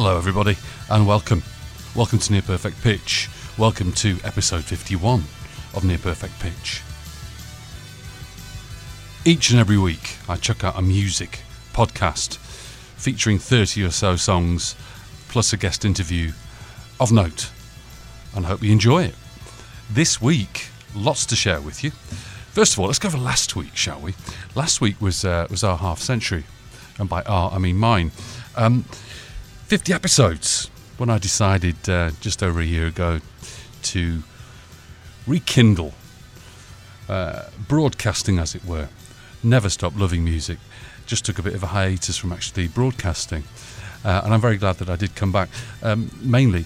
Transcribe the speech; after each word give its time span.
Hello, 0.00 0.16
everybody, 0.16 0.56
and 0.90 1.08
welcome. 1.08 1.42
Welcome 1.96 2.20
to 2.20 2.32
Near 2.32 2.42
Perfect 2.42 2.80
Pitch. 2.82 3.28
Welcome 3.58 3.90
to 3.94 4.18
episode 4.22 4.62
51 4.62 5.24
of 5.74 5.82
Near 5.82 5.98
Perfect 5.98 6.38
Pitch. 6.38 6.82
Each 9.24 9.50
and 9.50 9.58
every 9.58 9.76
week, 9.76 10.18
I 10.28 10.36
chuck 10.36 10.62
out 10.62 10.78
a 10.78 10.82
music 10.82 11.40
podcast 11.72 12.36
featuring 12.96 13.40
30 13.40 13.82
or 13.82 13.90
so 13.90 14.14
songs 14.14 14.76
plus 15.26 15.52
a 15.52 15.56
guest 15.56 15.84
interview 15.84 16.30
of 17.00 17.10
note, 17.10 17.50
and 18.36 18.46
I 18.46 18.50
hope 18.50 18.62
you 18.62 18.70
enjoy 18.70 19.02
it. 19.02 19.16
This 19.90 20.22
week, 20.22 20.68
lots 20.94 21.26
to 21.26 21.34
share 21.34 21.60
with 21.60 21.82
you. 21.82 21.90
First 22.52 22.74
of 22.74 22.78
all, 22.78 22.86
let's 22.86 23.00
go 23.00 23.08
over 23.08 23.18
last 23.18 23.56
week, 23.56 23.74
shall 23.74 23.98
we? 23.98 24.14
Last 24.54 24.80
week 24.80 25.00
was 25.00 25.24
uh, 25.24 25.48
was 25.50 25.64
our 25.64 25.76
half 25.76 25.98
century, 25.98 26.44
and 27.00 27.08
by 27.08 27.22
our 27.22 27.50
I 27.50 27.58
mean 27.58 27.78
mine. 27.78 28.12
Um, 28.54 28.84
50 29.68 29.92
episodes 29.92 30.70
when 30.96 31.10
I 31.10 31.18
decided 31.18 31.76
uh, 31.90 32.12
just 32.22 32.42
over 32.42 32.58
a 32.58 32.64
year 32.64 32.86
ago 32.86 33.20
to 33.82 34.22
rekindle 35.26 35.92
uh, 37.06 37.50
broadcasting, 37.68 38.38
as 38.38 38.54
it 38.54 38.64
were. 38.64 38.88
Never 39.42 39.68
stop 39.68 39.94
loving 39.94 40.24
music. 40.24 40.56
Just 41.04 41.26
took 41.26 41.38
a 41.38 41.42
bit 41.42 41.52
of 41.52 41.62
a 41.62 41.66
hiatus 41.66 42.16
from 42.16 42.32
actually 42.32 42.66
broadcasting, 42.66 43.44
uh, 44.06 44.22
and 44.24 44.32
I'm 44.32 44.40
very 44.40 44.56
glad 44.56 44.76
that 44.76 44.88
I 44.88 44.96
did 44.96 45.14
come 45.14 45.32
back, 45.32 45.50
um, 45.82 46.12
mainly 46.22 46.64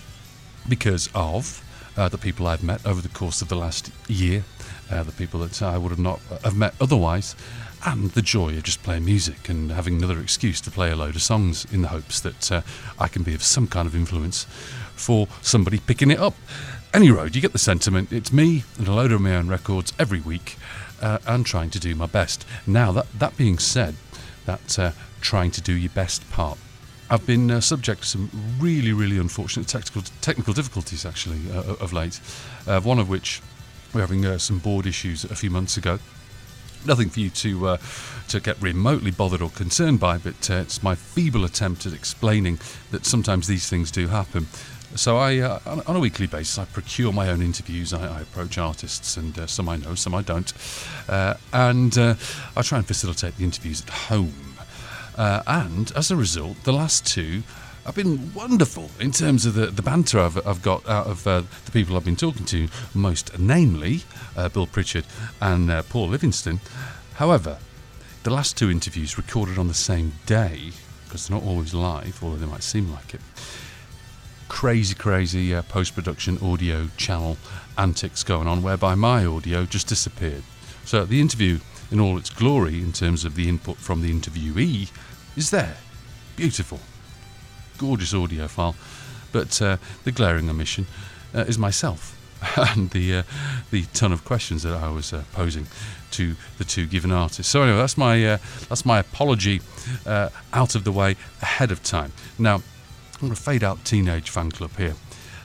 because 0.69 1.09
of 1.12 1.61
uh, 1.97 2.09
the 2.09 2.19
people 2.19 2.47
I've 2.47 2.62
met 2.62 2.87
over 2.87 3.00
the 3.00 3.09
course 3.09 3.42
of 3.42 3.48
the 3.48 3.56
last 3.56 3.91
year, 4.06 4.44
uh, 4.92 5.03
the 5.03 5.11
people 5.11 5.41
that 5.41 5.61
I 5.61 5.77
would 5.77 5.91
have 5.91 5.98
not 5.98 6.20
have 6.44 6.56
met 6.56 6.75
otherwise, 6.81 7.34
and 7.84 8.11
the 8.12 8.22
joy 8.22 8.56
of 8.56 8.62
just 8.62 8.83
playing 8.83 9.05
music 9.05 9.48
and 9.48 9.70
having 9.70 9.97
another 9.97 10.20
excuse 10.20 10.61
to 10.62 10.70
play 10.70 10.91
a 10.91 10.97
load 10.97 11.16
of 11.16 11.22
songs 11.22 11.66
in 11.72 11.83
the 11.83 11.88
hopes 11.88 12.20
that 12.20 12.52
uh, 12.52 12.62
I 12.98 13.08
can 13.08 13.22
be 13.22 13.34
of 13.34 13.42
some 13.42 13.66
kind 13.66 13.86
of 13.86 13.94
influence 13.94 14.44
for 14.94 15.28
somebody 15.41 15.78
picking 15.78 16.10
it 16.10 16.19
up. 16.19 16.34
Any 16.94 17.10
road, 17.10 17.34
you 17.34 17.42
get 17.42 17.53
the 17.53 17.58
sentiment. 17.58 18.12
It's 18.12 18.33
me 18.33 18.64
and 18.78 18.88
a 18.88 18.92
load 18.92 19.12
of 19.12 19.20
my 19.20 19.36
own 19.36 19.48
records 19.48 19.92
every 19.98 20.20
week, 20.20 20.56
uh, 21.00 21.19
and 21.27 21.44
trying 21.44 21.70
to 21.70 21.80
do 21.80 21.94
my 21.94 22.06
best. 22.06 22.47
Now 22.66 22.92
that 22.92 23.06
that 23.19 23.36
being 23.36 23.58
said, 23.58 23.97
that 24.47 24.78
uh, 24.78 24.92
trying 25.20 25.50
to 25.53 25.60
do 25.60 25.72
your 25.72 25.91
best 25.91 26.28
part 26.30 26.58
I've 27.12 27.27
been 27.27 27.50
uh, 27.50 27.60
subject 27.60 28.05
to 28.05 28.08
some 28.08 28.30
really, 28.58 28.94
really 28.94 29.19
unfortunate 29.19 29.69
technical 29.69 30.00
technical 30.22 30.55
difficulties 30.55 31.05
actually 31.05 31.41
uh, 31.53 31.75
of 31.78 31.92
late. 31.92 32.19
Uh, 32.66 32.80
one 32.80 32.98
of 32.98 33.10
which 33.10 33.42
we're 33.92 34.00
having 34.00 34.25
uh, 34.25 34.38
some 34.38 34.60
board 34.60 34.86
issues 34.86 35.25
a 35.25 35.36
few 35.36 35.50
months 35.50 35.77
ago. 35.77 35.98
Nothing 36.86 37.11
for 37.11 37.20
you 37.20 37.30
to 37.30 37.69
uh, 37.69 37.77
to 38.28 38.41
get 38.41 38.61
remotely 38.62 39.11
bothered 39.11 39.42
or 39.42 39.50
concerned 39.50 40.00
by, 40.00 40.19
but 40.19 40.50
uh, 40.50 40.55
it's 40.55 40.83
my 40.83 40.94
feeble 40.94 41.44
attempt 41.44 41.86
at 41.86 41.92
explaining 41.92 42.58
that 42.91 43.05
sometimes 43.06 43.47
these 43.47 43.69
things 43.69 43.91
do 43.91 44.08
happen. 44.08 44.47
So 44.94 45.16
I, 45.16 45.38
uh, 45.38 45.58
on, 45.86 45.97
a 45.97 46.00
weekly 46.00 46.27
basis, 46.27 46.58
I 46.58 46.66
procure 46.66 47.12
my 47.12 47.30
own 47.30 47.41
interviews. 47.41 47.94
I, 47.94 48.19
I 48.19 48.20
approach 48.20 48.58
artists, 48.58 49.16
and 49.16 49.38
uh, 49.38 49.47
some 49.47 49.69
I 49.69 49.77
know, 49.77 49.94
some 49.94 50.14
I 50.14 50.20
don't, 50.20 50.53
uh, 51.08 51.34
and 51.53 51.97
uh, 51.97 52.14
I 52.56 52.62
try 52.62 52.78
and 52.78 52.86
facilitate 52.86 53.36
the 53.38 53.44
interviews 53.44 53.83
at 53.83 53.88
home. 53.88 54.56
Uh, 55.16 55.42
and 55.47 55.92
as 55.97 56.10
a 56.10 56.16
result, 56.16 56.62
the 56.64 56.72
last 56.72 57.06
two 57.06 57.42
have 57.84 57.94
been 57.94 58.33
wonderful 58.34 58.91
in 59.00 59.11
terms 59.11 59.44
of 59.44 59.55
the, 59.55 59.66
the 59.66 59.82
banter 59.82 60.20
I've, 60.20 60.47
I've 60.47 60.62
got 60.62 60.88
out 60.88 61.06
of 61.06 61.26
uh, 61.26 61.43
the 61.65 61.72
people 61.72 61.97
I've 61.97 62.04
been 62.04 62.16
talking 62.16 62.47
to, 62.47 62.69
most 62.94 63.38
namely 63.38 64.03
Bill 64.53 64.66
Pritchard 64.66 65.04
and 65.41 65.69
Paul 65.88 66.09
Livingston. 66.09 66.60
However, 67.15 67.59
the 68.22 68.31
last 68.31 68.56
two 68.56 68.71
interviews 68.71 69.19
recorded 69.19 69.59
on 69.59 69.69
the 69.69 69.75
same 69.75 70.12
day, 70.26 70.71
because 71.04 71.26
they're 71.26 71.38
not 71.38 71.47
always 71.47 71.75
live, 71.75 72.22
although 72.22 72.37
they 72.37 72.47
might 72.47 72.62
seem 72.62 72.91
like 72.92 73.15
it 73.15 73.21
crazy, 74.53 74.94
crazy 74.94 75.54
uh, 75.54 75.62
post 75.62 75.94
production 75.94 76.37
audio 76.42 76.88
channel 76.98 77.38
antics 77.78 78.22
going 78.22 78.47
on, 78.47 78.62
whereby 78.62 78.94
my 78.94 79.25
audio 79.25 79.65
just 79.65 79.88
disappeared. 79.88 80.42
So 80.84 81.06
the 81.06 81.22
interview, 81.22 81.59
in 81.91 81.98
all 81.98 82.19
its 82.19 82.28
glory, 82.28 82.82
in 82.82 82.92
terms 82.92 83.25
of 83.25 83.34
the 83.34 83.48
input 83.48 83.78
from 83.78 84.03
the 84.03 84.12
interviewee, 84.12 84.91
is 85.37 85.50
there. 85.50 85.78
Beautiful. 86.37 86.81
Gorgeous 87.82 88.15
audio 88.15 88.47
file. 88.47 88.76
But 89.32 89.60
uh, 89.60 89.78
the 90.04 90.12
glaring 90.12 90.48
omission 90.48 90.87
uh, 91.34 91.41
is 91.41 91.59
myself 91.59 92.16
and 92.56 92.91
the 92.91 93.16
uh, 93.16 93.22
the 93.72 93.87
ton 93.93 94.12
of 94.12 94.25
questions 94.25 94.62
that 94.62 94.75
I 94.75 94.88
was 94.88 95.12
uh, 95.12 95.25
posing 95.32 95.66
to 96.12 96.37
the 96.59 96.65
two 96.65 96.87
given 96.87 97.10
artists. 97.10 97.50
So 97.50 97.60
anyway, 97.62 97.78
that's 97.78 97.98
my 97.98 98.25
uh, 98.25 98.38
that's 98.69 98.87
my 98.87 99.00
apology 99.00 99.60
uh, 100.06 100.28
out 100.53 100.76
of 100.76 100.84
the 100.84 100.92
way 100.92 101.16
ahead 101.41 101.72
of 101.72 101.82
time. 101.82 102.12
Now, 102.38 102.56
I'm 103.15 103.21
going 103.21 103.34
to 103.34 103.41
fade 103.41 103.65
out 103.65 103.84
Teenage 103.84 104.31
Fanclub 104.31 104.76
here 104.76 104.94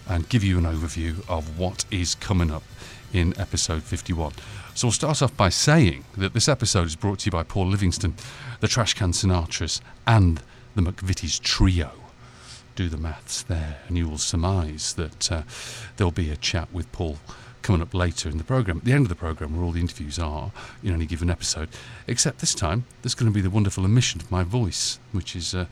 and 0.08 0.30
give 0.30 0.44
you 0.44 0.60
an 0.60 0.66
overview 0.66 1.28
of 1.28 1.58
what 1.58 1.86
is 1.90 2.14
coming 2.14 2.52
up 2.52 2.64
in 3.14 3.34
episode 3.40 3.82
51. 3.82 4.34
So 4.76 4.88
we'll 4.88 4.92
start 4.92 5.24
off 5.24 5.36
by 5.36 5.50
saying 5.50 6.06
that 6.16 6.34
this 6.34 6.48
episode 6.48 6.86
is 6.86 6.96
brought 6.96 7.20
to 7.20 7.26
you 7.26 7.32
by 7.32 7.42
Paul 7.42 7.66
Livingston, 7.66 8.14
the 8.60 8.68
Trashcan 8.68 9.14
Sinatras, 9.14 9.82
and 10.06 10.44
the 10.76 10.84
McVitie's 10.84 11.40
Trio. 11.40 12.07
Do 12.78 12.90
the 12.90 12.98
maths 12.98 13.42
there, 13.42 13.80
and 13.88 13.98
you 13.98 14.08
will 14.08 14.20
surmise 14.20 14.94
that 14.94 15.32
uh, 15.32 15.42
there'll 15.96 16.12
be 16.12 16.30
a 16.30 16.36
chat 16.36 16.72
with 16.72 16.92
Paul 16.92 17.18
coming 17.64 17.82
up 17.82 17.92
later 17.92 18.30
in 18.30 18.38
the 18.38 18.44
programme, 18.44 18.78
at 18.78 18.84
the 18.84 18.94
end 18.94 19.04
of 19.04 19.10
the 19.10 19.16
programme, 19.16 19.56
where 19.58 19.66
all 19.66 19.72
the 19.72 19.80
interviews 19.80 20.20
are 20.20 20.52
in 20.84 20.94
any 20.94 21.08
given 21.08 21.32
episode. 21.32 21.70
Except 22.06 22.38
this 22.38 22.54
time, 22.54 22.86
there's 23.02 23.16
going 23.16 23.32
to 23.32 23.34
be 23.34 23.42
the 23.42 23.50
wonderful 23.50 23.84
omission 23.84 24.22
of 24.22 24.30
my 24.30 24.44
voice, 24.44 25.00
which 25.12 25.36
is 25.36 25.56
uh, 25.56 25.66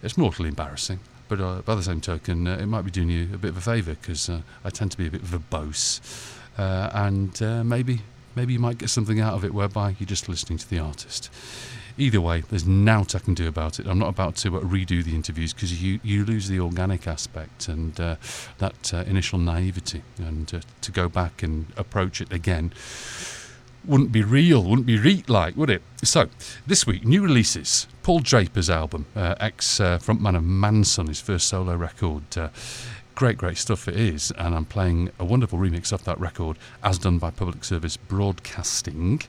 it's 0.00 0.16
mortally 0.16 0.48
embarrassing. 0.48 1.00
But 1.26 1.40
uh, 1.40 1.62
by 1.62 1.74
the 1.74 1.82
same 1.82 2.00
token, 2.00 2.46
uh, 2.46 2.58
it 2.58 2.66
might 2.66 2.82
be 2.82 2.92
doing 2.92 3.10
you 3.10 3.30
a 3.34 3.38
bit 3.38 3.48
of 3.48 3.56
a 3.56 3.60
favour 3.60 3.96
because 4.00 4.30
uh, 4.30 4.42
I 4.64 4.70
tend 4.70 4.92
to 4.92 4.96
be 4.96 5.08
a 5.08 5.10
bit 5.10 5.24
verbose, 5.24 6.00
uh, 6.56 6.88
and 6.94 7.68
maybe 7.68 8.02
maybe 8.36 8.52
you 8.52 8.60
might 8.60 8.78
get 8.78 8.90
something 8.90 9.18
out 9.18 9.34
of 9.34 9.44
it 9.44 9.52
whereby 9.52 9.96
you're 9.98 10.06
just 10.06 10.28
listening 10.28 10.58
to 10.58 10.70
the 10.70 10.78
artist. 10.78 11.30
Either 11.98 12.20
way, 12.20 12.42
there's 12.48 12.66
nought 12.66 13.14
I 13.14 13.18
can 13.18 13.34
do 13.34 13.48
about 13.48 13.80
it. 13.80 13.86
I'm 13.86 13.98
not 13.98 14.08
about 14.08 14.36
to 14.36 14.56
uh, 14.56 14.60
redo 14.60 15.02
the 15.04 15.14
interviews 15.14 15.52
because 15.52 15.82
you, 15.82 15.98
you 16.02 16.24
lose 16.24 16.48
the 16.48 16.60
organic 16.60 17.06
aspect 17.06 17.68
and 17.68 17.94
that 17.94 18.92
initial 18.92 19.38
naivety, 19.38 20.02
and 20.16 20.48
to 20.80 20.92
go 20.92 21.08
back 21.08 21.42
and 21.42 21.66
approach 21.76 22.20
it 22.20 22.32
again 22.32 22.72
wouldn't 23.88 24.12
be 24.12 24.22
real, 24.22 24.62
wouldn't 24.62 24.86
be 24.86 24.98
reet 24.98 25.28
like, 25.28 25.56
would 25.56 25.70
it? 25.70 25.82
So, 26.04 26.28
this 26.66 26.86
week, 26.86 27.04
new 27.04 27.22
releases. 27.22 27.88
Paul 28.02 28.20
Draper's 28.20 28.68
album, 28.68 29.06
uh, 29.16 29.34
ex 29.40 29.80
uh, 29.80 29.98
frontman 29.98 30.36
of 30.36 30.42
Mansun, 30.42 31.08
his 31.08 31.20
first 31.20 31.48
solo 31.48 31.74
record. 31.74 32.22
Uh, 32.36 32.50
great, 33.14 33.38
great 33.38 33.56
stuff 33.56 33.88
it 33.88 33.96
is, 33.96 34.30
and 34.32 34.54
I'm 34.54 34.66
playing 34.66 35.10
a 35.18 35.24
wonderful 35.24 35.58
remix 35.58 35.92
of 35.92 36.04
that 36.04 36.20
record, 36.20 36.58
as 36.84 36.98
done 36.98 37.18
by 37.18 37.30
Public 37.30 37.64
Service 37.64 37.96
Broadcasting. 37.96 39.22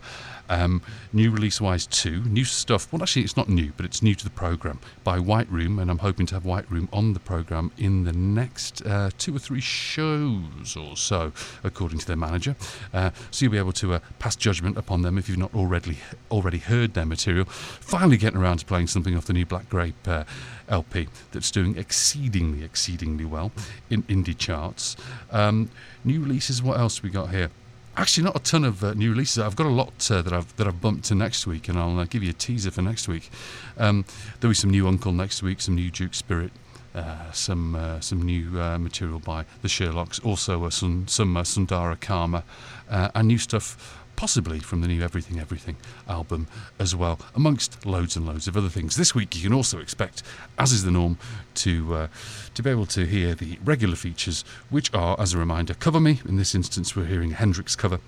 Um, 0.50 0.82
new 1.14 1.32
release 1.32 1.62
wise, 1.62 1.88
too. 1.88 2.24
New 2.24 2.44
stuff. 2.44 2.92
Well, 2.92 3.02
actually, 3.02 3.24
it's 3.24 3.38
not 3.38 3.50
new, 3.50 3.72
but 3.78 3.86
it's 3.86 4.02
new 4.02 4.16
to 4.16 4.24
the 4.24 4.30
programme 4.30 4.80
by 5.04 5.20
White 5.20 5.50
Room, 5.50 5.80
and 5.80 5.90
I'm 5.90 6.00
hoping 6.00 6.26
to 6.28 6.36
have 6.36 6.46
White 6.46 6.70
Room 6.70 6.90
on 6.92 7.14
the 7.14 7.20
programme 7.20 7.72
in 7.78 8.04
the 8.04 8.14
next 8.14 8.86
uh, 8.86 9.12
two 9.18 9.36
or 9.36 9.40
three 9.40 9.62
shows 9.62 10.76
or 10.76 10.98
so, 10.98 11.32
according 11.64 12.00
to 12.00 12.08
their 12.08 12.18
manager. 12.18 12.56
Uh, 12.94 13.12
so 13.32 13.46
you'll 13.46 13.52
be 13.52 13.58
able 13.58 13.74
to 13.74 13.94
uh, 13.94 14.00
pass 14.20 14.36
judgment 14.36 14.78
upon 14.78 15.02
them 15.02 15.18
if 15.18 15.30
you've 15.30 15.38
not 15.38 15.54
already 15.54 15.98
already 16.32 16.58
heard 16.58 16.94
their 16.94 17.06
material. 17.06 17.46
Finally, 17.46 18.18
getting 18.18 18.40
around 18.40 18.58
to 18.58 18.66
playing 18.66 18.88
something 18.88 19.16
off 19.16 19.26
the 19.26 19.34
new 19.34 19.46
Black 19.46 19.70
Grape 19.70 20.08
uh, 20.08 20.24
LP 20.68 21.08
that's 21.32 21.52
doing 21.52 21.78
exceedingly, 21.78 22.64
exceedingly 22.64 23.26
well 23.26 23.52
in 23.90 24.04
indie 24.04 24.38
charts. 24.38 24.96
Um, 25.32 25.70
new 26.04 26.22
releases. 26.22 26.62
What 26.62 26.80
else 26.80 27.04
we 27.04 27.10
got 27.10 27.32
here? 27.32 27.50
Actually 28.00 28.24
not 28.24 28.36
a 28.38 28.40
ton 28.40 28.64
of 28.64 28.82
uh, 28.82 28.94
new 28.94 29.12
releases. 29.12 29.40
I've 29.40 29.58
got 29.58 29.66
a 29.66 29.70
lot 29.70 30.10
uh, 30.10 30.22
that 30.22 30.32
I've 30.32 30.56
that 30.56 30.66
I've 30.66 30.80
bumped 30.80 31.04
to 31.08 31.16
next 31.16 31.46
week, 31.46 31.68
and 31.68 31.78
I'll 31.78 32.00
uh, 32.00 32.06
give 32.06 32.24
you 32.24 32.30
a 32.30 32.34
teaser 32.34 32.72
for 32.72 32.82
next 32.82 33.10
week. 33.10 33.30
Um, 33.78 34.06
there'll 34.40 34.52
be 34.52 34.56
some 34.56 34.70
new 34.70 34.86
UNKLE 34.86 35.14
next 35.14 35.44
week, 35.44 35.60
some 35.60 35.76
new 35.76 35.92
Duke 35.92 36.14
Spirit, 36.14 36.54
uh, 36.96 37.30
some 37.34 37.76
uh, 37.76 38.00
some 38.00 38.22
new 38.22 38.58
uh, 38.58 38.78
material 38.80 39.20
by 39.20 39.44
the 39.62 39.68
Sherlocks, 39.68 40.24
also 40.26 40.70
some 40.70 41.10
some 41.10 41.44
Sundara 41.44 41.98
Karma, 41.98 42.46
and 42.90 43.28
new 43.28 43.38
stuff 43.38 43.99
possibly 44.20 44.60
from 44.60 44.82
the 44.82 44.88
new 44.90 45.02
Everything 45.02 45.40
Everything 45.40 45.78
album 46.10 46.46
as 46.78 46.94
well, 46.94 47.18
amongst 47.34 47.86
loads 47.86 48.18
and 48.18 48.28
loads 48.28 48.50
of 48.50 48.58
other 48.58 48.68
things. 48.68 48.98
This 48.98 49.16
week 49.16 49.34
you 49.34 49.44
can 49.44 49.54
also 49.54 49.80
expect, 49.80 50.24
as 50.58 50.74
is 50.74 50.84
the 50.84 50.92
norm, 50.92 51.18
to 51.56 51.96
uh, 51.96 52.08
to 52.54 52.62
be 52.62 52.70
able 52.70 52.86
to 52.88 53.06
hear 53.06 53.34
the 53.34 53.58
regular 53.64 53.96
features, 53.96 54.44
which 54.70 54.94
are, 54.94 55.16
as 55.18 55.34
a 55.34 55.38
reminder, 55.38 55.74
Cover 55.74 56.02
Me. 56.02 56.20
In 56.28 56.36
this 56.36 56.54
instance, 56.54 56.98
we're 56.98 57.06
hearing 57.06 57.32
Hendrix 57.32 57.78
cover. 57.78 58.02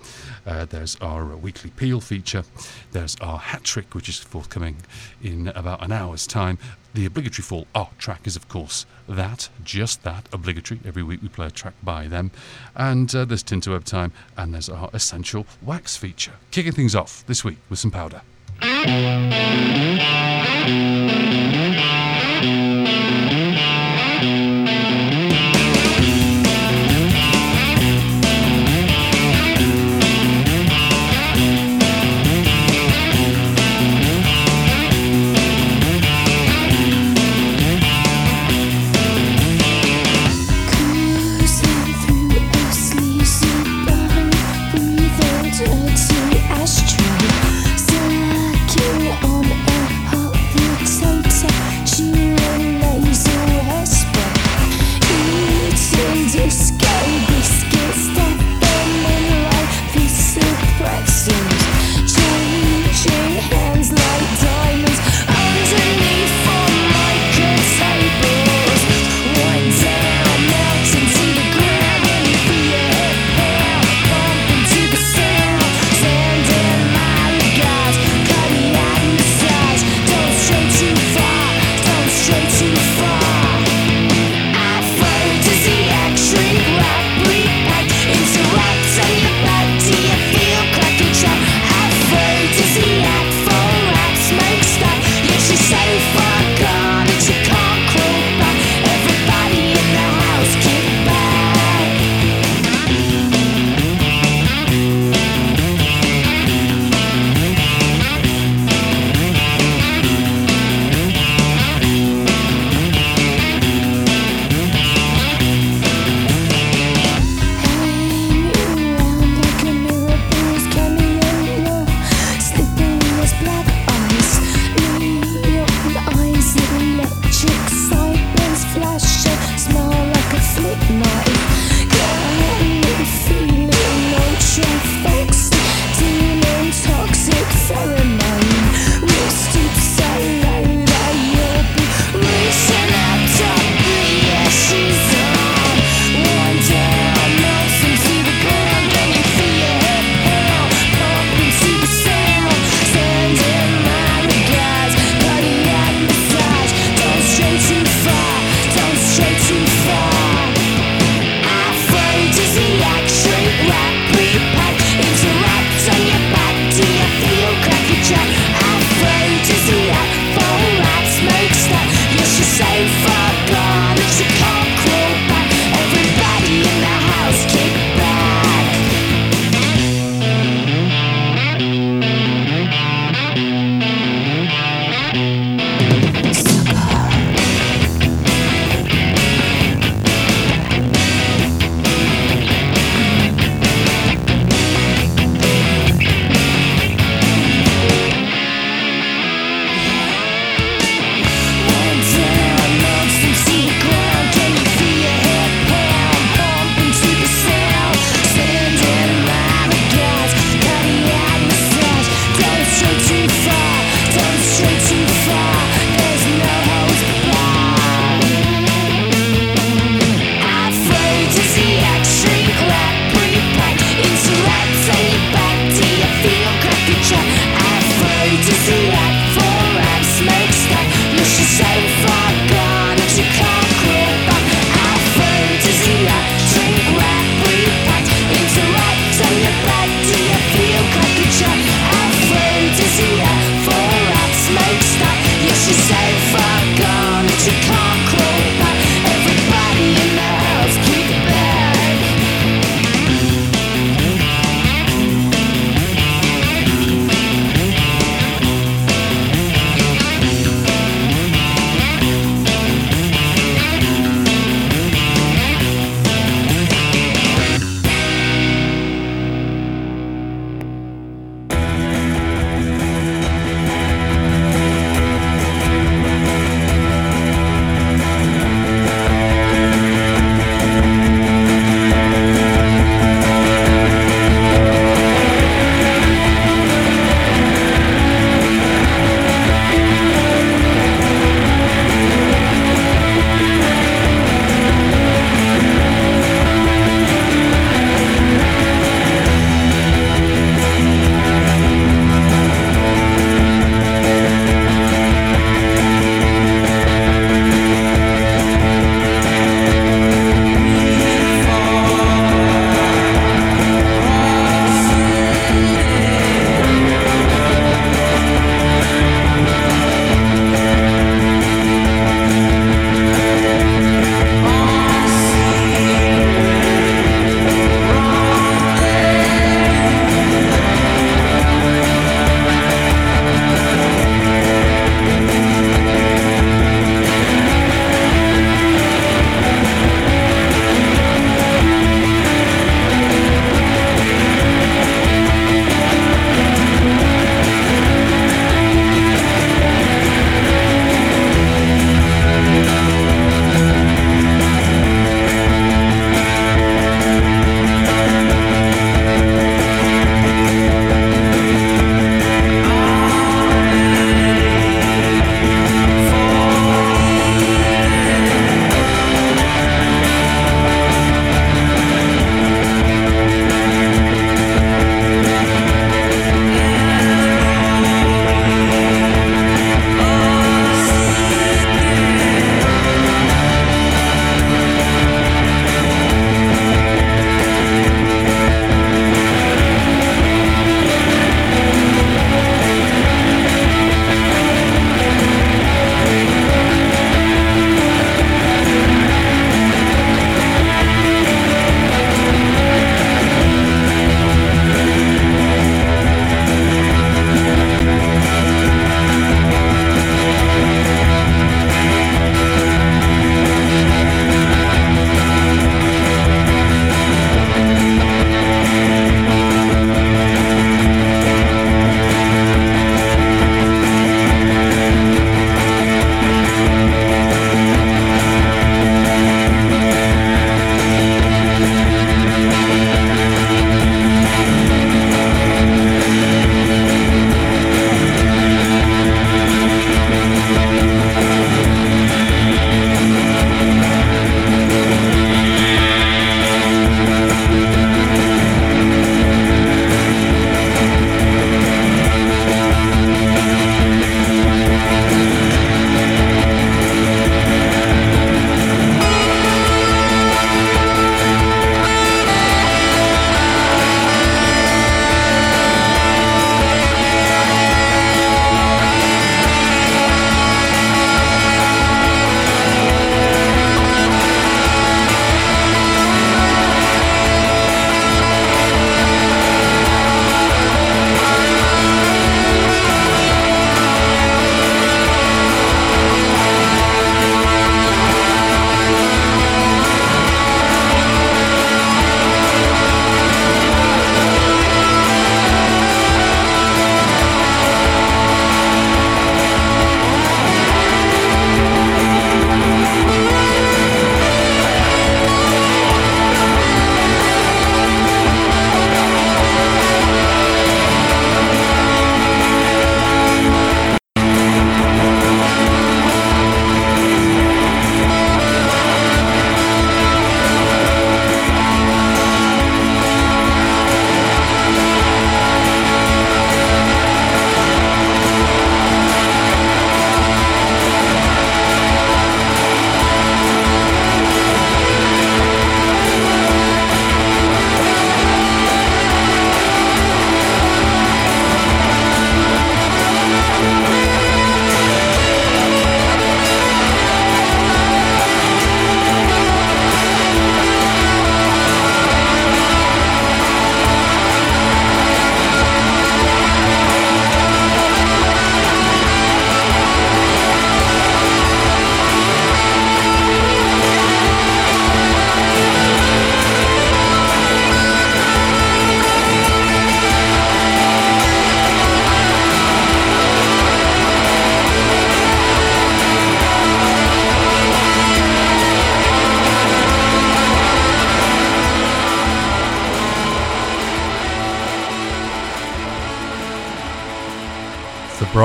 Uh, 0.44 0.66
there's 0.66 0.96
our 1.00 1.34
weekly 1.34 1.70
Peel 1.70 2.02
feature. 2.02 2.44
There's 2.90 3.16
our 3.22 3.38
hat 3.38 3.64
trick, 3.64 3.94
which 3.94 4.10
is 4.10 4.18
forthcoming 4.18 4.76
in 5.22 5.48
about 5.48 5.82
an 5.82 5.92
hour's 5.92 6.26
time. 6.26 6.58
The 6.94 7.06
obligatory 7.06 7.42
fall 7.42 7.66
art 7.74 7.98
track 7.98 8.26
is, 8.26 8.36
of 8.36 8.48
course, 8.48 8.84
that, 9.08 9.48
just 9.64 10.02
that, 10.02 10.28
obligatory. 10.32 10.80
Every 10.84 11.02
week 11.02 11.22
we 11.22 11.28
play 11.28 11.46
a 11.46 11.50
track 11.50 11.72
by 11.82 12.06
them. 12.06 12.30
And 12.76 13.14
uh, 13.14 13.24
there's 13.24 13.42
Tinterweb 13.42 13.84
time, 13.84 14.12
and 14.36 14.52
there's 14.52 14.68
our 14.68 14.90
essential 14.92 15.46
wax 15.62 15.96
feature. 15.96 16.32
Kicking 16.50 16.72
things 16.72 16.94
off 16.94 17.24
this 17.26 17.44
week 17.44 17.58
with 17.70 17.78
some 17.78 17.90
powder. 17.90 18.20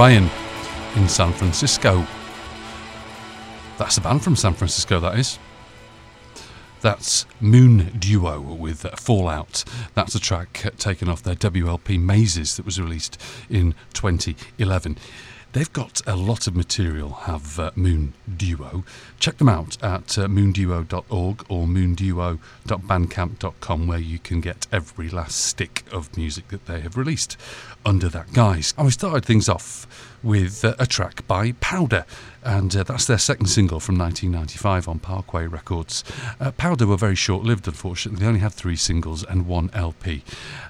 Brian 0.08 0.30
in 0.96 1.10
San 1.10 1.34
Francisco. 1.34 2.08
That's 3.78 3.98
a 3.98 4.02
band 4.02 4.24
from 4.24 4.38
San 4.38 4.54
Francisco, 4.54 5.02
that 5.02 5.20
is. 5.20 5.38
That's 6.80 7.26
Moon 7.42 7.92
Duo 8.00 8.40
with 8.40 8.84
Fallout. 8.98 9.66
That's 9.96 10.16
a 10.16 10.20
track 10.22 10.72
taken 10.78 11.10
off 11.10 11.24
their 11.24 11.36
WLP 11.36 12.00
Mazes 12.00 12.56
that 12.56 12.66
was 12.66 12.80
released 12.80 13.22
in 13.50 13.76
2011. 13.92 14.98
They've 15.58 15.74
got 15.74 16.02
a 16.06 16.16
lot 16.16 16.46
of 16.46 16.56
material, 16.56 17.10
have 17.12 17.60
uh, 17.60 17.72
Moon 17.76 18.14
Duo. 18.38 18.84
Check 19.20 19.38
them 19.38 19.50
out 19.50 19.76
at 19.84 20.18
uh, 20.18 20.28
moonduo.org 20.28 21.46
or 21.50 21.66
moonduo.bandcamp.com, 21.66 23.88
where 23.88 23.98
you 23.98 24.20
can 24.20 24.40
get 24.40 24.68
every 24.72 25.10
last 25.10 25.44
stick 25.44 25.84
of 25.92 26.16
music 26.16 26.50
that 26.50 26.66
they 26.66 26.82
have 26.82 26.96
released 26.96 27.38
under 27.88 28.10
that 28.10 28.34
guise. 28.34 28.74
And 28.78 28.86
we 28.86 28.92
started 28.92 29.24
things 29.24 29.48
off 29.48 29.88
with 30.22 30.66
uh, 30.66 30.76
a 30.78 30.86
track 30.86 31.26
by 31.26 31.54
Powder, 31.54 32.06
and 32.44 32.76
uh, 32.76 32.84
that's 32.84 33.06
their 33.06 33.18
second 33.18 33.46
single 33.46 33.80
from 33.80 33.98
1995 33.98 34.90
on 34.90 35.00
Parkway 35.00 35.48
Records. 35.48 36.04
Uh, 36.38 36.52
Powder 36.52 36.86
were 36.86 36.98
very 36.98 37.16
short 37.16 37.44
lived, 37.44 37.66
unfortunately. 37.66 38.20
They 38.20 38.28
only 38.28 38.42
had 38.42 38.52
three 38.52 38.76
singles 38.76 39.24
and 39.24 39.48
one 39.48 39.70
LP, 39.74 40.24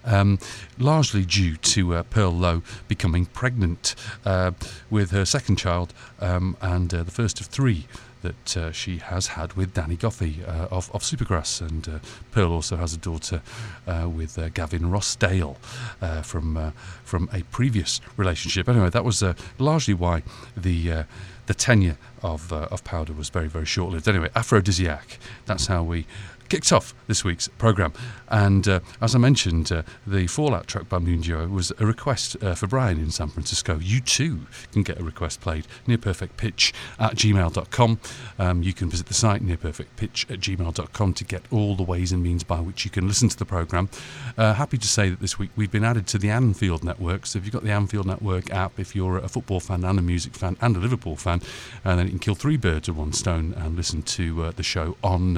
um, 0.05 0.37
largely 0.77 1.25
due 1.25 1.57
to 1.57 1.95
uh, 1.95 2.03
Pearl 2.03 2.31
Lowe 2.31 2.61
becoming 2.87 3.25
pregnant 3.25 3.95
uh, 4.23 4.51
with 4.91 5.09
her 5.09 5.25
second 5.25 5.55
child 5.55 5.95
um, 6.19 6.55
and 6.61 6.91
the 6.91 7.05
first 7.05 7.41
of 7.41 7.47
three 7.47 7.87
that 8.27 8.57
uh, 8.57 8.71
she 8.71 8.97
has 8.97 9.27
had 9.27 9.53
with 9.53 9.73
Danny 9.73 9.95
Goffey 9.95 10.47
uh, 10.47 10.67
of, 10.69 10.91
of 10.93 11.01
Supergrass. 11.01 11.61
And 11.61 11.87
uh, 11.87 11.99
Pearl 12.31 12.51
also 12.51 12.75
has 12.75 12.93
a 12.93 12.97
daughter 12.97 13.41
uh, 13.87 14.09
with 14.09 14.37
uh, 14.37 14.49
Gavin 14.49 14.83
Rossdale 14.91 15.55
uh, 16.01 16.21
from, 16.21 16.73
from 17.03 17.29
a 17.31 17.43
previous 17.43 18.01
relationship. 18.17 18.67
Anyway, 18.67 18.89
that 18.89 19.05
was 19.05 19.23
largely 19.59 19.93
why 19.93 20.23
the, 20.55 21.05
the 21.45 21.53
tenure 21.53 21.97
of, 22.21 22.51
of 22.51 22.83
Powder 22.83 23.13
was 23.13 23.29
very, 23.29 23.47
very 23.47 23.65
short 23.65 23.93
lived. 23.93 24.07
Anyway, 24.07 24.29
Aphrodisiac, 24.35 25.19
that's 25.45 25.67
how 25.67 25.83
we 25.83 26.05
kicked 26.49 26.71
off 26.71 26.93
this 27.07 27.23
week's 27.23 27.47
programme. 27.47 27.93
And 28.29 28.67
uh, 28.67 28.79
as 29.01 29.15
I 29.15 29.19
mentioned, 29.19 29.71
uh, 29.71 29.83
the 30.05 30.27
Fallout 30.27 30.67
track 30.67 30.89
by 30.89 30.99
Moon 30.99 31.21
Duo 31.21 31.47
was 31.47 31.71
a 31.79 31.85
request 31.85 32.35
uh, 32.41 32.55
for 32.55 32.67
Brian 32.67 32.99
in 32.99 33.11
San 33.11 33.29
Francisco. 33.29 33.79
You 33.81 34.01
too 34.01 34.47
can 34.71 34.83
get 34.83 34.99
a 34.99 35.03
request 35.03 35.41
played 35.41 35.65
near 35.85 35.97
perfect 35.97 36.37
pitch 36.37 36.73
at 36.99 37.15
gmail.com. 37.15 37.99
Um, 38.37 38.63
you 38.63 38.73
can 38.73 38.89
visit 38.89 39.07
the 39.07 39.13
site 39.13 39.41
near 39.41 39.57
perfect 39.57 39.95
pitch 39.95 40.25
at 40.29 40.39
gmail.com 40.39 41.13
to 41.13 41.23
get 41.23 41.43
all 41.51 41.75
the 41.75 41.83
ways 41.83 42.11
and 42.11 42.21
means 42.21 42.43
by 42.43 42.59
which 42.59 42.85
you 42.85 42.91
can 42.91 43.07
listen 43.07 43.29
to 43.29 43.37
the 43.37 43.45
programme. 43.45 43.89
Uh, 44.37 44.53
happy 44.53 44.77
to 44.77 44.87
say 44.87 45.09
that 45.09 45.19
this 45.19 45.39
week 45.39 45.51
we've 45.55 45.71
been 45.71 45.85
added 45.85 46.07
to 46.07 46.17
the 46.17 46.29
Anfield 46.29 46.83
Network. 46.83 47.25
So 47.25 47.39
if 47.39 47.45
you've 47.45 47.53
got 47.53 47.63
the 47.63 47.71
Anfield 47.71 48.05
Network 48.05 48.51
app, 48.51 48.79
if 48.79 48.95
you're 48.95 49.17
a 49.17 49.29
football 49.29 49.59
fan 49.59 49.83
and 49.83 49.99
a 49.99 50.01
music 50.01 50.35
fan 50.35 50.57
and 50.61 50.75
a 50.75 50.79
Liverpool 50.79 51.15
fan, 51.15 51.41
uh, 51.85 51.95
then 51.95 52.05
you 52.05 52.11
can 52.11 52.19
kill 52.19 52.35
three 52.35 52.57
birds 52.57 52.87
with 52.87 52.97
one 52.97 53.13
stone 53.13 53.53
and 53.57 53.75
listen 53.75 54.01
to 54.01 54.43
uh, 54.43 54.51
the 54.51 54.63
show 54.63 54.97
on 55.03 55.37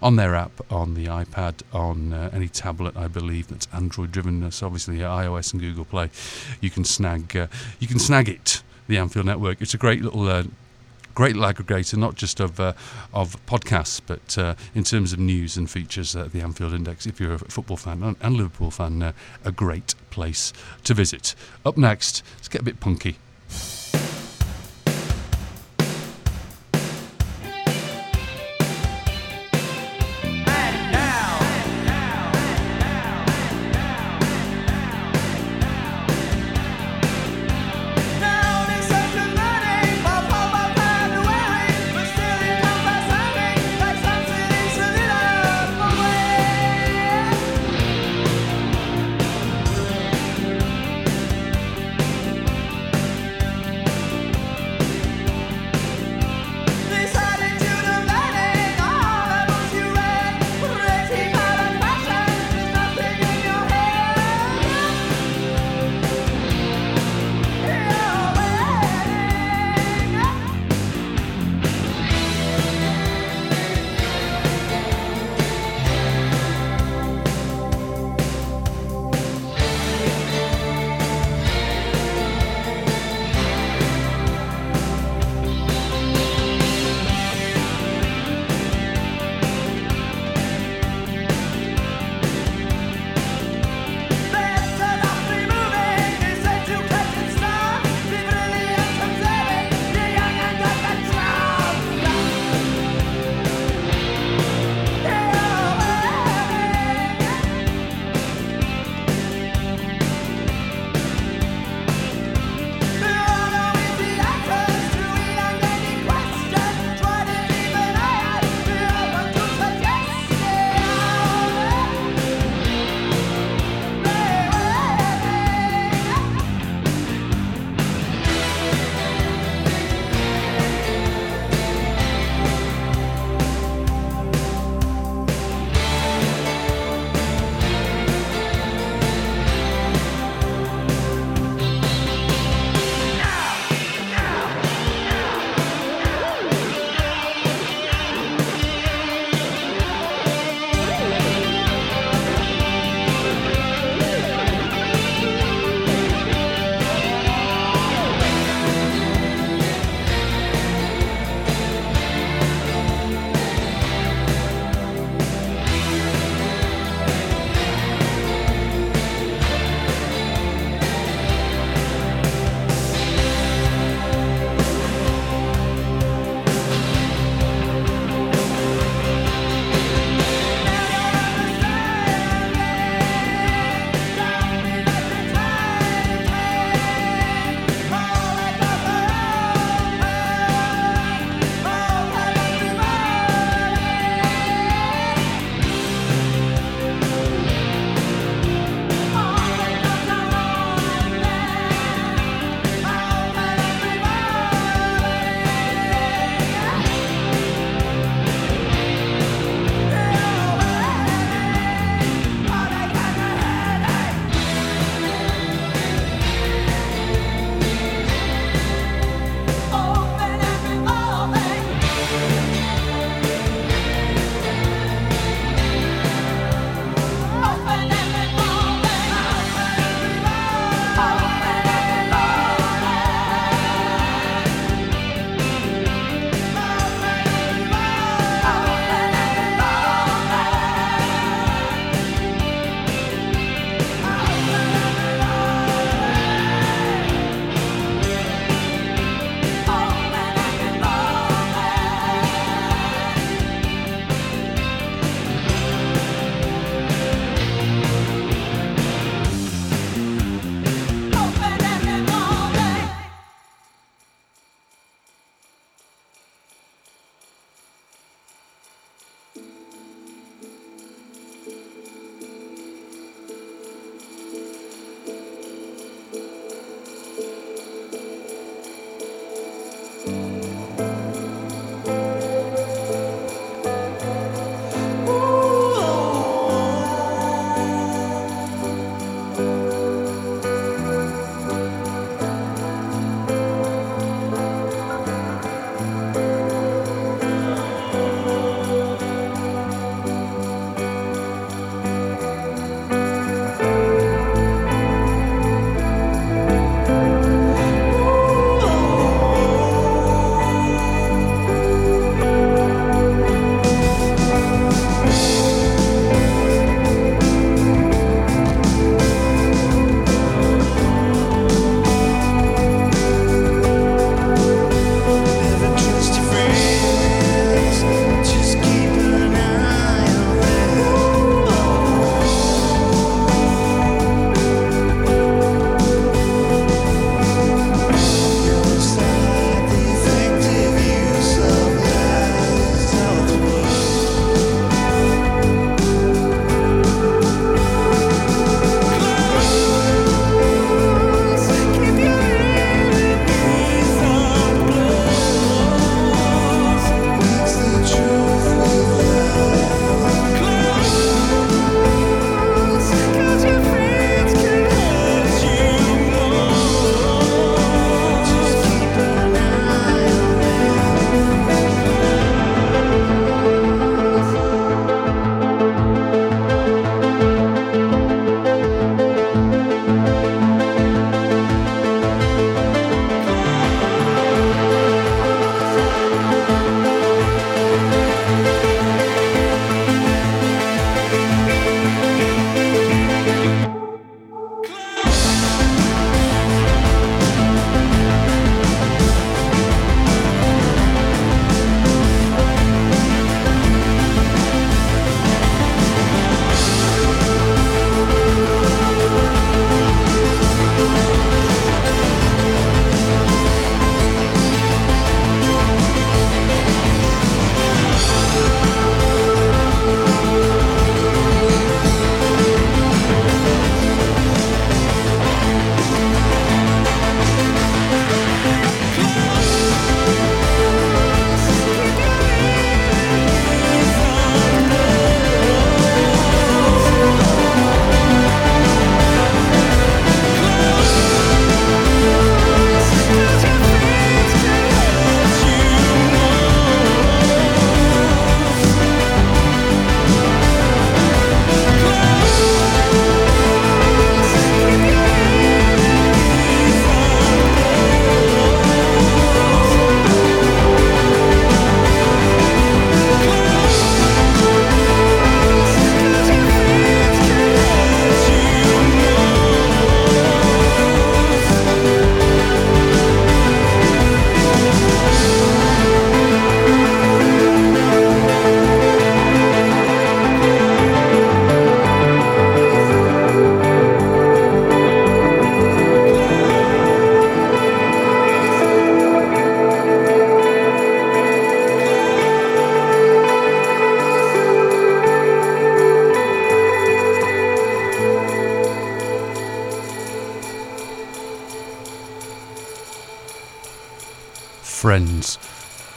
on 0.00 0.16
their 0.16 0.34
app 0.34 0.41
app 0.42 0.54
on 0.70 0.94
the 0.94 1.06
iPad, 1.06 1.54
on 1.72 2.12
uh, 2.12 2.30
any 2.32 2.48
tablet, 2.48 2.96
I 2.96 3.08
believe 3.08 3.48
that's 3.48 3.68
Android 3.72 4.12
driven. 4.12 4.50
So 4.50 4.66
obviously 4.66 4.98
iOS 4.98 5.52
and 5.52 5.60
Google 5.62 5.84
Play. 5.84 6.10
You 6.60 6.70
can 6.70 6.84
snag 6.84 7.36
uh, 7.36 7.46
you 7.80 7.88
can 7.88 7.98
snag 7.98 8.28
it. 8.28 8.62
The 8.88 8.98
Anfield 8.98 9.26
Network. 9.26 9.62
It's 9.62 9.74
a 9.74 9.78
great 9.78 10.02
little 10.02 10.28
uh, 10.28 10.44
great 11.14 11.36
aggregator, 11.36 11.96
not 11.96 12.14
just 12.14 12.40
of 12.40 12.58
uh, 12.58 12.72
of 13.12 13.36
podcasts, 13.46 14.00
but 14.04 14.36
uh, 14.38 14.54
in 14.74 14.84
terms 14.84 15.12
of 15.12 15.18
news 15.18 15.56
and 15.56 15.70
features. 15.70 16.16
Uh, 16.16 16.28
the 16.32 16.40
Anfield 16.40 16.72
Index, 16.72 17.06
if 17.06 17.20
you're 17.20 17.34
a 17.34 17.38
football 17.38 17.76
fan 17.76 18.02
and, 18.02 18.16
and 18.20 18.36
Liverpool 18.36 18.70
fan, 18.70 19.02
uh, 19.02 19.12
a 19.44 19.52
great 19.52 19.94
place 20.10 20.52
to 20.84 20.94
visit. 20.94 21.34
Up 21.64 21.76
next, 21.76 22.22
let's 22.36 22.48
get 22.48 22.62
a 22.62 22.64
bit 22.64 22.80
punky. 22.80 23.16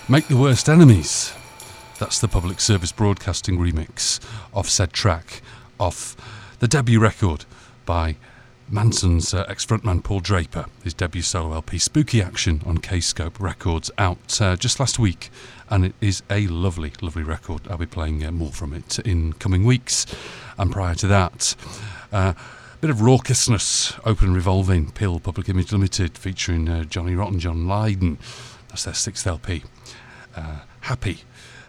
Make 0.08 0.28
the 0.28 0.38
worst 0.38 0.70
enemies. 0.70 1.34
That's 1.98 2.20
the 2.20 2.28
public 2.28 2.60
service 2.60 2.92
broadcasting 2.92 3.58
remix 3.58 4.20
of 4.54 4.70
said 4.70 4.94
track 4.94 5.42
off 5.80 6.16
the 6.60 6.68
debut 6.68 7.00
record 7.00 7.46
by 7.88 8.18
Mansun's 8.70 9.34
uh, 9.34 9.46
ex 9.48 9.66
frontman 9.66 10.04
Paul 10.04 10.20
Draper, 10.20 10.66
his 10.84 10.94
debut 10.94 11.24
solo 11.24 11.54
LP 11.56 11.80
Spooky 11.80 12.22
Action 12.22 12.62
on 12.68 12.78
Kscope 12.78 13.40
Records, 13.40 13.90
out 13.98 14.40
uh, 14.40 14.56
just 14.56 14.80
last 14.80 15.00
week. 15.00 15.32
And 15.72 15.86
it 15.86 15.96
is 16.00 16.22
a 16.30 16.46
lovely, 16.48 16.94
lovely 17.02 17.24
record. 17.24 17.62
I'll 17.68 17.78
be 17.78 17.88
playing 17.88 18.24
uh, 18.24 18.32
more 18.32 18.52
from 18.52 18.74
it 18.74 19.00
in 19.00 19.34
coming 19.34 19.64
weeks. 19.64 20.06
And 20.60 20.72
prior 20.72 20.94
to 20.96 21.08
that, 21.08 21.56
a 22.12 22.16
uh, 22.16 22.34
bit 22.80 22.92
of 22.92 22.98
raucousness, 22.98 24.00
open 24.06 24.36
revolving, 24.36 24.92
PiL 24.92 25.20
Public 25.20 25.50
Image 25.50 25.72
Limited, 25.72 26.16
featuring 26.16 26.70
uh, 26.70 26.84
Johnny 26.84 27.16
Rotten, 27.16 27.40
John 27.40 27.68
Lydon. 27.68 28.20
That's 28.70 28.84
their 28.84 28.94
sixth 28.94 29.26
LP. 29.26 29.64
Uh, 30.86 30.90
Happy, 30.90 31.22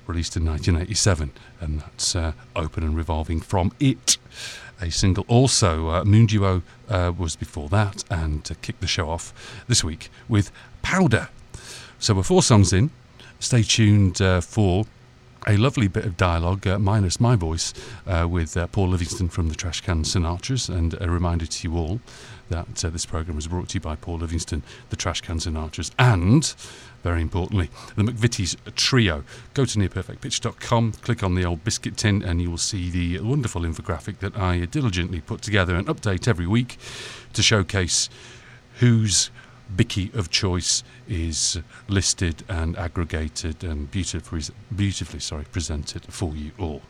released 0.06 0.36
in 0.36 0.44
1987, 0.44 1.30
and 1.60 1.80
that's 1.80 2.14
open 2.54 2.84
and 2.84 2.94
revolving 2.94 3.40
from 3.40 3.72
it 3.80 4.18
a 4.80 4.90
single. 4.90 5.24
Also, 5.26 5.88
uh, 5.88 6.04
Moon 6.04 6.26
Duo 6.26 6.62
uh, 6.88 7.12
was 7.16 7.34
before 7.34 7.70
that, 7.70 8.04
and 8.10 8.44
to 8.44 8.54
kick 8.56 8.78
the 8.80 8.86
show 8.86 9.08
off 9.08 9.32
this 9.68 9.82
week 9.82 10.10
with 10.28 10.52
Powder. 10.82 11.28
So 11.98 12.14
we're 12.14 12.24
four 12.24 12.42
songs 12.42 12.74
in. 12.74 12.90
Stay 13.40 13.62
tuned 13.62 14.20
uh, 14.20 14.42
for 14.42 14.84
a 15.46 15.56
lovely 15.56 15.88
bit 15.88 16.04
of 16.04 16.16
dialogue, 16.16 16.66
uh, 16.66 16.78
minus 16.78 17.20
my 17.20 17.36
voice, 17.36 17.72
uh, 18.06 18.26
with 18.28 18.56
uh, 18.56 18.66
Paul 18.66 18.88
Livingston 18.88 19.28
from 19.28 19.48
the 19.48 19.54
Trashcan 19.54 20.04
Sinatras. 20.04 20.68
And 20.68 21.00
a 21.00 21.08
reminder 21.08 21.46
to 21.46 21.68
you 21.68 21.76
all 21.76 22.00
that 22.48 22.84
uh, 22.84 22.90
this 22.90 23.06
programme 23.06 23.36
was 23.36 23.46
brought 23.46 23.68
to 23.70 23.74
you 23.74 23.80
by 23.80 23.96
Paul 23.96 24.18
Livingston, 24.18 24.62
the 24.90 24.96
Trashcan 24.96 25.40
Sinatras, 25.40 25.92
and 25.98 26.54
very 27.06 27.22
importantly, 27.22 27.70
the 27.94 28.02
McVitie's 28.02 28.56
Trio. 28.74 29.22
Go 29.54 29.64
to 29.64 29.78
nearperfectpitch.com, 29.78 30.90
click 31.02 31.22
on 31.22 31.36
the 31.36 31.44
old 31.44 31.62
biscuit 31.62 31.96
tin, 31.96 32.20
and 32.20 32.42
you 32.42 32.50
will 32.50 32.58
see 32.58 32.90
the 32.90 33.20
wonderful 33.20 33.62
infographic 33.62 34.18
that 34.18 34.36
I 34.36 34.64
diligently 34.64 35.20
put 35.20 35.40
together 35.40 35.76
and 35.76 35.86
update 35.86 36.26
every 36.26 36.48
week 36.48 36.78
to 37.34 37.44
showcase 37.44 38.10
whose 38.80 39.30
Bicky 39.76 40.10
of 40.14 40.30
choice 40.30 40.82
is 41.06 41.60
listed 41.86 42.42
and 42.48 42.76
aggregated 42.76 43.62
and 43.62 43.88
beautifully, 43.88 44.42
beautifully 44.74 45.20
sorry, 45.20 45.44
presented 45.44 46.12
for 46.12 46.34
you 46.34 46.50
all. 46.58 46.82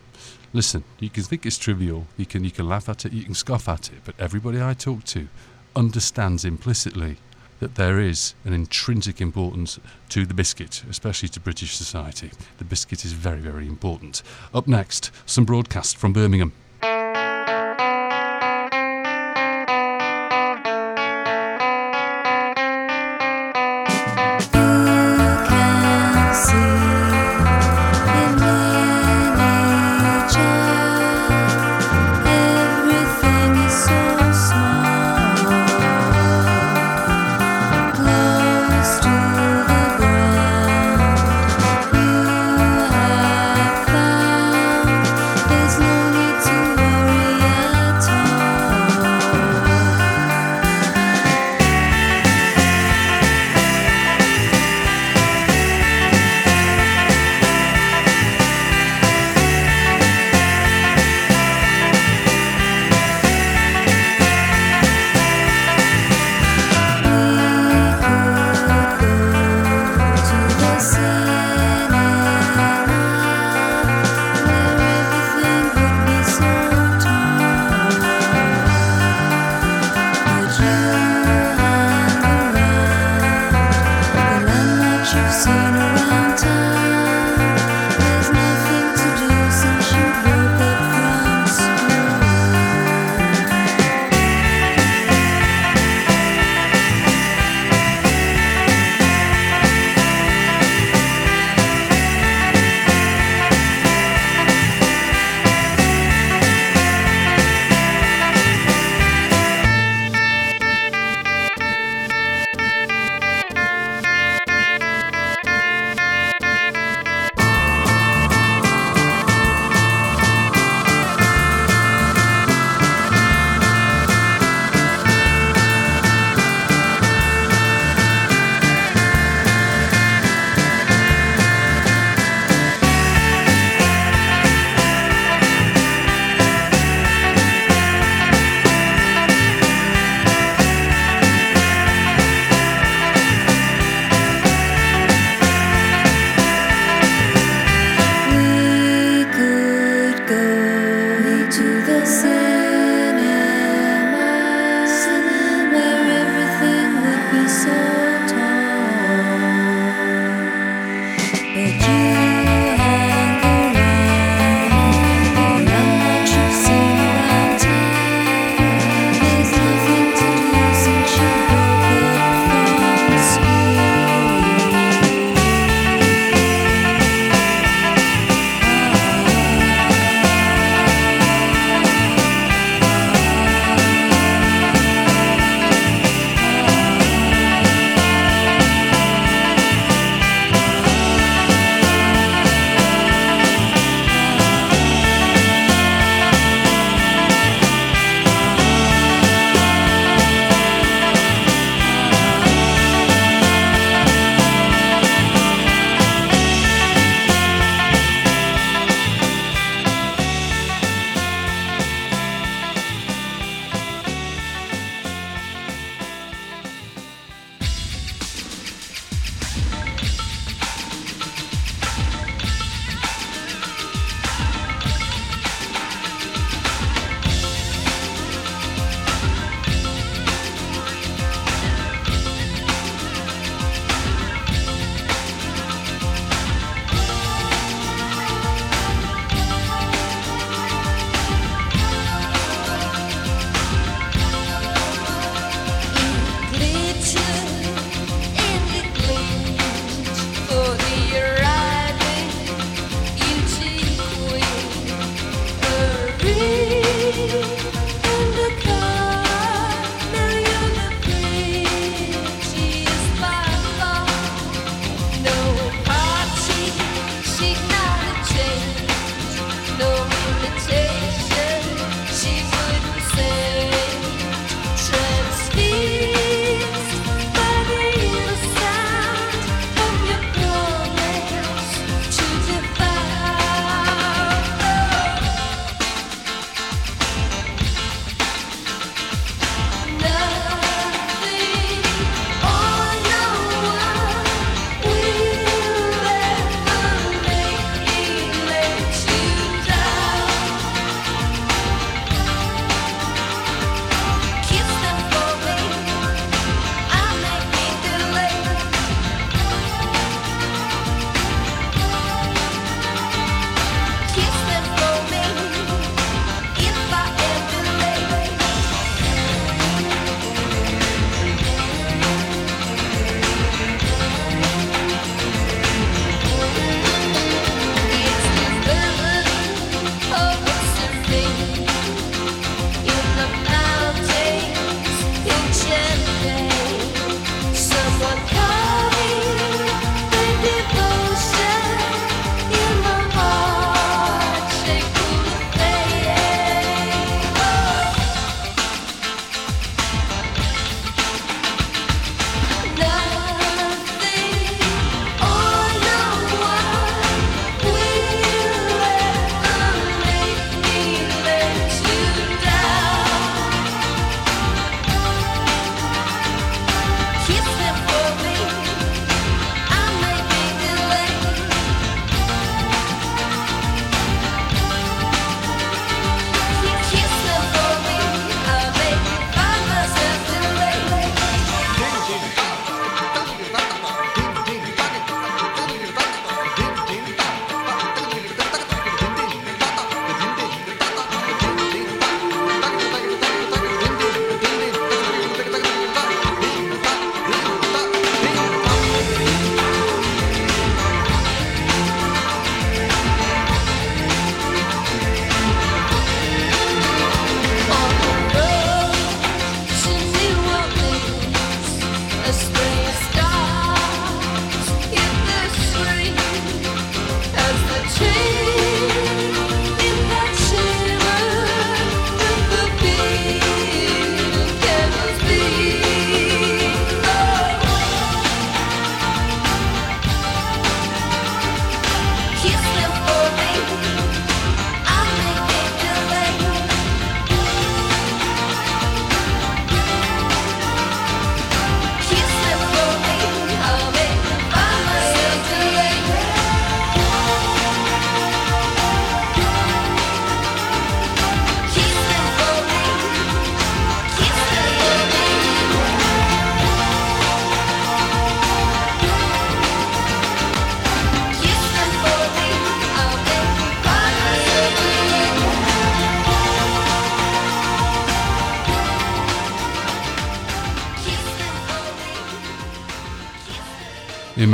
Listen, 0.51 0.83
you 0.99 1.11
can 1.11 1.21
think 1.21 1.45
it's 1.45 1.59
trivial, 1.59 2.07
you 2.17 2.25
can, 2.25 2.43
you 2.43 2.49
can 2.49 2.67
laugh 2.67 2.89
at 2.89 3.05
it, 3.05 3.13
you 3.13 3.23
can 3.23 3.35
scoff 3.35 3.69
at 3.69 3.89
it, 3.89 3.99
but 4.03 4.15
everybody 4.17 4.59
I 4.63 4.73
talk 4.73 5.03
to 5.13 5.27
understands 5.75 6.43
implicitly 6.43 7.17
that 7.59 7.75
there 7.75 7.99
is 7.99 8.33
an 8.45 8.53
intrinsic 8.53 9.19
importance 9.19 9.79
to 10.09 10.25
the 10.25 10.33
biscuit, 10.33 10.83
especially 10.89 11.29
to 11.29 11.39
British 11.39 11.75
society. 11.75 12.31
The 12.57 12.65
biscuit 12.65 13.03
is 13.03 13.13
very, 13.13 13.39
very 13.39 13.67
important. 13.67 14.21
Up 14.53 14.67
next, 14.67 15.11
some 15.25 15.45
broadcasts 15.45 15.93
from 15.93 16.13
Birmingham. 16.13 16.53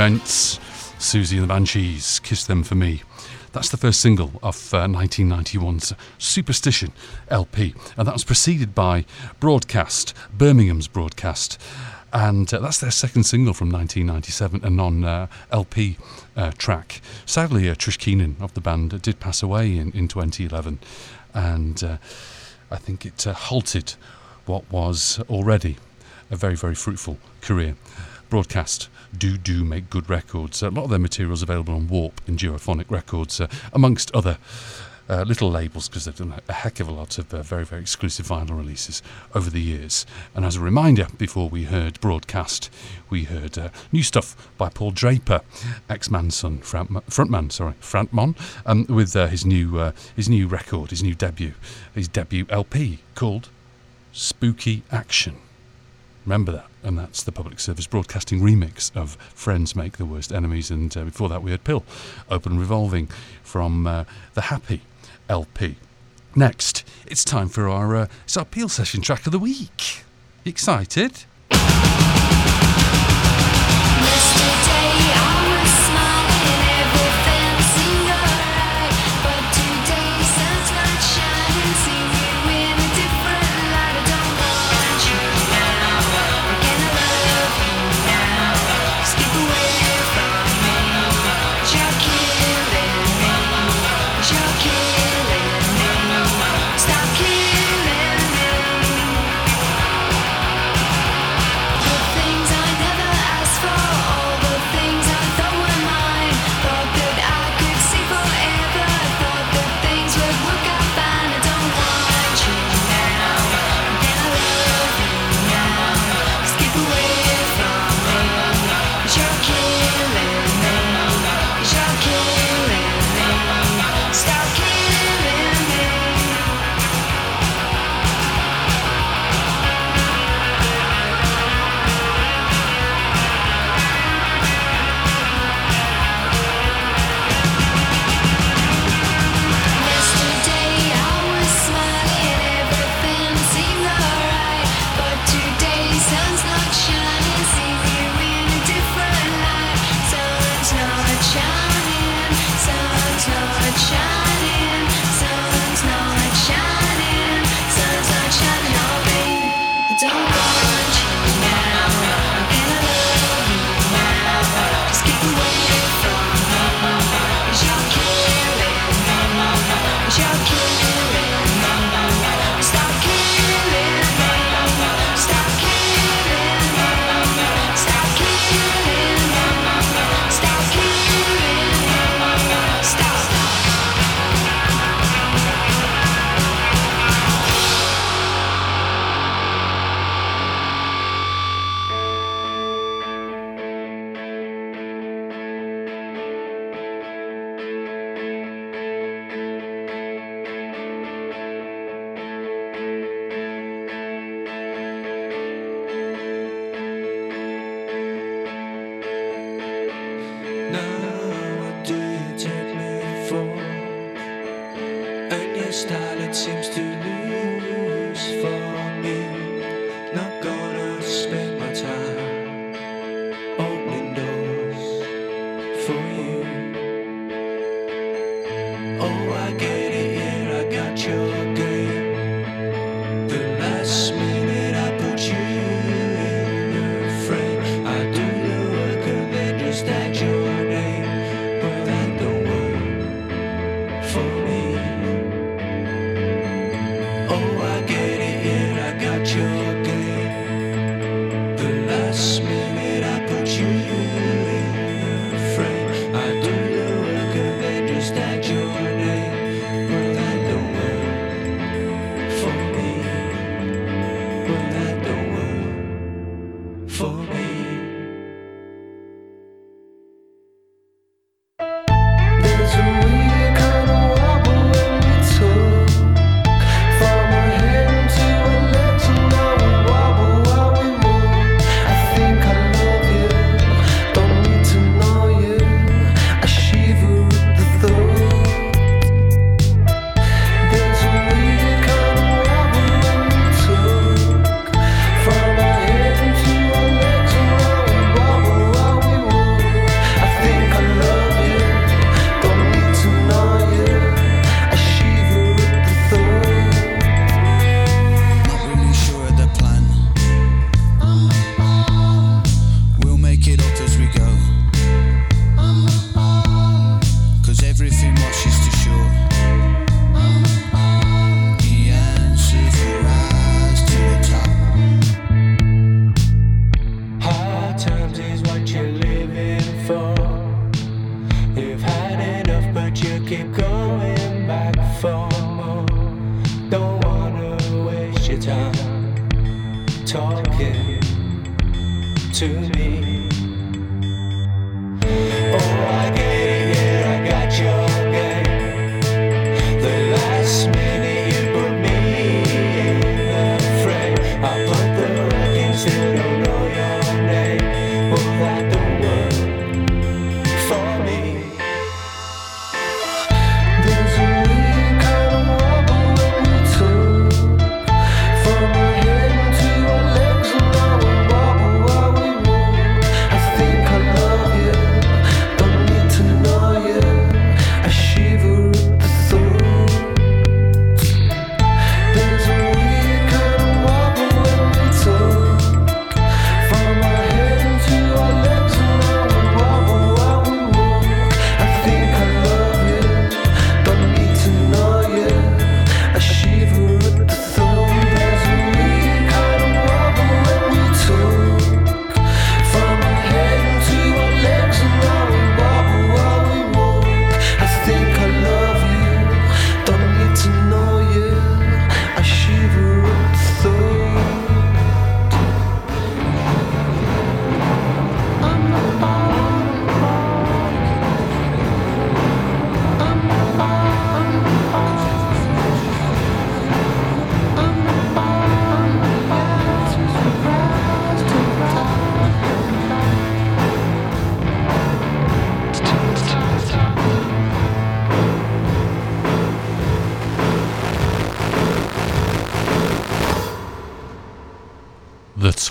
Immense. 0.03 0.59
Siouxsie 0.99 1.35
and 1.35 1.43
the 1.43 1.47
Banshees, 1.47 2.19
Kiss 2.19 2.45
Them 2.45 2.61
For 2.63 2.75
Me. 2.75 3.03
That's 3.53 3.69
the 3.69 3.77
first 3.77 4.01
single 4.01 4.33
of 4.43 4.73
uh, 4.73 4.85
1991's 4.85 5.93
Superstition 6.17 6.91
LP, 7.29 7.73
and 7.95 8.05
that 8.05 8.13
was 8.13 8.25
preceded 8.25 8.75
by 8.75 9.05
Broadcast, 9.39 10.13
Birmingham's 10.37 10.89
Broadcast. 10.89 11.57
And 12.11 12.53
uh, 12.53 12.59
that's 12.59 12.81
their 12.81 12.91
second 12.91 13.23
single 13.23 13.53
from 13.53 13.71
1997, 13.71 14.65
a 14.65 14.69
non 14.69 15.05
uh, 15.05 15.27
LP 15.51 15.97
uh, 16.35 16.51
track. 16.57 16.99
Sadly, 17.25 17.69
uh, 17.69 17.75
Trish 17.75 17.97
Keenan 17.97 18.35
of 18.41 18.53
the 18.55 18.61
band 18.61 19.01
did 19.01 19.21
pass 19.21 19.41
away 19.41 19.77
in, 19.77 19.93
in 19.93 20.09
2011, 20.09 20.79
and 21.33 21.81
uh, 21.81 21.97
I 22.69 22.75
think 22.75 23.05
it 23.05 23.23
halted 23.23 23.93
what 24.45 24.69
was 24.69 25.21
already 25.29 25.77
a 26.29 26.35
very, 26.35 26.55
very 26.55 26.75
fruitful 26.75 27.19
career. 27.39 27.75
Broadcast 28.33 28.89
do 29.15 29.37
do 29.37 29.63
make 29.63 29.91
good 29.91 30.09
records. 30.09 30.63
A 30.63 30.71
lot 30.71 30.85
of 30.85 30.89
their 30.89 30.97
material 30.97 31.35
is 31.35 31.43
available 31.43 31.75
on 31.75 31.87
Warp 31.87 32.19
and 32.25 32.35
Duophonic 32.35 32.89
Records, 32.89 33.39
uh, 33.39 33.45
amongst 33.71 34.09
other 34.15 34.39
uh, 35.07 35.21
little 35.21 35.51
labels, 35.51 35.87
because 35.87 36.05
they've 36.05 36.15
done 36.15 36.41
a 36.49 36.51
heck 36.51 36.79
of 36.79 36.87
a 36.87 36.91
lot 36.91 37.19
of 37.19 37.31
uh, 37.31 37.43
very, 37.43 37.63
very 37.63 37.79
exclusive 37.79 38.25
vinyl 38.25 38.57
releases 38.57 39.03
over 39.35 39.51
the 39.51 39.61
years. 39.61 40.07
And 40.33 40.45
as 40.45 40.55
a 40.55 40.61
reminder, 40.61 41.05
before 41.15 41.47
we 41.47 41.65
heard 41.65 42.01
Broadcast, 42.01 42.71
we 43.07 43.25
heard 43.25 43.55
uh, 43.55 43.69
new 43.91 44.01
stuff 44.01 44.49
by 44.57 44.69
Paul 44.69 44.89
Draper, 44.89 45.41
ex-Mansun 45.87 46.63
front, 46.63 46.89
frontman, 46.89 47.51
sorry, 47.51 47.75
frontman, 47.81 48.35
um, 48.65 48.87
with 48.89 49.15
uh, 49.15 49.27
his 49.27 49.45
new 49.45 49.77
uh, 49.77 49.91
his 50.15 50.27
new 50.27 50.47
record, 50.47 50.89
his 50.89 51.03
new 51.03 51.13
debut, 51.13 51.53
his 51.93 52.07
debut 52.07 52.47
LP 52.49 52.97
called 53.13 53.49
Spooky 54.11 54.81
Action. 54.91 55.35
Remember 56.25 56.51
that. 56.51 56.72
And 56.83 56.97
that's 56.97 57.23
the 57.23 57.31
public 57.31 57.59
service 57.59 57.87
broadcasting 57.87 58.41
remix 58.41 58.95
of 58.95 59.15
Friends 59.33 59.75
Make 59.75 59.97
the 59.97 60.05
Worst 60.05 60.33
Enemies. 60.33 60.69
And 60.69 60.95
uh, 60.97 61.05
before 61.05 61.29
that, 61.29 61.41
we 61.41 61.51
had 61.51 61.63
PiL, 61.63 61.85
Open 62.29 62.59
Revolving 62.59 63.07
from 63.41 63.87
uh, 63.87 64.03
the 64.33 64.41
Happy 64.41 64.81
LP. 65.29 65.77
Next, 66.35 66.83
it's 67.05 67.23
time 67.23 67.47
for 67.47 67.69
our, 67.69 67.95
uh, 67.95 68.07
it's 68.25 68.35
our 68.35 68.45
Peel 68.45 68.67
Session 68.67 69.01
track 69.01 69.25
of 69.25 69.31
the 69.31 69.39
week. 69.39 70.03
Excited? 70.45 71.25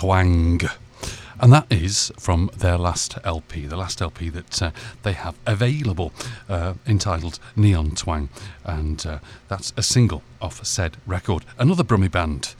Twang. 0.03 0.59
And 1.39 1.53
that 1.53 1.65
is 1.69 2.11
from 2.19 2.49
their 2.57 2.77
last 2.77 3.17
LP, 3.23 3.67
the 3.67 3.77
last 3.77 4.01
LP 4.01 4.27
that 4.31 4.61
uh, 4.61 4.71
they 5.03 5.13
have 5.13 5.35
available, 5.45 6.11
uh, 6.49 6.73
entitled 6.85 7.39
Neon 7.55 7.91
Twang. 7.91 8.27
And 8.65 9.05
uh, 9.05 9.19
that's 9.47 9.71
a 9.77 9.81
single 9.81 10.21
off 10.41 10.65
said 10.65 10.97
record. 11.07 11.45
Another 11.57 11.85
Brummie 11.85 12.11
band. 12.11 12.53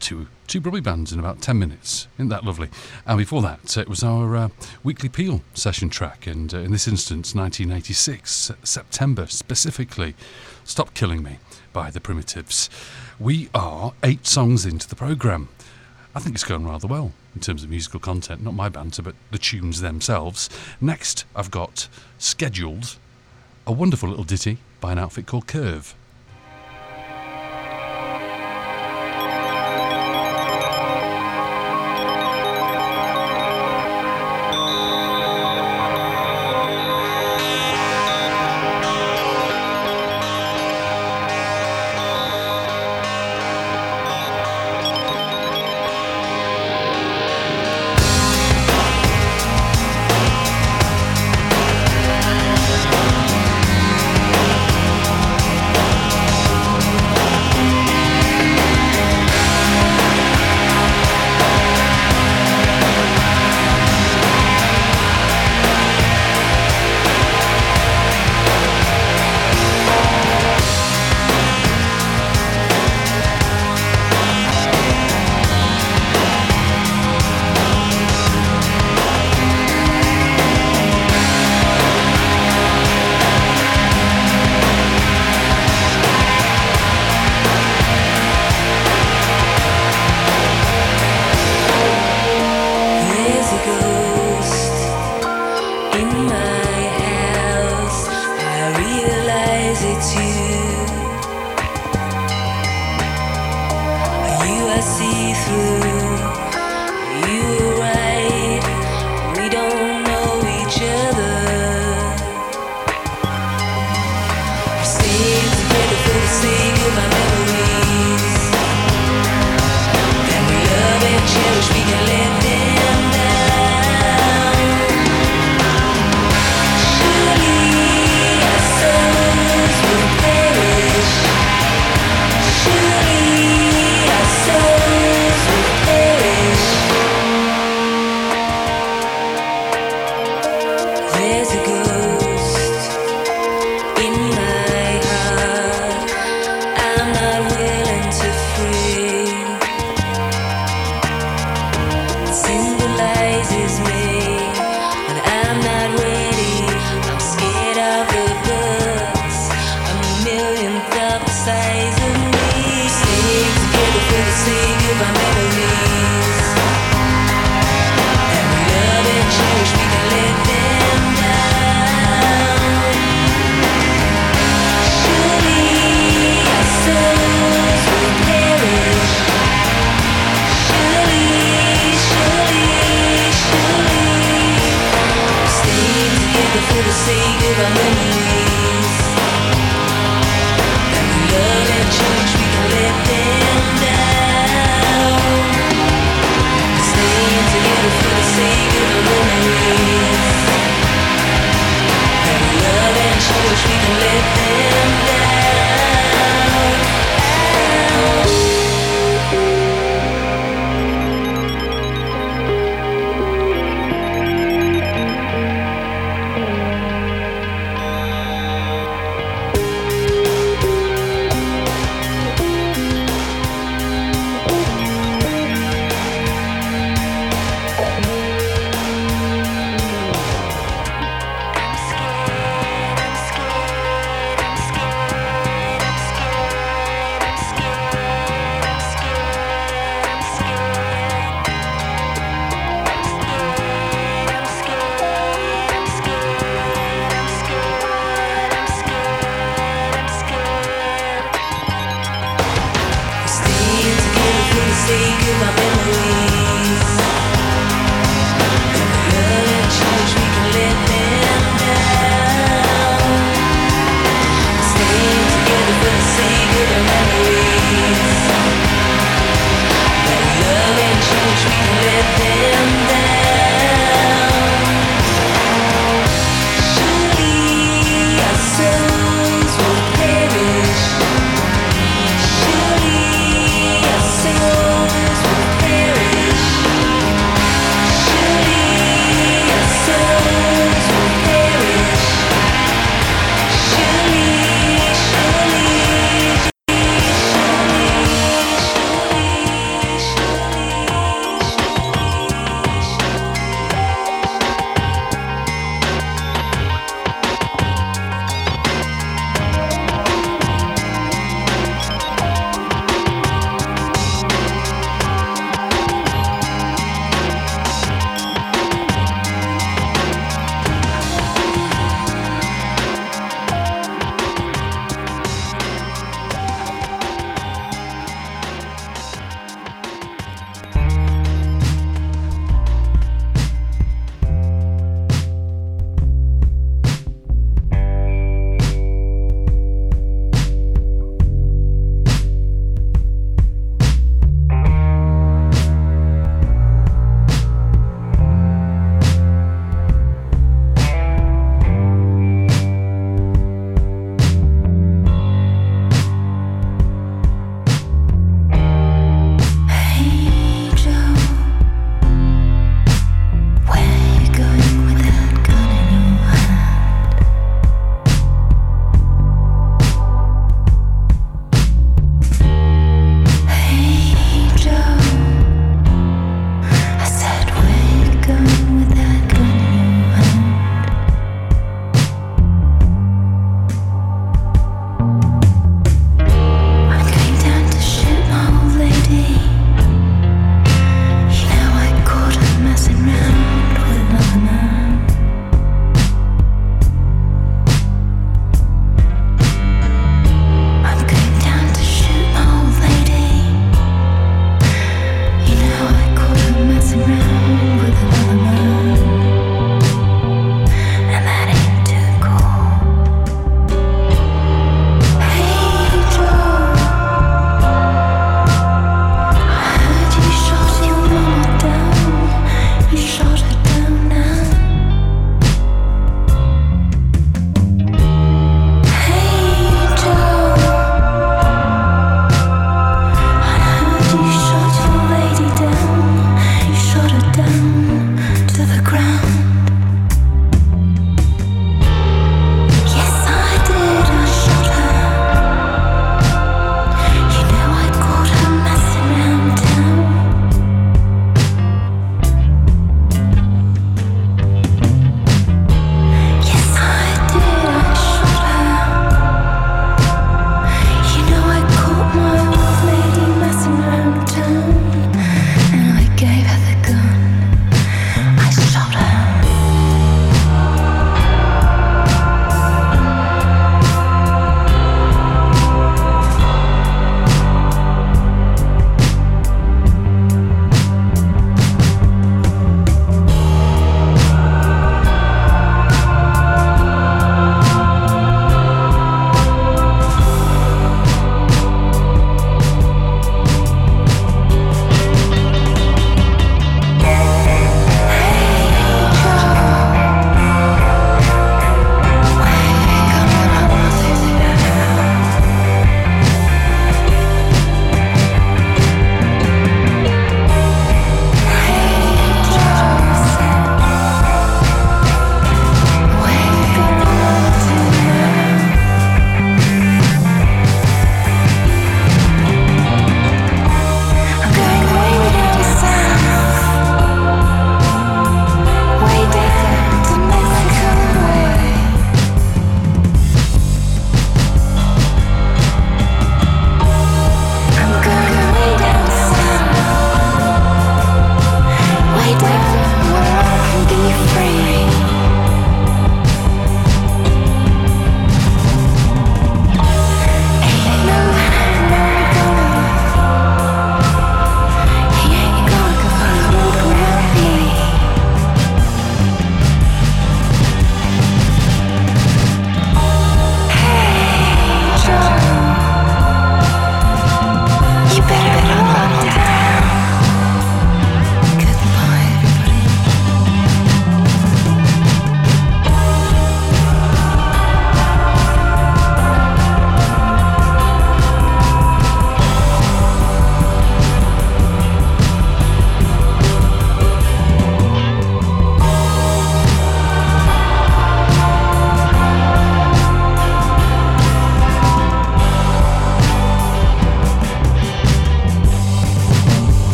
Two, 0.00 0.26
two 0.46 0.60
Brummie 0.60 0.82
bands 0.82 1.14
in 1.14 1.18
about 1.18 1.40
10 1.40 1.58
minutes. 1.58 2.08
Isn't 2.18 2.28
that 2.28 2.44
lovely? 2.44 2.68
And 3.06 3.16
before 3.16 3.40
that, 3.40 3.74
it 3.78 3.88
was 3.88 4.02
our 4.02 4.36
uh, 4.36 4.48
weekly 4.84 5.08
Peel 5.08 5.40
session 5.54 5.88
track. 5.88 6.26
And 6.26 6.52
uh, 6.52 6.58
in 6.58 6.72
this 6.72 6.86
instance, 6.86 7.34
1986, 7.34 8.52
September 8.62 9.26
specifically. 9.28 10.14
Stop 10.64 10.92
Killing 10.92 11.22
Me 11.22 11.38
by 11.72 11.90
The 11.90 12.00
Primitives. 12.00 12.68
We 13.18 13.48
are 13.54 13.94
eight 14.02 14.26
songs 14.26 14.66
into 14.66 14.86
the 14.86 14.94
programme. 14.94 15.48
I 16.14 16.20
think 16.20 16.34
it's 16.34 16.44
going 16.44 16.66
rather 16.66 16.86
well 16.86 17.12
in 17.34 17.40
terms 17.40 17.64
of 17.64 17.70
musical 17.70 17.98
content, 17.98 18.42
not 18.42 18.54
my 18.54 18.68
banter, 18.68 19.00
but 19.02 19.14
the 19.30 19.38
tunes 19.38 19.80
themselves. 19.80 20.50
Next, 20.80 21.24
I've 21.34 21.50
got 21.50 21.88
scheduled 22.18 22.96
a 23.66 23.72
wonderful 23.72 24.08
little 24.08 24.24
ditty 24.24 24.58
by 24.80 24.92
an 24.92 24.98
outfit 24.98 25.26
called 25.26 25.46
Curve. 25.46 25.94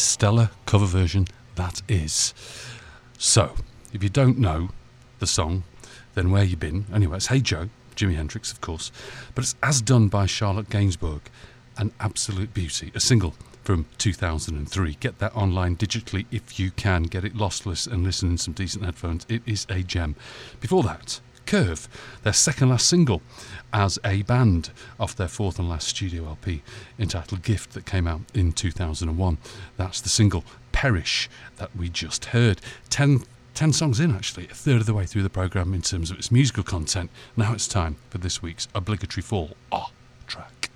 Stellar 0.00 0.50
cover 0.66 0.86
version 0.86 1.26
that 1.56 1.82
is. 1.88 2.34
So, 3.18 3.54
if 3.92 4.02
you 4.02 4.08
don't 4.08 4.38
know 4.38 4.70
the 5.18 5.26
song, 5.26 5.64
then 6.14 6.30
where 6.30 6.44
you 6.44 6.56
been? 6.56 6.86
Anyway, 6.92 7.18
it's 7.18 7.26
Hey 7.26 7.40
Joe, 7.40 7.68
Jimi 7.96 8.14
Hendrix, 8.14 8.50
of 8.50 8.60
course, 8.60 8.90
but 9.34 9.44
it's 9.44 9.54
as 9.62 9.82
done 9.82 10.08
by 10.08 10.26
Charlotte 10.26 10.70
Gainsbourg, 10.70 11.22
an 11.76 11.92
absolute 12.00 12.54
beauty, 12.54 12.90
a 12.94 13.00
single 13.00 13.34
from 13.62 13.86
2003. 13.98 14.96
Get 15.00 15.18
that 15.18 15.36
online 15.36 15.76
digitally 15.76 16.26
if 16.30 16.58
you 16.58 16.70
can. 16.70 17.04
Get 17.04 17.24
it 17.24 17.34
lossless 17.34 17.86
and 17.86 18.02
listen 18.02 18.30
in 18.30 18.38
some 18.38 18.54
decent 18.54 18.84
headphones. 18.84 19.26
It 19.28 19.42
is 19.46 19.66
a 19.68 19.82
gem. 19.82 20.16
Before 20.60 20.82
that, 20.84 21.20
Curve, 21.46 21.88
their 22.22 22.32
second 22.32 22.70
last 22.70 22.86
single 22.86 23.22
as 23.72 23.98
a 24.04 24.22
band 24.22 24.70
off 24.98 25.14
their 25.16 25.28
fourth 25.28 25.58
and 25.58 25.68
last 25.68 25.88
studio 25.88 26.26
LP 26.26 26.62
entitled 26.98 27.42
Gift 27.42 27.72
that 27.72 27.86
came 27.86 28.06
out 28.06 28.22
in 28.34 28.52
2001. 28.52 29.38
That's 29.76 30.00
the 30.00 30.08
single 30.08 30.44
Perish 30.72 31.28
that 31.56 31.74
we 31.76 31.88
just 31.88 32.26
heard. 32.26 32.60
Ten, 32.88 33.24
songs 33.54 34.00
in, 34.00 34.14
actually, 34.14 34.46
a 34.46 34.54
third 34.54 34.80
of 34.80 34.86
the 34.86 34.94
way 34.94 35.04
through 35.04 35.22
the 35.22 35.28
programme 35.28 35.74
in 35.74 35.82
terms 35.82 36.10
of 36.10 36.18
its 36.18 36.30
musical 36.30 36.62
content. 36.62 37.10
Now 37.36 37.52
it's 37.52 37.68
time 37.68 37.96
for 38.08 38.18
this 38.18 38.40
week's 38.40 38.66
obligatory 38.74 39.22
fall 39.22 39.56
track. 40.26 40.70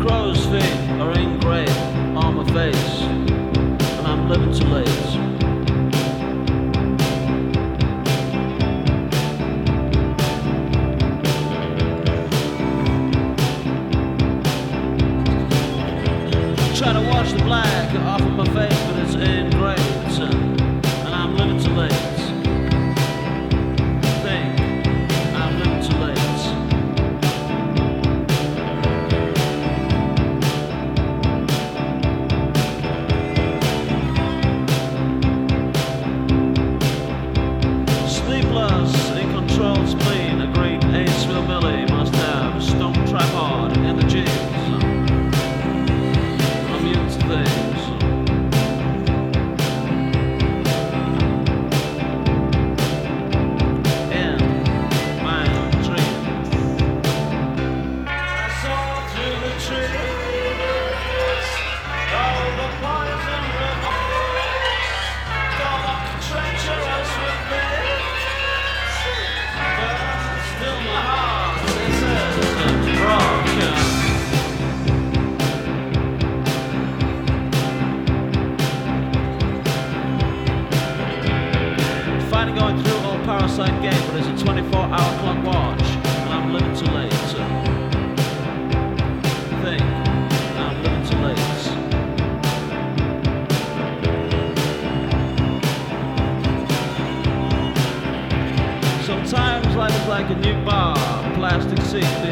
Crow's 0.00 0.44
feet 0.46 1.00
are 1.00 1.12
engraved 1.12 1.73
late. 4.62 4.86
Try 16.76 16.92
to 16.92 17.00
wash 17.08 17.32
the 17.32 17.42
black 17.44 17.94
off 17.96 18.20
of 18.20 18.32
my 18.32 18.44
face, 18.46 18.93
like 100.14 100.30
a 100.30 100.34
new 100.36 100.54
bar, 100.64 100.94
plastic 101.34 101.80
seats. 101.86 102.23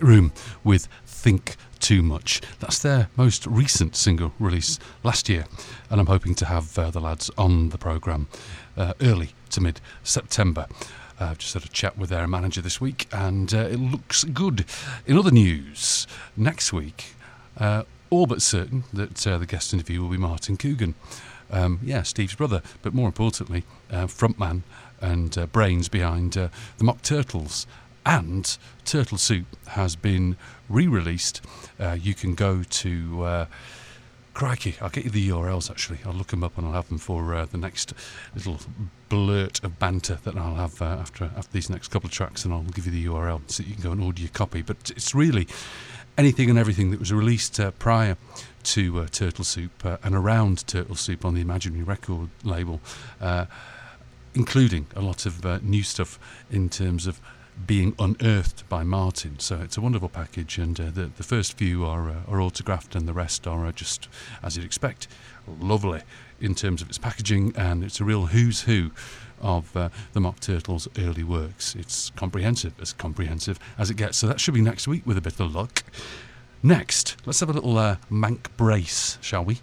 Room 0.00 0.32
with 0.62 0.86
Think 1.04 1.56
Too 1.80 2.02
Much. 2.02 2.40
That's 2.60 2.78
their 2.78 3.08
most 3.16 3.46
recent 3.46 3.96
single 3.96 4.32
release 4.38 4.78
last 5.02 5.28
year, 5.28 5.44
and 5.90 6.00
I'm 6.00 6.06
hoping 6.06 6.34
to 6.36 6.46
have 6.46 6.78
uh, 6.78 6.90
the 6.90 7.00
lads 7.00 7.30
on 7.36 7.70
the 7.70 7.78
programme 7.78 8.28
uh, 8.76 8.94
early 9.02 9.30
to 9.50 9.60
mid 9.60 9.80
September. 10.02 10.66
Uh, 11.20 11.26
I've 11.26 11.38
just 11.38 11.52
had 11.54 11.64
a 11.64 11.68
chat 11.68 11.98
with 11.98 12.10
their 12.10 12.26
manager 12.26 12.62
this 12.62 12.80
week, 12.80 13.06
and 13.12 13.52
uh, 13.52 13.58
it 13.58 13.76
looks 13.78 14.24
good. 14.24 14.64
In 15.04 15.18
other 15.18 15.30
news, 15.30 16.06
next 16.36 16.72
week, 16.72 17.14
uh, 17.58 17.82
all 18.08 18.26
but 18.26 18.40
certain 18.40 18.84
that 18.92 19.16
the 19.16 19.46
guest 19.46 19.74
interview 19.74 20.00
will 20.00 20.10
be 20.10 20.16
Martin 20.16 20.56
Coogan. 20.56 20.94
Um, 21.50 21.80
yeah, 21.82 22.02
Steve's 22.02 22.34
brother, 22.34 22.62
but 22.80 22.94
more 22.94 23.08
importantly, 23.08 23.64
frontman 23.90 24.62
and 25.00 25.52
brains 25.52 25.88
behind 25.88 26.32
the 26.32 26.50
Mock 26.80 27.02
Turtles. 27.02 27.66
And 28.04 28.56
Turtle 28.84 29.18
Soup 29.18 29.46
has 29.68 29.96
been 29.96 30.36
re 30.68 30.86
released. 30.86 31.40
Uh, 31.78 31.96
you 32.00 32.14
can 32.14 32.34
go 32.34 32.62
to. 32.62 33.24
Uh, 33.24 33.46
crikey, 34.34 34.76
I'll 34.80 34.88
get 34.88 35.04
you 35.04 35.10
the 35.10 35.28
URLs 35.28 35.70
actually. 35.70 35.98
I'll 36.04 36.14
look 36.14 36.28
them 36.28 36.42
up 36.42 36.56
and 36.56 36.66
I'll 36.66 36.72
have 36.72 36.88
them 36.88 36.98
for 36.98 37.34
uh, 37.34 37.44
the 37.44 37.58
next 37.58 37.92
little 38.34 38.58
blurt 39.08 39.62
of 39.62 39.78
banter 39.78 40.18
that 40.24 40.36
I'll 40.36 40.54
have 40.54 40.80
uh, 40.80 40.86
after 40.86 41.30
after 41.36 41.52
these 41.52 41.68
next 41.68 41.88
couple 41.88 42.08
of 42.08 42.12
tracks, 42.12 42.44
and 42.44 42.52
I'll 42.52 42.62
give 42.62 42.86
you 42.86 42.92
the 42.92 43.06
URL 43.06 43.42
so 43.50 43.62
you 43.62 43.74
can 43.74 43.82
go 43.82 43.92
and 43.92 44.02
order 44.02 44.20
your 44.20 44.30
copy. 44.30 44.62
But 44.62 44.90
it's 44.96 45.14
really 45.14 45.46
anything 46.16 46.50
and 46.50 46.58
everything 46.58 46.90
that 46.90 47.00
was 47.00 47.12
released 47.12 47.58
uh, 47.60 47.70
prior 47.72 48.16
to 48.64 49.00
uh, 49.00 49.06
Turtle 49.10 49.44
Soup 49.44 49.72
and 49.84 50.14
around 50.14 50.66
Turtle 50.66 50.94
Soup 50.94 51.24
on 51.24 51.34
the 51.34 51.40
Imaginary 51.40 51.82
Record 51.82 52.28
label, 52.44 52.80
including 54.34 54.86
a 54.94 55.00
lot 55.00 55.26
of 55.26 55.44
uh, 55.44 55.58
new 55.62 55.82
stuff 55.82 56.18
in 56.50 56.68
terms 56.68 57.06
of 57.06 57.20
being 57.66 57.94
unearthed 57.98 58.68
by 58.68 58.82
Martin. 58.82 59.38
So 59.38 59.60
it's 59.60 59.76
a 59.76 59.80
wonderful 59.80 60.08
package, 60.08 60.58
and 60.58 60.78
uh, 60.80 60.84
the, 60.90 61.10
the 61.16 61.22
first 61.22 61.56
few 61.56 61.84
are, 61.84 62.10
uh, 62.10 62.16
are 62.28 62.40
autographed, 62.40 62.94
and 62.94 63.06
the 63.06 63.12
rest 63.12 63.46
are 63.46 63.66
uh, 63.66 63.72
just, 63.72 64.08
as 64.42 64.56
you'd 64.56 64.64
expect, 64.64 65.08
lovely 65.60 66.02
in 66.40 66.54
terms 66.54 66.82
of 66.82 66.88
its 66.88 66.98
packaging, 66.98 67.54
and 67.56 67.84
it's 67.84 68.00
a 68.00 68.04
real 68.04 68.26
who's 68.26 68.62
who 68.62 68.90
of 69.40 69.76
uh, 69.76 69.88
the 70.12 70.20
Mock 70.20 70.40
Turtles' 70.40 70.88
early 70.98 71.24
works. 71.24 71.74
It's 71.74 72.10
comprehensive, 72.10 72.74
as 72.80 72.92
comprehensive 72.92 73.58
as 73.78 73.90
it 73.90 73.96
gets. 73.96 74.18
So 74.18 74.26
that 74.28 74.40
should 74.40 74.54
be 74.54 74.60
next 74.60 74.88
week 74.88 75.06
with 75.06 75.18
a 75.18 75.20
bit 75.20 75.40
of 75.40 75.54
luck. 75.54 75.82
Next, 76.62 77.16
let's 77.26 77.40
have 77.40 77.50
a 77.50 77.52
little 77.52 77.76
uh, 77.76 77.96
Mank 78.10 78.46
brace, 78.56 79.18
shall 79.20 79.44
we? 79.44 79.58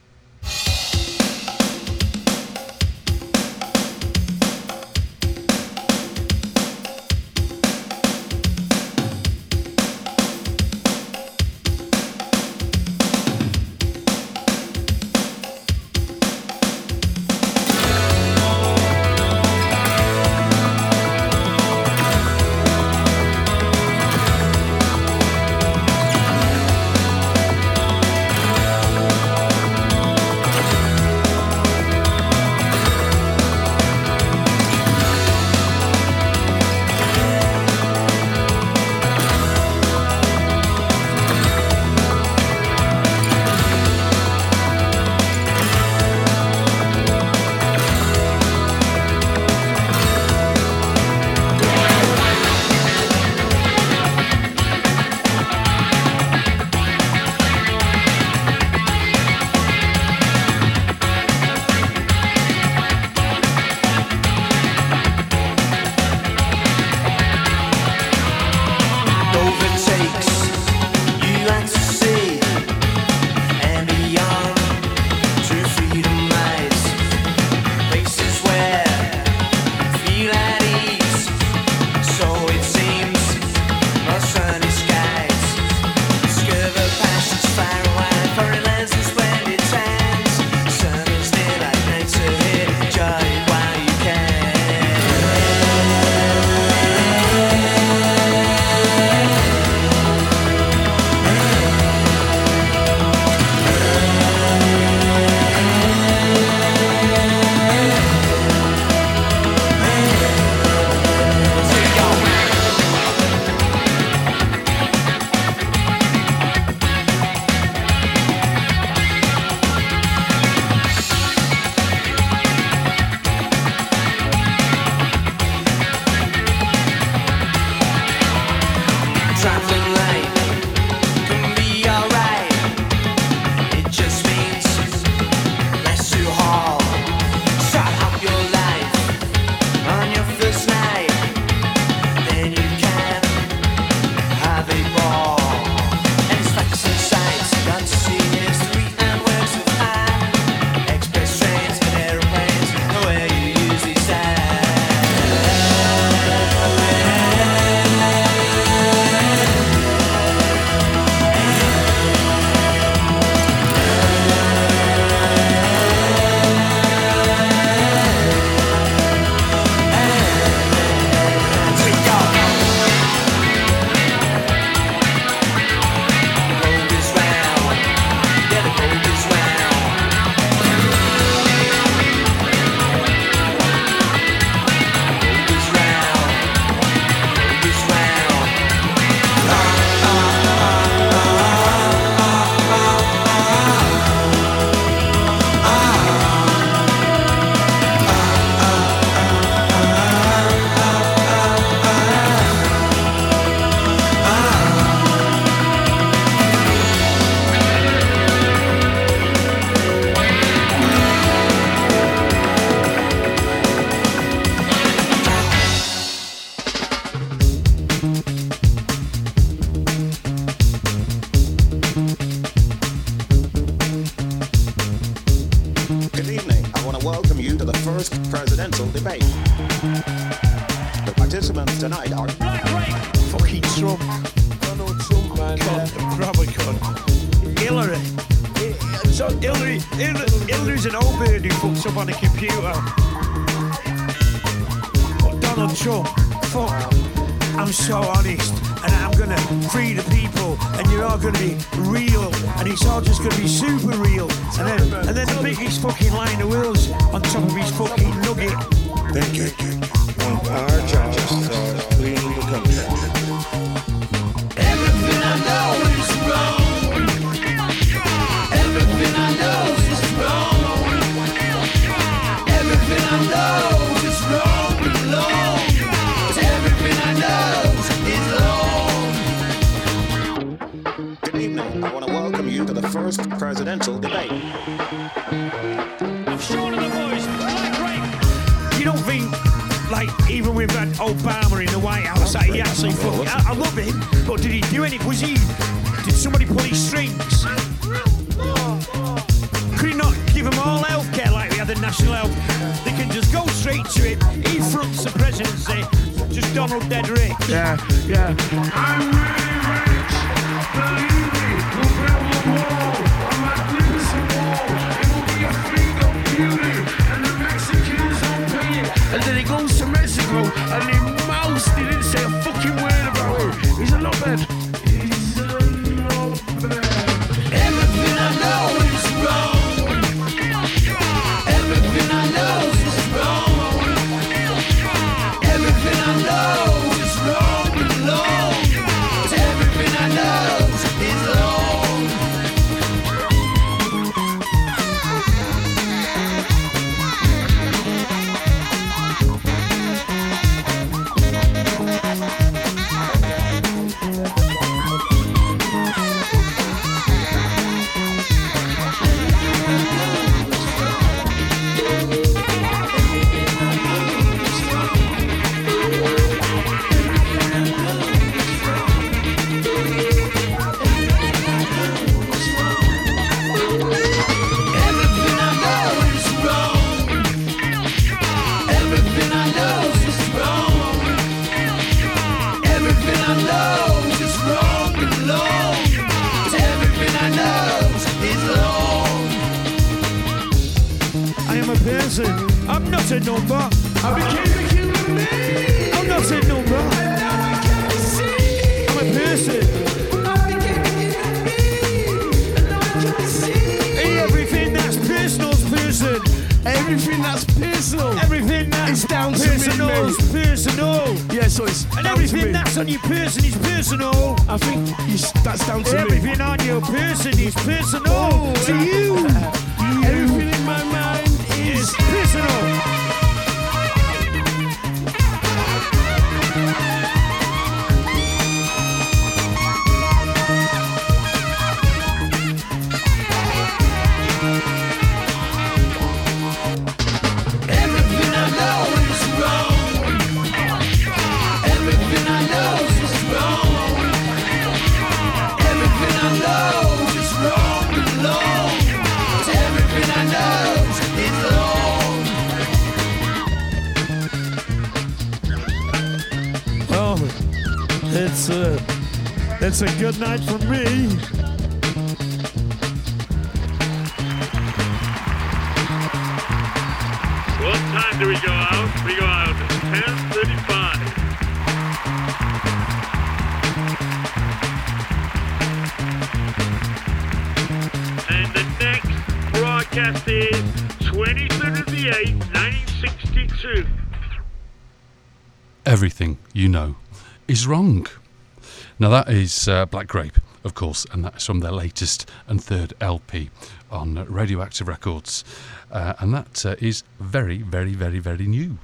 Now, 489.02 489.08
that 489.08 489.30
is 489.30 489.70
uh, 489.70 489.86
Black 489.86 490.08
Grape, 490.08 490.38
of 490.66 490.74
course, 490.74 491.06
and 491.14 491.24
that's 491.24 491.46
from 491.46 491.62
their 491.62 491.72
latest 491.72 492.30
and 492.48 492.62
third 492.62 492.94
LP 493.00 493.50
on 493.90 494.26
Radioactive 494.26 494.90
Records. 494.90 495.46
Uh, 495.90 496.16
and 496.20 496.34
that 496.34 496.66
uh, 496.66 496.76
is 496.80 497.04
very, 497.18 497.60
very, 497.60 497.94
very, 497.94 498.20
very 498.20 498.46
new. 498.46 498.78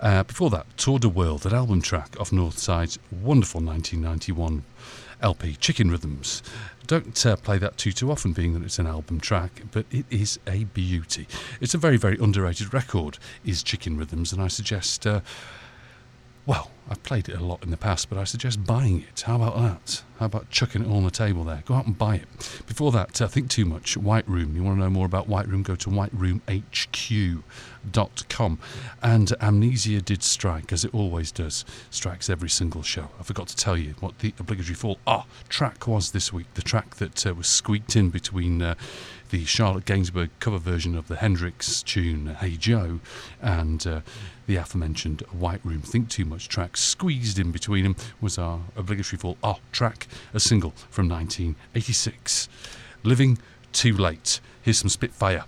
Uh, 0.00 0.24
before 0.24 0.50
that, 0.50 0.66
Tour 0.76 0.98
de 0.98 1.08
World, 1.08 1.46
an 1.46 1.54
album 1.54 1.80
track 1.80 2.18
off 2.18 2.32
Northside's 2.32 2.98
wonderful 3.12 3.60
1991 3.60 4.64
LP, 5.22 5.54
Chicken 5.54 5.92
Rhythms. 5.92 6.42
Don't 6.88 7.24
uh, 7.24 7.36
play 7.36 7.58
that 7.58 7.76
too 7.76 7.92
too 7.92 8.10
often, 8.10 8.32
being 8.32 8.54
that 8.54 8.64
it's 8.64 8.80
an 8.80 8.88
album 8.88 9.20
track, 9.20 9.62
but 9.70 9.86
it 9.92 10.06
is 10.10 10.40
a 10.48 10.64
beauty. 10.64 11.28
It's 11.60 11.74
a 11.74 11.78
very 11.78 11.96
very 11.96 12.18
underrated 12.18 12.74
record, 12.74 13.18
is 13.44 13.62
Chicken 13.62 13.96
Rhythms, 13.96 14.32
and 14.32 14.42
I 14.42 14.48
suggest 14.48 15.06
uh, 15.06 15.20
well, 16.44 16.72
I've 16.90 17.00
played 17.04 17.28
it 17.28 17.36
a 17.36 17.44
lot 17.44 17.62
in 17.62 17.70
the 17.70 17.76
past, 17.76 18.10
but 18.10 18.18
I 18.18 18.24
suggest 18.24 18.64
buying 18.64 19.02
it. 19.02 19.20
How 19.20 19.36
about 19.36 19.54
that? 19.56 20.02
How 20.18 20.26
about 20.26 20.50
chucking 20.50 20.82
it 20.82 20.88
all 20.88 20.96
on 20.96 21.04
the 21.04 21.12
table 21.12 21.44
there? 21.44 21.62
Go 21.64 21.74
out 21.74 21.86
and 21.86 21.96
buy 21.96 22.16
it. 22.16 22.26
Before 22.66 22.90
that, 22.92 23.22
uh, 23.22 23.28
think 23.28 23.48
too 23.48 23.64
much. 23.64 23.96
White 23.96 24.28
Room. 24.28 24.56
You 24.56 24.64
want 24.64 24.78
to 24.78 24.82
know 24.82 24.90
more 24.90 25.06
about 25.06 25.28
White 25.28 25.46
Room? 25.46 25.62
Go 25.62 25.76
to 25.76 25.88
whiteroomhq.com. 25.88 28.58
And 29.02 29.32
amnesia 29.40 30.02
did 30.02 30.24
strike, 30.24 30.72
as 30.72 30.84
it 30.84 30.92
always 30.92 31.30
does. 31.30 31.64
Strikes 31.90 32.28
every 32.28 32.50
single 32.50 32.82
show. 32.82 33.10
I 33.20 33.22
forgot 33.22 33.46
to 33.48 33.56
tell 33.56 33.76
you 33.76 33.94
what 34.00 34.18
the 34.18 34.34
obligatory 34.40 34.74
fall 34.74 34.98
ah 35.06 35.26
track 35.48 35.86
was 35.86 36.10
this 36.10 36.32
week. 36.32 36.52
The 36.54 36.62
track 36.62 36.96
that 36.96 37.24
uh, 37.24 37.34
was 37.34 37.46
squeaked 37.46 37.94
in 37.94 38.10
between. 38.10 38.60
Uh, 38.60 38.74
the 39.30 39.44
Charlotte 39.46 39.86
Gainsbourg 39.86 40.28
cover 40.40 40.58
version 40.58 40.94
of 40.94 41.08
the 41.08 41.16
Hendrix 41.16 41.82
tune 41.82 42.36
"Hey 42.38 42.56
Joe" 42.58 43.00
and 43.40 43.86
uh, 43.86 44.00
the 44.46 44.56
aforementioned 44.56 45.20
White 45.32 45.60
Room 45.64 45.80
Think 45.80 46.08
Too 46.08 46.24
Much 46.24 46.48
track 46.48 46.76
squeezed 46.76 47.38
in 47.38 47.52
between 47.52 47.84
them 47.84 47.96
was 48.20 48.38
our 48.38 48.60
obligatory 48.76 49.18
fall 49.18 49.36
ah 49.42 49.58
track, 49.70 50.06
a 50.34 50.40
single 50.40 50.70
from 50.90 51.08
1986. 51.08 52.48
Living 53.02 53.38
Too 53.72 53.96
Late. 53.96 54.40
Here's 54.62 54.78
some 54.78 54.88
Spitfire. 54.88 55.44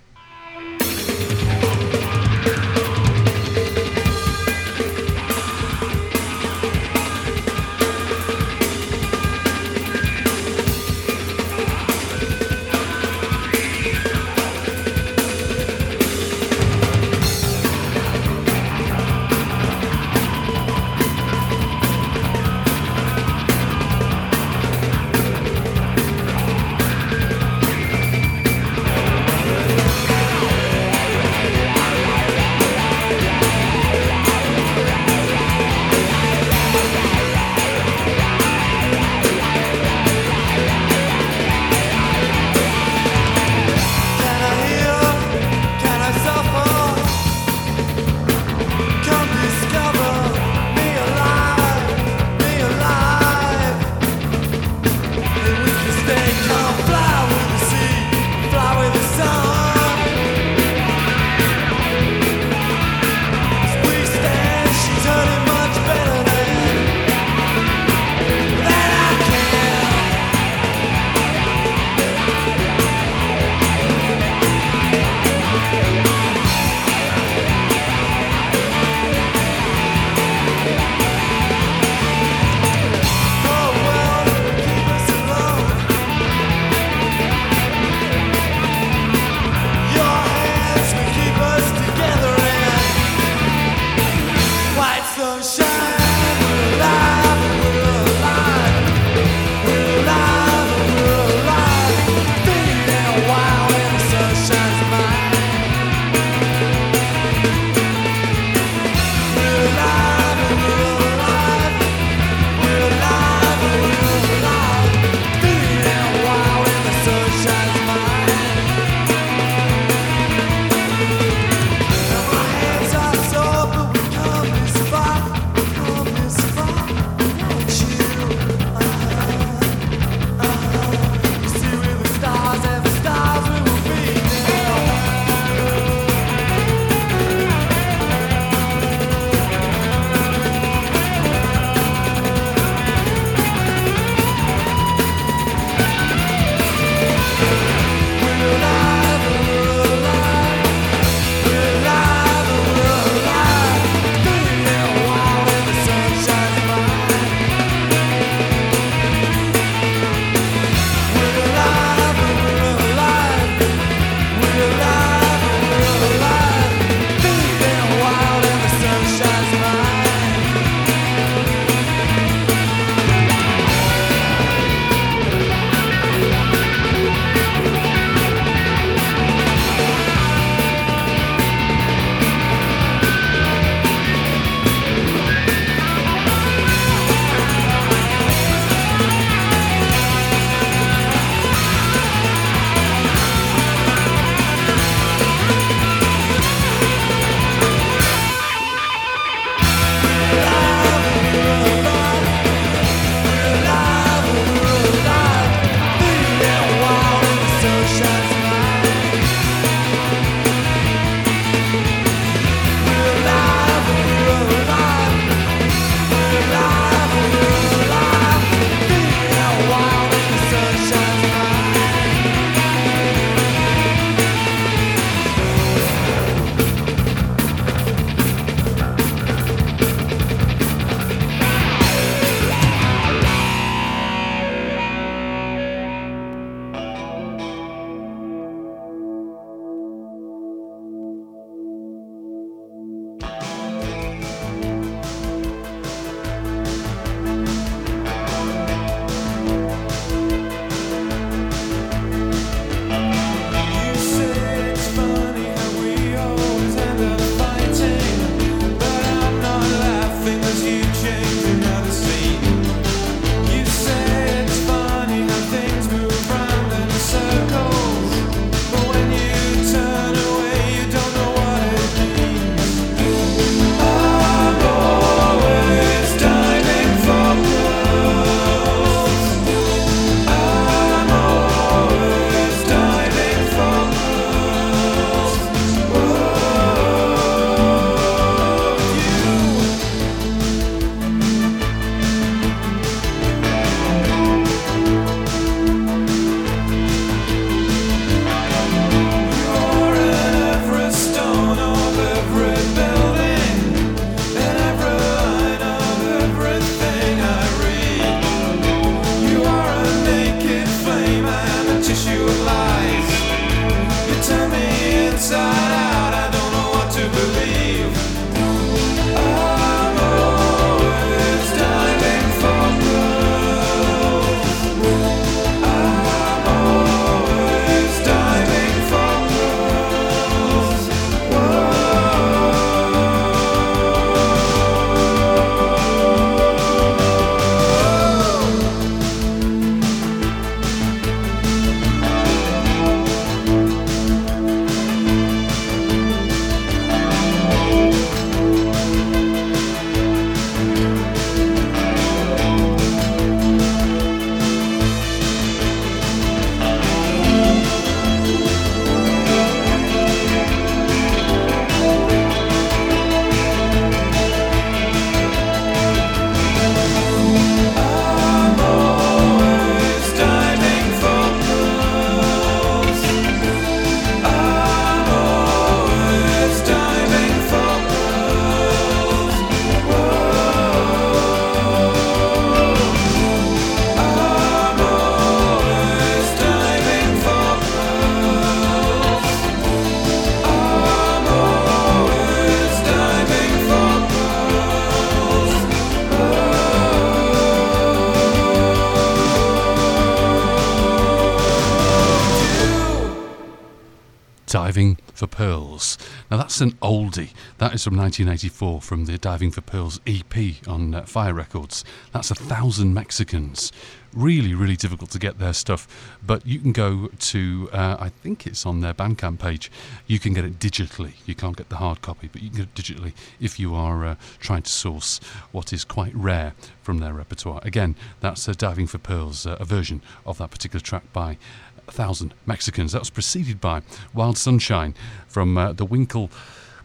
Diving 404.55 404.99
for 405.13 405.27
Pearls. 405.27 405.99
Now 406.31 406.37
that's 406.37 406.61
an 406.61 406.75
oldie. 406.75 407.31
That 407.59 407.75
is 407.75 407.83
from 407.83 407.97
1984 407.97 408.83
from 408.83 409.07
the 409.07 409.19
Diving 409.19 409.51
for 409.51 409.63
Pearls 409.63 409.99
EP 410.07 410.33
on 410.69 410.95
uh, 410.95 411.03
Fire 411.03 411.35
Records. 411.35 411.85
That's 412.13 412.31
a 412.31 412.37
thousand 412.37 412.95
Mexicans. 412.95 413.73
Really, 414.13 414.55
really 414.55 414.77
difficult 414.77 415.11
to 415.11 415.19
get 415.19 415.41
their 415.41 415.55
stuff, 415.55 415.89
but 416.25 416.47
you 416.47 416.61
can 416.61 416.71
go 416.71 417.09
to, 417.19 417.69
uh, 417.73 417.97
I 417.99 418.11
think 418.11 418.47
it's 418.47 418.65
on 418.65 418.79
their 418.79 418.95
Bandcamp 418.95 419.41
page. 419.41 419.73
You 420.07 420.21
can 420.21 420.35
get 420.35 420.45
it 420.45 420.61
digitally. 420.61 421.15
You 421.27 421.35
can't 421.35 421.57
get 421.57 421.69
the 421.69 421.79
hard 421.79 422.01
copy, 422.01 422.29
but 422.33 422.41
you 422.41 422.51
can 422.51 422.59
get 422.59 422.69
it 422.69 422.75
digitally 422.77 423.13
if 423.41 423.59
you 423.59 423.75
are 423.75 424.07
uh, 424.07 424.15
trying 424.39 424.63
to 424.63 424.71
source 424.71 425.19
what 425.51 425.73
is 425.73 425.85
quite 425.85 426.15
rare 426.15 426.55
from 426.81 426.99
their 426.99 427.13
repertoire. 427.13 427.59
Again, 427.65 427.97
that's 428.21 428.47
Diving 428.47 428.87
for 428.87 428.99
Pearls, 428.99 429.49
uh, 429.49 429.57
a 429.59 429.65
version 429.65 430.01
of 430.25 430.39
that 430.39 430.53
particular 430.53 430.81
track 430.81 431.13
by 431.13 431.39
a 431.89 431.93
thousand 431.93 432.35
Mexicans. 432.47 432.93
That 432.93 433.01
was 433.01 433.11
preceded 433.11 433.61
by 433.61 433.83
Wild 434.13 434.39
Sunshine 434.39 434.95
from 435.29 435.57
uh, 435.57 435.73
the 435.73 435.85
Winkle 435.85 436.31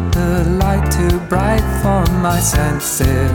The 0.00 0.44
light 0.62 0.90
too 0.90 1.18
bright 1.28 1.64
for 1.82 2.10
my 2.20 2.38
senses. 2.38 3.30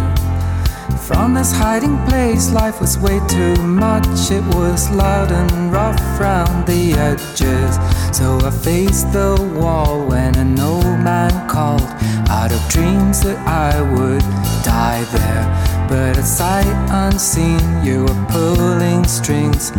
From 1.08 1.34
this 1.34 1.52
hiding 1.52 1.98
place, 2.08 2.52
life 2.52 2.80
was 2.80 2.98
way 2.98 3.20
too 3.28 3.56
much. 3.64 4.32
It 4.32 4.44
was 4.56 4.90
loud 4.92 5.32
and 5.32 5.72
rough 5.72 6.00
round 6.20 6.68
the 6.68 6.94
edges. 6.94 7.76
So 8.16 8.40
I 8.46 8.52
faced 8.52 9.12
the 9.12 9.36
wall 9.60 10.08
when 10.08 10.36
an 10.38 10.60
old 10.60 11.00
man 11.00 11.50
called 11.50 11.90
out 12.30 12.52
of 12.52 12.62
dreams 12.70 13.22
that 13.24 13.38
I 13.48 13.82
would 13.94 14.22
die 14.64 15.04
there. 15.12 15.88
But 15.90 16.18
at 16.18 16.24
sight 16.24 16.72
unseen, 16.90 17.60
you 17.84 18.04
were 18.04 18.26
pulling 18.30 19.04
strings. 19.06 19.72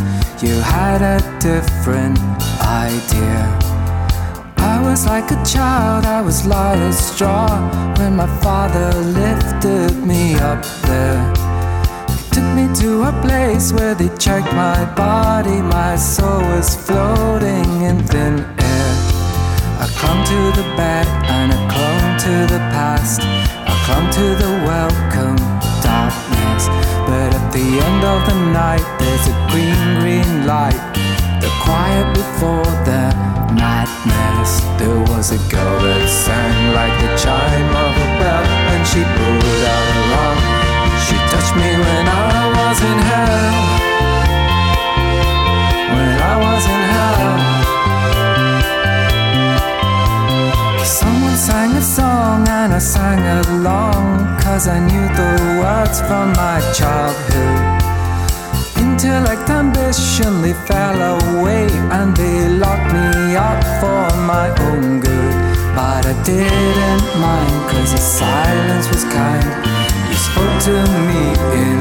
You 0.42 0.54
had 0.60 1.00
a 1.00 1.18
different 1.38 2.18
idea. 2.60 3.71
I 4.62 4.80
was 4.80 5.06
like 5.06 5.30
a 5.32 5.44
child, 5.44 6.06
I 6.06 6.20
was 6.20 6.46
light 6.46 6.78
as 6.78 6.96
straw 6.96 7.48
when 7.98 8.14
my 8.14 8.28
father 8.40 8.92
lifted 8.94 9.94
me 10.06 10.34
up 10.34 10.62
there. 10.86 11.22
He 12.08 12.30
took 12.30 12.48
me 12.54 12.72
to 12.80 13.02
a 13.10 13.12
place 13.22 13.72
where 13.72 13.94
they 13.96 14.08
checked 14.18 14.52
my 14.54 14.84
body, 14.94 15.60
my 15.60 15.96
soul 15.96 16.40
was 16.54 16.76
floating 16.76 17.82
in 17.82 18.04
thin 18.04 18.38
air. 18.38 18.90
I 19.82 19.86
clung 19.98 20.22
to 20.32 20.40
the 20.60 20.68
bed 20.76 21.08
and 21.26 21.50
I 21.52 21.58
clung 21.74 22.06
to 22.26 22.54
the 22.54 22.60
past. 22.70 23.20
I 23.20 23.74
clung 23.84 24.06
to 24.18 24.26
the 24.42 24.52
welcome 24.70 25.36
darkness. 25.82 26.68
But 27.08 27.34
at 27.34 27.52
the 27.52 27.66
end 27.88 28.04
of 28.04 28.20
the 28.30 28.38
night, 28.52 28.86
there's 29.00 29.26
a 29.26 29.34
green, 29.50 29.98
green 29.98 30.46
light. 30.46 31.11
Quiet 31.64 32.08
before 32.14 32.72
the 32.88 33.04
madness. 33.54 34.52
There 34.78 35.00
was 35.12 35.30
a 35.30 35.38
girl 35.48 35.78
that 35.86 36.08
sang 36.08 36.74
like 36.74 36.94
the 37.02 37.10
chime 37.22 37.72
of 37.86 37.92
a 38.06 38.08
bell, 38.18 38.44
and 38.72 38.82
she 38.90 39.00
put 39.16 39.62
out 39.74 39.86
her 39.94 40.08
arm. 40.24 40.38
She 41.06 41.16
touched 41.30 41.54
me 41.54 41.70
when 41.84 42.04
I 42.08 42.50
was 42.58 42.78
in 42.90 42.98
hell. 43.10 43.54
When 45.94 46.14
I 46.32 46.34
was 46.46 46.64
in 46.74 46.82
hell. 46.96 47.34
Someone 50.84 51.36
sang 51.36 51.72
a 51.76 51.82
song 51.82 52.48
and 52.48 52.74
I 52.74 52.78
sang 52.78 53.22
along, 53.46 54.36
cause 54.42 54.66
I 54.66 54.78
knew 54.80 55.06
the 55.20 55.32
words 55.60 56.00
from 56.08 56.32
my 56.32 56.58
childhood. 56.74 57.81
Intellect 58.92 59.48
ambition 59.48 60.42
they 60.42 60.52
fell 60.52 61.00
away 61.16 61.66
and 61.96 62.14
they 62.14 62.46
locked 62.46 62.92
me 62.92 63.34
up 63.34 63.64
for 63.80 64.04
my 64.28 64.52
own 64.68 65.00
good. 65.00 65.34
But 65.74 66.04
I 66.04 66.14
didn't 66.22 67.04
mind 67.18 67.56
cause 67.70 67.90
the 67.90 67.96
silence 67.96 68.86
was 68.92 69.04
kind. 69.04 69.48
You 70.10 70.18
spoke 70.28 70.56
to 70.68 70.76
me 71.08 71.22
in 71.56 71.78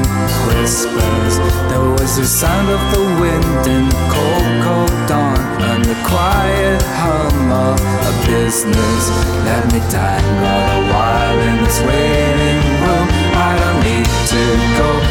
whispers. 0.48 1.36
There 1.68 1.84
was 1.84 2.16
the 2.16 2.24
sound 2.24 2.70
of 2.70 2.80
the 2.94 3.04
wind 3.20 3.62
in 3.68 3.84
the 3.92 4.02
cold, 4.08 4.48
cold 4.64 4.96
dawn 5.06 5.36
and 5.68 5.84
the 5.84 5.98
quiet 6.08 6.80
hum 6.96 7.52
of 7.52 7.78
a 8.08 8.12
business. 8.24 9.02
Let 9.44 9.62
me 9.70 9.80
die 9.92 10.16
dangle 10.16 10.64
a 10.76 10.92
while 10.92 11.38
in 11.48 11.56
this 11.62 11.78
waiting 11.84 12.60
room. 12.80 13.08
I 13.36 13.52
don't 13.60 13.80
need 13.84 14.08
to 14.32 14.42
go. 14.80 15.01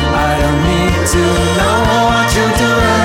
Need 0.51 1.07
to 1.07 1.23
know 1.57 1.77
what 2.09 2.35
you're 2.35 2.57
doing. 2.57 3.00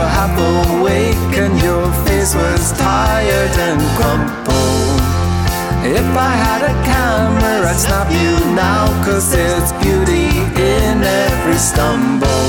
Were 0.00 0.08
half 0.08 0.34
awake, 0.80 1.32
and 1.36 1.54
your 1.60 1.84
face 2.06 2.34
was 2.34 2.72
tired 2.72 3.54
and 3.68 3.80
crumpled. 3.96 5.00
If 5.98 6.08
I 6.28 6.32
had 6.46 6.62
a 6.72 6.74
camera, 6.88 7.68
I'd 7.70 7.80
snap 7.86 8.08
you 8.22 8.34
now, 8.54 8.84
cause 9.04 9.30
there's 9.30 9.72
beauty 9.84 10.28
in 10.56 10.96
every 11.24 11.60
stumble. 11.70 12.46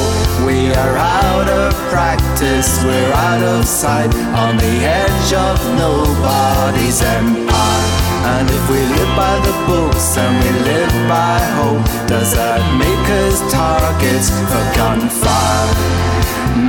We 0.48 0.72
are 0.82 0.96
out 0.98 1.50
of 1.50 1.74
practice, 1.92 2.72
we're 2.86 3.14
out 3.30 3.44
of 3.44 3.66
sight, 3.66 4.14
on 4.44 4.56
the 4.58 4.76
edge 5.04 5.32
of 5.34 5.58
nobody's 5.84 7.02
empire. 7.02 8.11
And 8.24 8.50
if 8.50 8.64
we 8.70 8.78
live 8.78 9.16
by 9.18 9.36
the 9.42 9.56
books 9.66 10.18
and 10.18 10.34
we 10.44 10.52
live 10.62 10.94
by 11.10 11.40
hope, 11.58 11.86
does 12.08 12.36
that 12.36 12.62
make 12.78 13.08
us 13.26 13.42
targets 13.50 14.30
for 14.30 14.64
gunfire? 14.78 15.74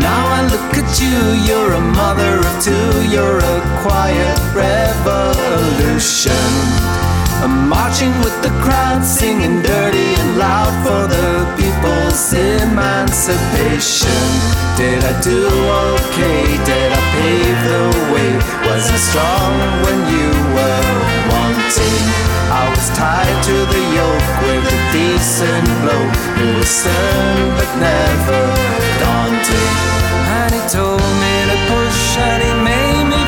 Now 0.01 0.24
I 0.39 0.49
look 0.49 0.73
at 0.81 0.89
you, 0.97 1.19
you're 1.45 1.73
a 1.77 1.81
mother 1.81 2.41
of 2.41 2.55
two, 2.65 2.89
you're 3.12 3.39
a 3.39 3.59
quiet 3.85 4.39
revolution. 4.57 6.33
I'm 7.45 7.69
marching 7.69 8.16
with 8.24 8.32
the 8.43 8.51
crowd, 8.60 9.05
singing 9.05 9.62
dirty 9.62 10.14
and 10.19 10.36
loud 10.36 10.74
for 10.82 11.06
the 11.06 11.47
people's 11.55 12.35
emancipation. 12.35 14.23
Did 14.77 15.05
I 15.05 15.14
do 15.23 15.47
okay? 15.47 16.59
Did 16.66 16.90
I 16.90 17.02
pave 17.14 17.59
the 17.70 17.82
way? 18.12 18.31
Was 18.66 18.85
I 18.90 18.98
strong 18.98 19.55
when 19.86 19.98
you 20.10 20.28
were 20.59 20.90
wanting? 21.31 22.02
I 22.51 22.66
was 22.69 22.86
tied 22.98 23.39
to 23.48 23.56
the 23.74 23.82
yoke 23.98 24.31
with 24.43 24.74
a 24.74 24.78
decent 24.90 25.66
blow. 25.81 26.05
It 26.43 26.51
was 26.59 26.69
stern 26.69 27.55
but 27.56 27.70
never 27.78 28.43
daunting. 28.98 29.74
And 30.43 30.51
he 30.51 30.62
told 30.66 30.98
me 31.23 31.35
to 31.51 31.56
push 31.70 32.19
and 32.19 32.40
he 32.43 32.52
made 32.66 33.06
me 33.06 33.22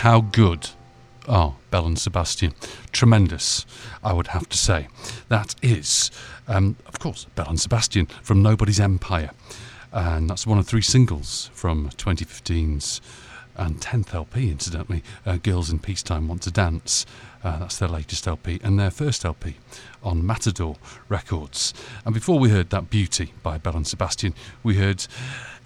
How 0.00 0.22
good 0.22 0.70
are 1.28 1.56
Belle 1.70 1.84
and 1.84 1.98
Sebastian? 1.98 2.54
Tremendous, 2.90 3.66
I 4.02 4.14
would 4.14 4.28
have 4.28 4.48
to 4.48 4.56
say. 4.56 4.88
That 5.28 5.54
is, 5.60 6.10
um, 6.48 6.76
of 6.86 6.98
course, 6.98 7.26
Belle 7.34 7.50
and 7.50 7.60
Sebastian 7.60 8.06
from 8.22 8.42
Nobody's 8.42 8.80
Empire. 8.80 9.32
And 9.92 10.30
that's 10.30 10.46
one 10.46 10.58
of 10.58 10.66
three 10.66 10.80
singles 10.80 11.50
from 11.52 11.90
2015's 11.90 13.02
and 13.56 13.78
10th 13.78 14.14
LP, 14.14 14.50
incidentally, 14.50 15.02
uh, 15.26 15.36
Girls 15.36 15.68
in 15.68 15.78
Peacetime 15.78 16.28
Want 16.28 16.40
to 16.42 16.50
Dance. 16.50 17.04
Uh, 17.44 17.58
that's 17.58 17.76
their 17.76 17.88
latest 17.90 18.26
LP 18.26 18.58
and 18.62 18.80
their 18.80 18.90
first 18.90 19.22
LP 19.22 19.56
on 20.02 20.24
Matador 20.24 20.76
Records. 21.10 21.74
And 22.06 22.14
before 22.14 22.38
we 22.38 22.48
heard 22.48 22.70
that 22.70 22.88
Beauty 22.88 23.34
by 23.42 23.58
Belle 23.58 23.76
and 23.76 23.86
Sebastian, 23.86 24.32
we 24.62 24.76
heard 24.76 25.06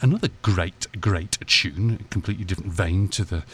another 0.01 0.28
great, 0.43 0.89
great 1.01 1.39
tune, 1.47 2.05
completely 2.11 2.44
different 2.44 2.73
vein 2.73 3.06
to 3.09 3.24
the 3.24 3.44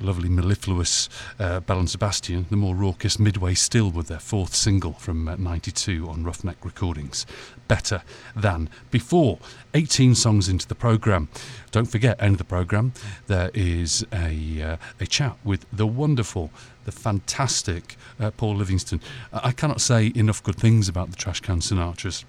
lovely 0.00 0.28
mellifluous 0.28 1.08
uh, 1.38 1.60
Belle 1.60 1.80
and 1.80 1.90
Sebastian, 1.90 2.46
the 2.50 2.56
more 2.56 2.74
raucous 2.74 3.18
Midway 3.18 3.54
Still 3.54 3.90
with 3.90 4.08
their 4.08 4.18
fourth 4.18 4.54
single 4.54 4.94
from 4.94 5.28
uh, 5.28 5.36
92 5.36 6.08
on 6.08 6.24
Roughneck 6.24 6.64
Recordings. 6.64 7.26
Better 7.66 8.02
than 8.34 8.70
before. 8.90 9.38
18 9.74 10.14
songs 10.14 10.48
into 10.48 10.66
the 10.66 10.74
programme. 10.74 11.28
Don't 11.70 11.86
forget, 11.86 12.20
end 12.22 12.34
of 12.34 12.38
the 12.38 12.44
programme, 12.44 12.92
there 13.26 13.50
is 13.54 14.06
a, 14.12 14.62
uh, 14.62 14.76
a 15.00 15.06
chat 15.06 15.36
with 15.44 15.66
the 15.72 15.86
wonderful, 15.86 16.50
the 16.84 16.92
fantastic 16.92 17.96
uh, 18.18 18.30
Paul 18.30 18.56
Livingston. 18.56 19.00
I 19.32 19.52
cannot 19.52 19.80
say 19.80 20.12
enough 20.14 20.42
good 20.42 20.56
things 20.56 20.88
about 20.88 21.10
the 21.10 21.16
Trashcan 21.16 21.60
Sinatras. 21.60 22.24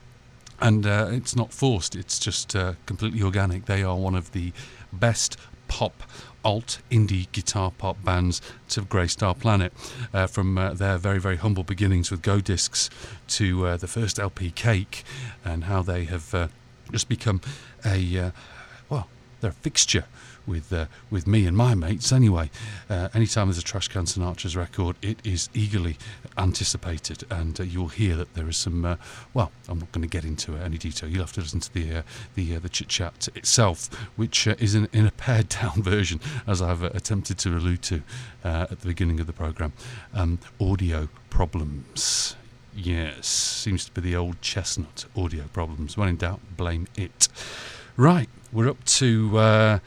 And 0.62 0.86
uh, 0.86 1.08
it's 1.12 1.36
not 1.36 1.54
forced, 1.54 1.96
it's 1.96 2.20
just 2.20 2.56
uh, 2.56 2.74
completely 2.86 3.22
organic. 3.22 3.66
They 3.66 3.82
are 3.82 3.96
one 3.96 4.16
of 4.16 4.34
the 4.34 4.52
best 4.92 5.38
pop 5.70 6.04
alt 6.44 6.80
indie 6.90 7.28
guitar 7.32 7.72
pop 7.72 8.04
bands 8.04 8.42
to 8.70 8.80
have 8.82 8.90
graced 8.90 9.22
our 9.22 9.36
planet 9.36 9.74
uh, 10.14 10.28
from 10.28 10.58
uh, 10.58 10.74
their 10.74 10.98
very 10.98 11.20
very 11.20 11.38
humble 11.38 11.64
beginnings 11.64 12.12
with 12.12 12.22
Go! 12.22 12.40
Discs 12.40 12.90
to 13.28 13.68
uh, 13.68 13.78
the 13.78 13.88
first 13.88 14.20
lp 14.20 14.52
cake 14.52 15.04
and 15.44 15.66
how 15.66 15.82
they 15.82 16.06
have 16.06 16.34
uh, 16.34 16.48
just 16.92 17.10
become 17.10 17.42
a 17.86 18.18
uh, 18.18 18.32
well 18.90 19.08
they're 19.42 19.52
a 19.52 19.54
fixture 19.54 20.06
with 20.50 20.74
uh, 20.74 20.88
with 21.10 21.28
me 21.28 21.46
and 21.46 21.56
my 21.56 21.76
mates 21.76 22.12
anyway. 22.12 22.50
Uh, 22.90 23.10
anytime 23.14 23.48
there's 23.48 23.60
a 23.60 23.62
Trashcan 23.62 24.06
Sinatra's 24.06 24.56
record, 24.56 24.98
it 25.02 25.20
is 25.24 25.50
eagerly 25.54 25.98
anticipated, 26.38 27.24
and 27.30 27.60
uh, 27.60 27.64
you'll 27.64 27.88
hear 27.88 28.16
that 28.16 28.34
there 28.34 28.50
is 28.50 28.58
some. 28.58 28.84
Uh, 28.84 28.96
well, 29.34 29.52
I'm 29.70 29.80
not 29.80 29.92
going 29.92 30.02
to 30.02 30.10
get 30.10 30.26
into 30.26 30.58
any 30.58 30.78
detail. 30.78 31.08
You'll 31.08 31.22
have 31.22 31.34
to 31.34 31.42
listen 31.42 31.60
to 31.60 31.74
the 31.74 32.00
uh, 32.00 32.02
the 32.36 32.56
uh, 32.56 32.60
the 32.60 32.70
chit 32.70 32.88
chat 32.88 33.30
itself, 33.36 33.94
which 34.16 34.48
is 34.48 34.76
in, 34.76 34.90
in 34.92 35.06
a 35.06 35.12
pared 35.12 35.50
down 35.62 35.84
version, 35.84 36.20
as 36.48 36.62
I've 36.62 36.84
attempted 36.84 37.38
to 37.40 37.50
allude 37.50 37.84
to 37.84 38.02
at 38.44 38.82
the 38.82 38.88
beginning 38.88 39.20
of 39.20 39.28
the 39.28 39.34
program. 39.34 39.74
Um, 40.14 40.40
audio 40.60 41.08
problems. 41.30 42.36
Yes, 42.76 43.28
seems 43.28 43.86
to 43.86 43.92
be 43.92 44.02
the 44.02 44.16
old 44.16 44.42
chestnut 44.42 45.06
audio 45.16 45.44
problems. 45.52 45.98
When 45.98 46.08
in 46.10 46.16
doubt, 46.16 46.40
blame 46.56 46.88
it. 46.96 47.28
Right, 47.98 48.30
we're 48.52 48.70
up 48.70 48.84
to, 48.86 49.38
uh, 49.38 49.80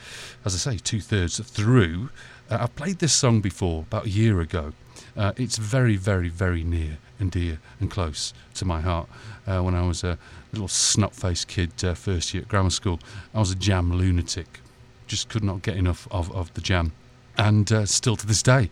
as 0.44 0.54
I 0.54 0.72
say, 0.72 0.78
two 0.78 1.00
thirds 1.00 1.38
through. 1.38 2.10
Uh, 2.50 2.58
I've 2.60 2.76
played 2.76 2.98
this 2.98 3.12
song 3.12 3.40
before, 3.40 3.82
about 3.82 4.06
a 4.06 4.10
year 4.10 4.40
ago. 4.40 4.72
Uh, 5.16 5.32
it's 5.36 5.58
very, 5.58 5.96
very, 5.96 6.28
very 6.28 6.62
near 6.62 6.98
and 7.18 7.30
dear 7.30 7.58
and 7.80 7.90
close 7.90 8.32
to 8.54 8.64
my 8.64 8.80
heart. 8.80 9.08
Uh, 9.46 9.60
when 9.60 9.74
I 9.74 9.82
was 9.86 10.04
a 10.04 10.18
little 10.52 10.68
snot 10.68 11.14
faced 11.14 11.48
kid, 11.48 11.72
uh, 11.84 11.94
first 11.94 12.32
year 12.32 12.42
at 12.42 12.48
grammar 12.48 12.70
school, 12.70 13.00
I 13.34 13.40
was 13.40 13.50
a 13.50 13.56
jam 13.56 13.92
lunatic. 13.92 14.60
Just 15.06 15.28
could 15.28 15.44
not 15.44 15.62
get 15.62 15.76
enough 15.76 16.08
of, 16.10 16.32
of 16.32 16.52
the 16.54 16.60
jam. 16.60 16.92
And 17.38 17.72
uh, 17.72 17.86
still 17.86 18.16
to 18.16 18.26
this 18.26 18.42
day, 18.42 18.68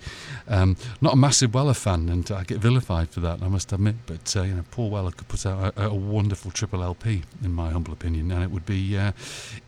um, 0.47 0.77
not 1.01 1.15
a 1.15 1.16
massive 1.16 1.55
Weller 1.55 1.74
fan, 1.74 2.09
and 2.11 2.31
I 2.31 2.45
get 2.45 2.59
vilified 2.59 3.09
for 3.09 3.20
that, 3.20 3.43
I 3.43 3.49
must 3.49 3.73
admit. 3.73 3.97
But 4.07 4.37
uh, 4.37 4.43
you 4.43 4.55
know, 4.55 4.65
Paul 4.70 4.91
Weller 4.91 5.12
could 5.12 5.28
put 5.28 5.47
out 5.47 5.74
a, 5.77 5.87
a 5.87 5.95
wonderful 5.95 6.51
triple 6.51 6.82
LP, 6.82 7.23
in 7.43 7.53
my 7.53 7.70
humble 7.70 7.93
opinion, 7.93 8.31
and 8.31 8.43
it 8.43 8.51
would 8.51 8.66
be 8.66 8.99
uh, 8.99 9.12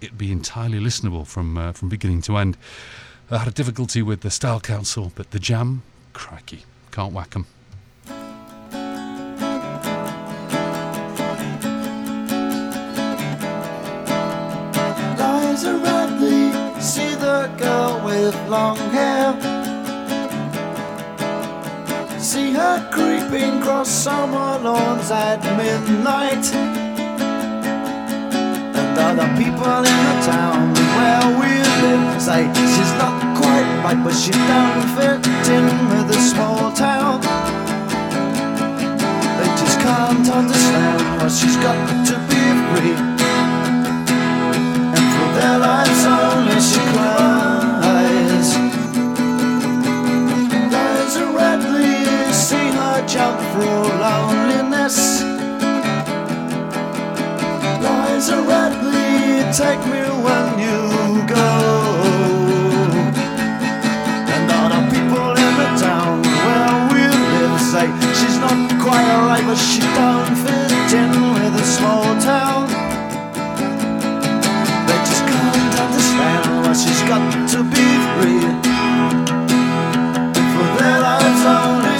it'd 0.00 0.18
be 0.18 0.30
entirely 0.30 0.78
listenable 0.78 1.26
from 1.26 1.56
uh, 1.56 1.72
from 1.72 1.88
beginning 1.88 2.20
to 2.22 2.36
end. 2.36 2.56
I 3.30 3.38
had 3.38 3.48
a 3.48 3.52
difficulty 3.52 4.02
with 4.02 4.20
the 4.20 4.30
Style 4.30 4.60
Council, 4.60 5.10
but 5.14 5.30
the 5.30 5.38
Jam, 5.38 5.82
crikey, 6.12 6.64
can't 6.90 7.14
whack 7.14 7.34
'em. 7.34 7.46
Liza 15.18 15.76
Radley, 15.78 16.50
see 16.80 17.14
the 17.14 17.50
girl 17.58 17.81
with 18.32 18.48
long 18.48 18.76
hair. 18.96 19.32
See 22.18 22.52
her 22.52 22.88
creeping 22.90 23.60
across 23.60 23.88
summer 23.88 24.58
lawns 24.58 25.10
at 25.10 25.40
midnight. 25.56 26.44
And 28.78 28.98
other 28.98 29.28
people 29.36 29.82
in 29.90 29.98
the 30.08 30.16
town 30.24 30.74
where 30.96 31.26
we 31.40 31.52
live 31.82 32.22
say 32.22 32.42
she's 32.72 32.94
not 33.02 33.16
quite 33.36 33.68
right, 33.84 34.00
but 34.04 34.14
she 34.14 34.32
don't 34.32 34.84
fit 34.96 35.22
in 35.56 35.66
with 35.90 36.16
a 36.16 36.20
small 36.20 36.72
town. 36.72 37.20
They 39.38 39.50
just 39.60 39.78
can't 39.80 40.28
understand 40.28 41.20
why 41.20 41.28
she's 41.28 41.56
got 41.56 41.78
to 42.08 42.16
be 42.28 42.42
free 42.70 43.12
and 44.94 45.08
for 45.14 45.28
their 45.38 45.58
lives 45.58 46.04
only 46.04 46.60
she 46.60 46.91
jump 53.12 53.38
through 53.52 53.84
loneliness. 54.00 55.20
Liza 57.84 58.40
Radley, 58.48 59.44
take 59.52 59.82
me 59.92 60.00
when 60.24 60.46
you 60.64 60.80
go. 61.28 61.48
And 64.32 64.50
other 64.50 64.82
people 64.88 65.28
in 65.44 65.52
the 65.60 65.70
town 65.76 66.22
where 66.44 66.74
we 66.92 67.02
live 67.36 67.60
say 67.60 67.86
she's 68.16 68.38
not 68.38 68.56
quite 68.80 69.06
alright, 69.16 69.44
but 69.44 69.60
she 69.60 69.82
don't 70.00 70.34
fit 70.44 70.72
in 70.96 71.12
with 71.36 71.60
a 71.60 71.66
small 71.76 72.08
town. 72.18 72.66
They 74.88 74.98
just 75.10 75.24
can't 75.28 75.74
understand 75.84 76.64
why 76.64 76.72
she's 76.72 77.02
got 77.12 77.24
to 77.52 77.60
be 77.76 77.88
free. 78.14 78.46
For 80.54 80.68
their 80.80 80.98
lives 81.00 81.44
only 81.44 81.91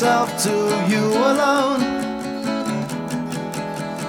myself 0.00 0.42
to 0.42 0.50
you 0.88 1.04
alone. 1.12 1.80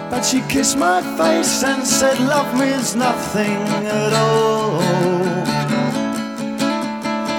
But 0.09 0.21
she 0.21 0.39
kissed 0.47 0.77
my 0.77 1.01
face 1.17 1.63
and 1.65 1.85
said 1.85 2.17
love 2.21 2.57
means 2.57 2.95
nothing 2.95 3.59
at 3.99 4.13
all. 4.13 4.79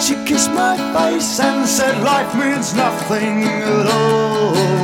She 0.00 0.14
kissed 0.26 0.50
my 0.50 0.76
face 0.92 1.40
and 1.40 1.66
said 1.66 2.02
life 2.02 2.34
means 2.34 2.74
nothing 2.74 3.44
at 3.44 3.86
all. 3.86 4.81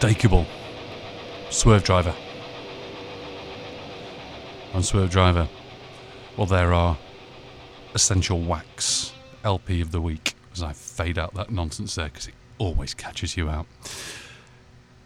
Unmistakable 0.00 0.46
Swervedriver. 1.48 2.14
On 4.72 4.80
Swervedriver, 4.80 5.48
well, 6.36 6.46
there 6.46 6.72
are 6.72 6.96
Essential 7.96 8.40
Wax 8.40 9.12
LP 9.42 9.80
of 9.80 9.90
the 9.90 10.00
week, 10.00 10.34
as 10.52 10.62
I 10.62 10.72
fade 10.72 11.18
out 11.18 11.34
that 11.34 11.50
nonsense 11.50 11.96
there 11.96 12.06
because 12.06 12.28
it 12.28 12.34
always 12.58 12.94
catches 12.94 13.36
you 13.36 13.48
out. 13.48 13.66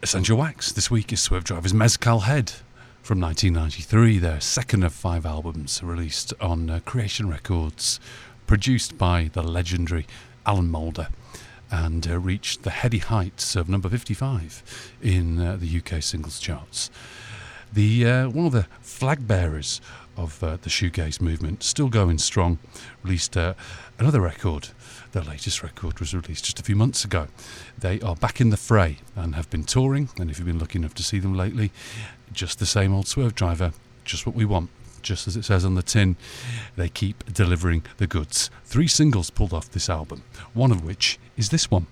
Essential 0.03 0.37
Wax 0.37 0.73
this 0.73 0.91
week 0.91 1.11
is 1.11 1.27
Swervedriver's 1.27 1.73
Mezcal 1.73 2.21
Head 2.21 2.53
from 3.01 3.19
1993, 3.19 4.19
their 4.19 4.43
second 4.43 4.83
of 4.83 4.93
five 4.93 5.25
albums 5.25 5.83
released 5.83 6.35
on 6.39 6.69
uh, 6.69 6.81
Creation 6.85 7.31
Records, 7.31 7.99
produced 8.47 8.99
by 8.99 9.31
the 9.33 9.43
legendary 9.43 10.07
Alan 10.45 10.71
Moulder, 10.71 11.09
and 11.73 12.07
uh, 12.07 12.19
reached 12.19 12.63
the 12.63 12.71
heady 12.71 12.99
heights 12.99 13.57
of 13.57 13.69
number 13.69 13.89
55 13.89 14.93
in 15.03 15.41
uh, 15.41 15.57
the 15.57 15.79
UK 15.79 16.03
singles 16.03 16.39
charts. 16.39 16.91
The 17.73 18.07
uh, 18.07 18.29
one 18.29 18.45
of 18.45 18.53
the 18.53 18.67
flag 18.83 19.27
bearers 19.27 19.81
of 20.17 20.45
uh, 20.45 20.59
the 20.61 20.69
shoegaze 20.69 21.23
movement, 21.23 21.63
still 21.63 21.89
going 21.89 22.19
strong, 22.19 22.59
released 23.03 23.35
uh, 23.35 23.55
another 23.99 24.21
record. 24.21 24.69
Their 25.13 25.23
latest 25.23 25.63
record 25.63 25.99
was 25.99 26.15
released 26.15 26.45
just 26.45 26.61
a 26.61 26.63
few 26.63 26.77
months 26.77 27.05
ago. 27.05 27.29
They 27.79 27.99
are 28.01 28.15
back 28.15 28.41
in 28.41 28.51
the 28.51 28.59
fray 28.59 28.99
and 29.17 29.35
have 29.35 29.49
been 29.49 29.65
touring. 29.65 30.11
And 30.19 30.31
if 30.31 30.39
you've 30.39 30.47
been 30.47 30.59
lucky 30.59 30.79
enough 30.79 30.95
to 30.95 31.03
see 31.03 31.19
them 31.19 31.35
lately, 31.35 31.73
just 32.33 32.59
the 32.59 32.67
same 32.67 32.95
old 32.95 33.07
swervedriver, 33.07 33.73
just 34.05 34.27
what 34.27 34.35
we 34.35 34.45
want. 34.45 34.69
Just 35.03 35.27
as 35.29 35.37
it 35.37 35.45
says 35.45 35.65
on 35.65 35.75
the 35.75 35.83
tin, 35.83 36.17
they 36.77 36.89
keep 36.89 37.33
delivering 37.33 37.85
the 37.97 38.07
goods. 38.07 38.51
Three 38.65 38.89
singles 38.89 39.31
pulled 39.31 39.53
off 39.53 39.71
this 39.71 39.91
album, 39.91 40.23
one 40.55 40.71
of 40.71 40.85
which 40.85 41.19
is 41.37 41.51
this 41.51 41.71
one. 41.71 41.87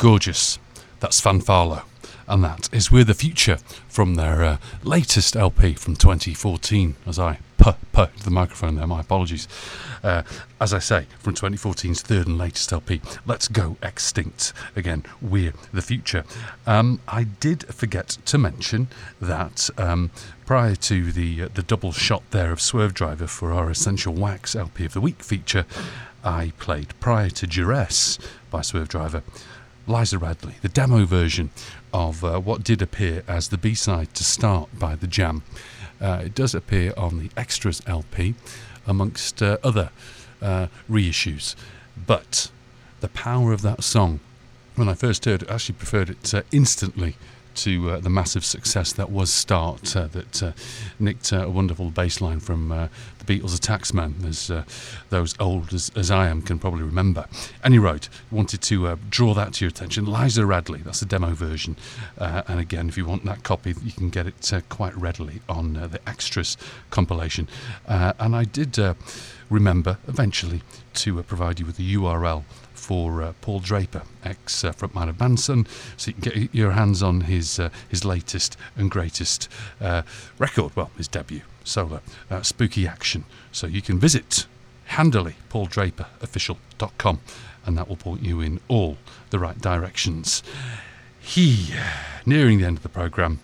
Gorgeous. 0.00 0.58
That's 1.00 1.20
Fanfarlo. 1.20 1.82
And 2.26 2.42
that 2.42 2.70
is 2.72 2.90
We're 2.90 3.04
the 3.04 3.12
Future 3.12 3.58
from 3.86 4.14
their 4.14 4.42
uh, 4.42 4.56
latest 4.82 5.36
LP 5.36 5.74
from 5.74 5.94
2014. 5.94 6.96
As 7.06 7.18
I 7.18 7.40
puh, 7.58 7.74
puh 7.92 8.08
the 8.24 8.30
microphone 8.30 8.76
there, 8.76 8.86
my 8.86 9.00
apologies. 9.00 9.46
Uh, 10.02 10.22
as 10.58 10.72
I 10.72 10.78
say, 10.78 11.04
from 11.18 11.34
2014's 11.34 12.00
third 12.00 12.26
and 12.26 12.38
latest 12.38 12.72
LP, 12.72 13.02
Let's 13.26 13.46
Go 13.46 13.76
Extinct. 13.82 14.54
Again, 14.74 15.04
We're 15.20 15.52
the 15.70 15.82
Future. 15.82 16.24
Um, 16.66 17.00
I 17.06 17.24
did 17.24 17.66
forget 17.66 18.16
to 18.24 18.38
mention 18.38 18.88
that 19.20 19.68
um, 19.76 20.12
prior 20.46 20.76
to 20.76 21.12
the, 21.12 21.42
uh, 21.42 21.48
the 21.52 21.62
double 21.62 21.92
shot 21.92 22.22
there 22.30 22.52
of 22.52 22.60
Swervedriver 22.60 23.28
for 23.28 23.52
our 23.52 23.68
Essential 23.68 24.14
Wax 24.14 24.56
LP 24.56 24.86
of 24.86 24.94
the 24.94 25.00
Week 25.02 25.22
feature, 25.22 25.66
I 26.24 26.54
played 26.58 26.98
prior 27.00 27.28
to 27.28 27.46
Duress 27.46 28.18
by 28.50 28.60
Swervedriver. 28.60 29.22
Liza 29.90 30.18
Radley, 30.18 30.54
the 30.62 30.68
demo 30.68 31.04
version 31.04 31.50
of 31.92 32.24
uh, 32.24 32.38
what 32.38 32.62
did 32.62 32.80
appear 32.80 33.24
as 33.26 33.48
the 33.48 33.58
B 33.58 33.74
side 33.74 34.14
to 34.14 34.22
start 34.22 34.68
by 34.78 34.94
The 34.94 35.08
Jam. 35.08 35.42
Uh, 36.00 36.22
it 36.26 36.34
does 36.34 36.54
appear 36.54 36.94
on 36.96 37.18
the 37.18 37.28
Extras 37.36 37.82
LP 37.88 38.34
amongst 38.86 39.42
uh, 39.42 39.58
other 39.64 39.90
uh, 40.40 40.68
reissues. 40.88 41.56
But 42.06 42.52
the 43.00 43.08
power 43.08 43.52
of 43.52 43.62
that 43.62 43.82
song, 43.82 44.20
when 44.76 44.88
I 44.88 44.94
first 44.94 45.24
heard 45.24 45.42
it, 45.42 45.50
I 45.50 45.54
actually 45.54 45.74
preferred 45.74 46.10
it 46.10 46.34
uh, 46.34 46.42
instantly 46.52 47.16
to 47.56 47.90
uh, 47.90 48.00
the 48.00 48.10
massive 48.10 48.44
success 48.44 48.92
that 48.92 49.10
was 49.10 49.30
Start, 49.32 49.96
uh, 49.96 50.06
that 50.06 50.42
uh, 50.42 50.52
nicked 51.00 51.32
uh, 51.32 51.46
a 51.46 51.50
wonderful 51.50 51.90
bass 51.90 52.20
line 52.20 52.38
from 52.38 52.88
Beatles' 53.30 53.60
Taxman, 53.60 54.26
as 54.26 54.50
uh, 54.50 54.64
those 55.10 55.36
old 55.38 55.72
as, 55.72 55.92
as 55.94 56.10
I 56.10 56.26
am 56.26 56.42
can 56.42 56.58
probably 56.58 56.82
remember. 56.82 57.26
Any 57.62 57.78
road, 57.78 58.08
wanted 58.28 58.60
to 58.62 58.88
uh, 58.88 58.96
draw 59.08 59.34
that 59.34 59.52
to 59.54 59.64
your 59.64 59.68
attention. 59.68 60.04
Liza 60.04 60.44
Radley, 60.44 60.80
that's 60.80 60.98
the 60.98 61.06
demo 61.06 61.32
version. 61.32 61.76
Uh, 62.18 62.42
and 62.48 62.58
again, 62.58 62.88
if 62.88 62.96
you 62.96 63.04
want 63.04 63.24
that 63.26 63.44
copy, 63.44 63.76
you 63.84 63.92
can 63.92 64.10
get 64.10 64.26
it 64.26 64.52
uh, 64.52 64.62
quite 64.68 64.96
readily 64.96 65.42
on 65.48 65.76
uh, 65.76 65.86
the 65.86 66.00
Extras 66.08 66.56
compilation. 66.90 67.46
Uh, 67.86 68.14
and 68.18 68.34
I 68.34 68.42
did 68.42 68.76
remember 69.48 69.98
eventually 70.08 70.62
to 70.94 71.22
provide 71.22 71.60
you 71.60 71.66
with 71.66 71.76
the 71.76 71.94
URL 71.94 72.42
for 72.74 73.22
uh, 73.22 73.32
Paul 73.42 73.60
Draper, 73.60 74.02
ex 74.24 74.64
uh, 74.64 74.72
frontman 74.72 75.08
of 75.08 75.18
Mansun, 75.18 75.68
so 75.96 76.08
you 76.08 76.14
can 76.14 76.22
get 76.22 76.52
your 76.52 76.72
hands 76.72 77.00
on 77.00 77.20
his 77.22 77.60
uh, 77.60 77.70
his 77.88 78.04
latest 78.04 78.56
and 78.74 78.90
greatest 78.90 79.48
record, 80.38 80.74
well, 80.74 80.90
his 80.96 81.06
debut 81.06 81.42
solo, 81.64 82.00
uh, 82.30 82.42
Spooky 82.42 82.86
Action. 82.86 83.24
So 83.52 83.66
you 83.66 83.82
can 83.82 83.98
visit 83.98 84.46
handily 84.86 85.36
pauldraperofficial.com, 85.50 87.20
and 87.64 87.78
that 87.78 87.88
will 87.88 87.96
point 87.96 88.22
you 88.22 88.40
in 88.40 88.60
all 88.68 88.96
the 89.30 89.38
right 89.38 89.58
directions. 89.60 90.42
He, 91.20 91.74
nearing 92.26 92.58
the 92.58 92.66
end 92.66 92.78
of 92.78 92.82
the 92.82 92.88
programme, 92.88 93.40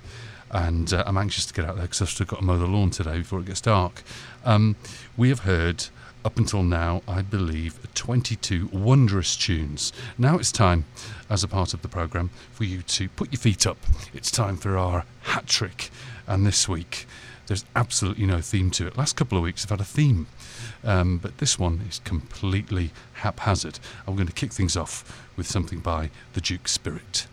and 0.51 0.93
uh, 0.93 1.05
I'm 1.07 1.19
anxious 1.19 1.47
to 1.47 1.55
get 1.55 1.65
out 1.65 1.77
there 1.77 1.85
because 1.85 2.03
I've 2.03 2.11
still 2.11 2.27
got 2.27 2.39
to 2.39 2.45
mow 2.45 2.59
the 2.59 2.67
lawn 2.67 2.91
today 2.91 3.19
before 3.19 3.41
it 3.41 3.47
gets 3.47 3.61
dark. 3.61 4.03
Um, 4.45 4.77
we 5.17 5.29
have 5.29 5.41
heard 5.41 5.87
up 6.25 6.39
until 6.39 6.65
now, 6.65 7.03
I 7.07 7.23
believe, 7.23 7.79
22 7.95 8.71
wondrous 8.73 9.37
tunes. 9.37 9.93
Now 10.19 10.39
it's 10.39 10.51
time, 10.51 10.85
as 11.31 11.45
a 11.45 11.49
part 11.49 11.73
of 11.73 11.83
the 11.83 11.89
programme, 11.89 12.31
for 12.51 12.65
you 12.65 12.83
to 12.83 13.09
put 13.11 13.33
your 13.33 13.39
feet 13.39 13.65
up. 13.65 13.77
It's 14.13 14.33
time 14.33 14.57
for 14.57 14.77
our 14.77 15.05
hat 15.23 15.47
trick. 15.47 15.91
And 16.27 16.45
this 16.45 16.69
week, 16.69 17.07
there's 17.47 17.64
absolutely 17.74 18.27
no 18.27 18.40
theme 18.40 18.70
to 18.73 18.86
it. 18.86 18.97
Last 18.97 19.16
couple 19.16 19.39
of 19.39 19.44
weeks 19.44 19.62
have 19.62 19.70
had 19.70 19.81
a 19.81 19.85
theme, 19.85 20.27
um, 20.85 21.18
but 21.18 21.39
this 21.39 21.59
one 21.59 21.82
is 21.89 22.01
completely 22.05 22.90
haphazard. 23.14 23.78
I'm 24.06 24.16
going 24.16 24.27
to 24.27 24.32
kick 24.32 24.52
things 24.52 24.77
off 24.77 25.27
with 25.36 25.47
something 25.47 25.81
by 25.81 26.10
the 26.35 26.40
Duke 26.40 26.68
Spirit. 26.68 27.27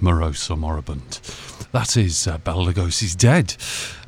Morose 0.00 0.50
or 0.50 0.56
moribund. 0.56 1.20
That 1.72 1.96
is 1.96 2.26
uh, 2.26 2.38
Bela 2.38 2.72
Lugosi's 2.72 3.14
Dead 3.14 3.54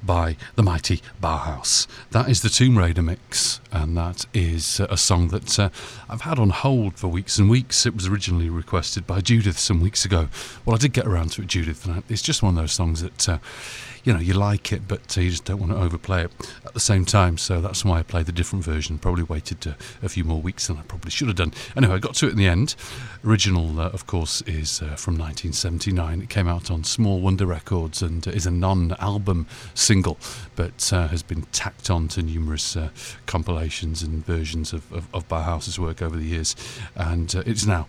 by 0.02 0.36
the 0.54 0.62
mighty 0.62 1.02
Bauhaus. 1.22 1.86
That 2.10 2.28
is 2.28 2.40
the 2.40 2.48
Tomb 2.48 2.78
Raider 2.78 3.02
mix, 3.02 3.60
and 3.70 3.96
that 3.98 4.24
is 4.32 4.80
uh, 4.80 4.86
a 4.88 4.96
song 4.96 5.28
that 5.28 5.58
uh, 5.58 5.68
I've 6.08 6.22
had 6.22 6.38
on 6.38 6.50
hold 6.50 6.94
for 6.94 7.08
weeks 7.08 7.38
and 7.38 7.50
weeks. 7.50 7.84
It 7.84 7.94
was 7.94 8.06
originally 8.06 8.48
requested 8.48 9.06
by 9.06 9.20
Judith 9.20 9.58
some 9.58 9.80
weeks 9.80 10.06
ago. 10.06 10.28
Well, 10.64 10.74
I 10.74 10.78
did 10.78 10.94
get 10.94 11.06
around 11.06 11.32
to 11.32 11.42
it, 11.42 11.48
Judith, 11.48 11.84
and 11.84 12.02
it's 12.08 12.22
just 12.22 12.42
one 12.42 12.56
of 12.56 12.62
those 12.62 12.72
songs 12.72 13.02
that. 13.02 13.28
Uh, 13.28 13.38
you 14.02 14.14
know, 14.14 14.18
you 14.18 14.32
like 14.32 14.72
it, 14.72 14.88
but 14.88 15.16
uh, 15.18 15.20
you 15.20 15.30
just 15.30 15.44
don't 15.44 15.60
want 15.60 15.72
to 15.72 15.78
overplay 15.78 16.24
it 16.24 16.32
the 16.81 16.86
same 16.86 17.05
time. 17.05 17.36
So 17.36 17.61
that's 17.61 17.85
why 17.85 17.98
I 17.98 18.02
played 18.02 18.24
the 18.24 18.32
different 18.32 18.65
version. 18.65 18.98
Probably 18.98 19.23
waited 19.23 19.66
uh, 19.66 19.73
a 20.02 20.09
few 20.09 20.24
more 20.24 20.40
weeks 20.40 20.66
than 20.66 20.78
I 20.78 20.82
probably 20.82 21.11
should 21.11 21.28
have 21.28 21.36
done. 21.36 21.52
Anyway, 21.77 21.94
I 21.94 21.98
got 21.98 22.15
to 22.15 22.27
it 22.27 22.31
in 22.31 22.39
the 22.39 22.48
end. 22.48 22.74
Original, 23.23 23.78
uh, 23.78 23.90
of 23.90 24.07
course, 24.07 24.40
is 24.43 24.81
uh, 24.81 24.97
from 24.97 25.19
1979. 25.19 26.23
It 26.23 26.31
came 26.31 26.48
out 26.48 26.70
on 26.70 26.82
Small 26.85 27.20
Wonder 27.20 27.44
Records 27.44 28.01
and 28.01 28.27
uh, 28.27 28.31
is 28.31 28.47
a 28.47 28.51
non-album 28.51 29.47
single, 29.74 30.19
but 30.57 30.90
uh, 30.93 31.09
has 31.09 31.23
been 31.23 31.43
tacked 31.52 31.90
on 31.90 32.09
to 32.09 32.23
numerous 32.23 32.78
compilations 33.27 34.02
and 34.02 34.24
versions 34.24 34.73
of, 34.73 34.90
of, 34.90 35.07
of 35.15 35.28
Bauhaus's 35.28 35.78
work 35.78 36.01
over 36.01 36.16
the 36.16 36.24
years, 36.24 36.57
and 36.97 37.35
it's 37.35 37.66
now 37.66 37.86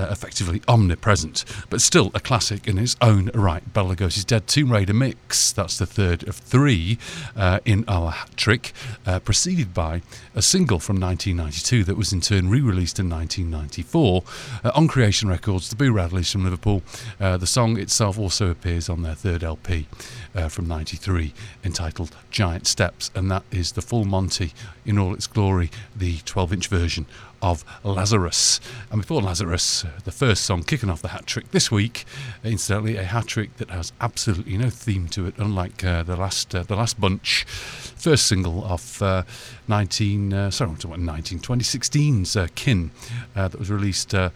uh, 0.00 0.08
effectively 0.10 0.62
omnipresent, 0.66 1.44
but 1.68 1.80
still 1.80 2.10
a 2.14 2.20
classic 2.20 2.66
in 2.66 2.78
its 2.78 2.96
own 3.00 3.30
right. 3.34 3.72
Bela 3.72 3.94
Lugosi's 3.94 4.24
Dead 4.24 4.46
Tomb 4.46 4.72
Raider 4.72 4.94
mix. 4.94 5.52
That's 5.52 5.78
the 5.78 5.86
third 5.86 6.26
of 6.26 6.36
three 6.36 6.98
uh, 7.36 7.60
in 7.64 7.84
our 7.86 8.10
hat 8.10 8.36
trick, 8.36 8.72
uh, 9.06 9.20
preceded 9.20 9.74
by 9.74 10.00
a 10.34 10.40
single 10.42 10.78
from 10.78 10.98
1992 10.98 11.84
that 11.84 11.96
was 11.96 12.12
in 12.12 12.20
turn 12.20 12.48
re-released 12.48 12.98
in 12.98 13.10
1994 13.10 14.22
uh, 14.64 14.70
on 14.74 14.88
Creation 14.88 15.28
Records. 15.28 15.68
The 15.68 15.76
Boo 15.76 15.92
Radleys 15.92 16.32
from 16.32 16.44
Liverpool. 16.44 16.82
Uh, 17.20 17.36
the 17.36 17.46
song 17.46 17.78
itself 17.78 18.18
also 18.18 18.50
appears 18.50 18.88
on 18.88 19.02
their 19.02 19.14
third 19.14 19.44
LP 19.44 19.86
uh, 20.34 20.48
from 20.48 20.66
93 20.66 21.34
entitled 21.62 22.16
Giant 22.30 22.66
Steps, 22.66 23.10
and 23.14 23.30
that 23.30 23.42
is 23.50 23.72
the 23.72 23.82
full 23.82 24.04
Monty 24.04 24.52
in 24.86 24.98
all 24.98 25.12
its 25.12 25.26
glory, 25.26 25.70
the 25.94 26.18
12 26.24 26.52
inch 26.54 26.68
version 26.68 27.06
of 27.42 27.64
Lazarus. 27.82 28.60
And 28.90 29.00
before 29.00 29.22
Lazarus, 29.22 29.84
the 30.04 30.12
first 30.12 30.44
song 30.44 30.62
kicking 30.62 30.90
off 30.90 31.02
the 31.02 31.08
hat 31.08 31.26
trick 31.26 31.50
this 31.50 31.70
week, 31.70 32.04
incidentally, 32.44 32.96
a 32.96 33.04
hat 33.04 33.26
trick 33.26 33.56
that 33.56 33.70
has 33.70 33.92
absolutely 34.00 34.56
no 34.58 34.70
theme 34.70 35.08
to 35.08 35.26
it, 35.26 35.34
unlike 35.38 35.82
uh, 35.84 36.02
the 36.02 36.16
last 36.16 36.54
uh, 36.54 36.62
the 36.62 36.76
last 36.76 37.00
bunch. 37.00 37.44
First 37.44 38.26
single 38.26 38.64
of 38.64 39.02
uh, 39.02 39.22
19, 39.68 40.32
uh, 40.32 40.50
sorry, 40.50 40.70
I'm 40.70 40.76
talking 40.76 41.02
about 41.02 41.14
19, 41.14 41.40
2016's 41.40 42.36
uh, 42.36 42.48
Kin, 42.54 42.90
uh, 43.36 43.48
that 43.48 43.58
was 43.58 43.70
released 43.70 44.14
as 44.14 44.30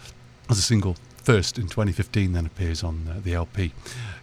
a 0.51 0.55
single 0.55 0.97
first 1.17 1.59
in 1.59 1.69
2015, 1.69 2.33
then 2.33 2.47
appears 2.47 2.83
on 2.83 3.23
the 3.25 3.35
LP. 3.35 3.73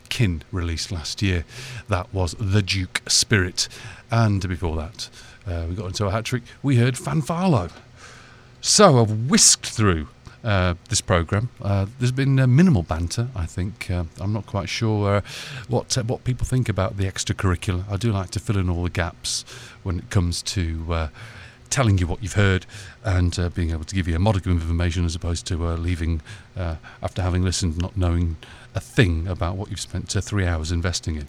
Kin 0.09 0.43
released 0.51 0.91
last 0.91 1.21
year. 1.21 1.45
That 1.87 2.13
was 2.13 2.35
The 2.37 2.61
Duke 2.61 3.01
Spirit. 3.07 3.67
And 4.11 4.47
before 4.47 4.75
that, 4.75 5.09
we 5.69 5.73
got 5.73 5.87
into 5.87 6.05
a 6.05 6.11
hat 6.11 6.25
trick. 6.25 6.43
We 6.61 6.75
heard 6.75 6.95
Fanfarlo. 6.95 7.71
So 8.63 9.01
I've 9.01 9.27
whisked 9.27 9.65
through 9.65 10.07
uh, 10.43 10.75
this 10.87 11.01
program. 11.01 11.49
Uh, 11.63 11.87
there's 11.97 12.11
been 12.11 12.39
uh, 12.39 12.45
minimal 12.45 12.83
banter, 12.83 13.29
I 13.35 13.47
think. 13.47 13.89
Uh, 13.89 14.03
I'm 14.19 14.33
not 14.33 14.45
quite 14.45 14.69
sure 14.69 15.15
uh, 15.15 15.21
what 15.67 15.97
uh, 15.97 16.03
what 16.03 16.23
people 16.23 16.45
think 16.45 16.69
about 16.69 16.97
the 16.97 17.05
extracurricular. 17.05 17.91
I 17.91 17.97
do 17.97 18.11
like 18.11 18.29
to 18.31 18.39
fill 18.39 18.59
in 18.59 18.69
all 18.69 18.83
the 18.83 18.91
gaps 18.91 19.45
when 19.81 19.97
it 19.97 20.11
comes 20.11 20.43
to 20.43 21.09
telling 21.71 21.97
you 21.97 22.05
what 22.05 22.21
you've 22.21 22.33
heard 22.33 22.67
and 23.03 23.51
being 23.55 23.71
able 23.71 23.85
to 23.85 23.95
give 23.95 24.07
you 24.07 24.15
a 24.15 24.19
modicum 24.19 24.51
of 24.51 24.61
information 24.61 25.05
as 25.05 25.15
opposed 25.15 25.47
to 25.47 25.55
leaving 25.75 26.21
after 27.01 27.23
having 27.23 27.43
listened 27.43 27.79
not 27.79 27.97
knowing 27.97 28.35
a 28.75 28.79
thing 28.79 29.27
about 29.27 29.55
what 29.55 29.71
you've 29.71 29.79
spent 29.79 30.09
three 30.09 30.45
hours 30.45 30.71
investing 30.71 31.15
in. 31.15 31.27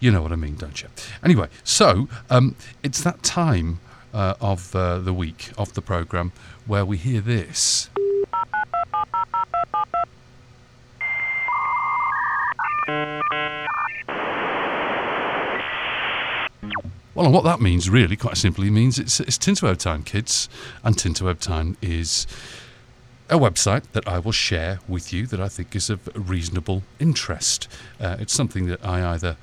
You 0.00 0.10
know 0.10 0.20
what 0.20 0.32
I 0.32 0.36
mean, 0.36 0.56
don't 0.56 0.82
you? 0.82 0.88
Anyway, 1.22 1.48
so 1.62 2.08
um, 2.28 2.56
it's 2.82 3.02
that 3.02 3.22
time 3.22 3.78
of 4.14 4.72
the 4.72 5.14
week 5.14 5.52
of 5.58 5.74
the 5.74 5.82
program 5.82 6.32
where 6.66 6.84
we 6.84 6.96
hear 6.96 7.20
this. 7.20 7.88
Well, 17.14 17.24
and 17.24 17.34
what 17.34 17.44
that 17.44 17.62
means, 17.62 17.88
really, 17.88 18.14
quite 18.14 18.36
simply, 18.36 18.68
means 18.68 18.98
it's, 18.98 19.20
it's 19.20 19.38
Tinterweb 19.38 19.78
time, 19.78 20.02
kids. 20.02 20.50
And 20.84 20.96
Tinterweb 20.96 21.40
time 21.40 21.78
is 21.80 22.26
a 23.30 23.38
website 23.38 23.84
that 23.92 24.06
I 24.06 24.18
will 24.18 24.32
share 24.32 24.80
with 24.86 25.14
you 25.14 25.26
that 25.28 25.40
I 25.40 25.48
think 25.48 25.74
is 25.74 25.88
of 25.88 26.08
reasonable 26.14 26.82
interest. 26.98 27.68
Uh, 27.98 28.16
it's 28.20 28.34
something 28.34 28.66
that 28.66 28.84
I 28.84 29.14
either 29.14 29.38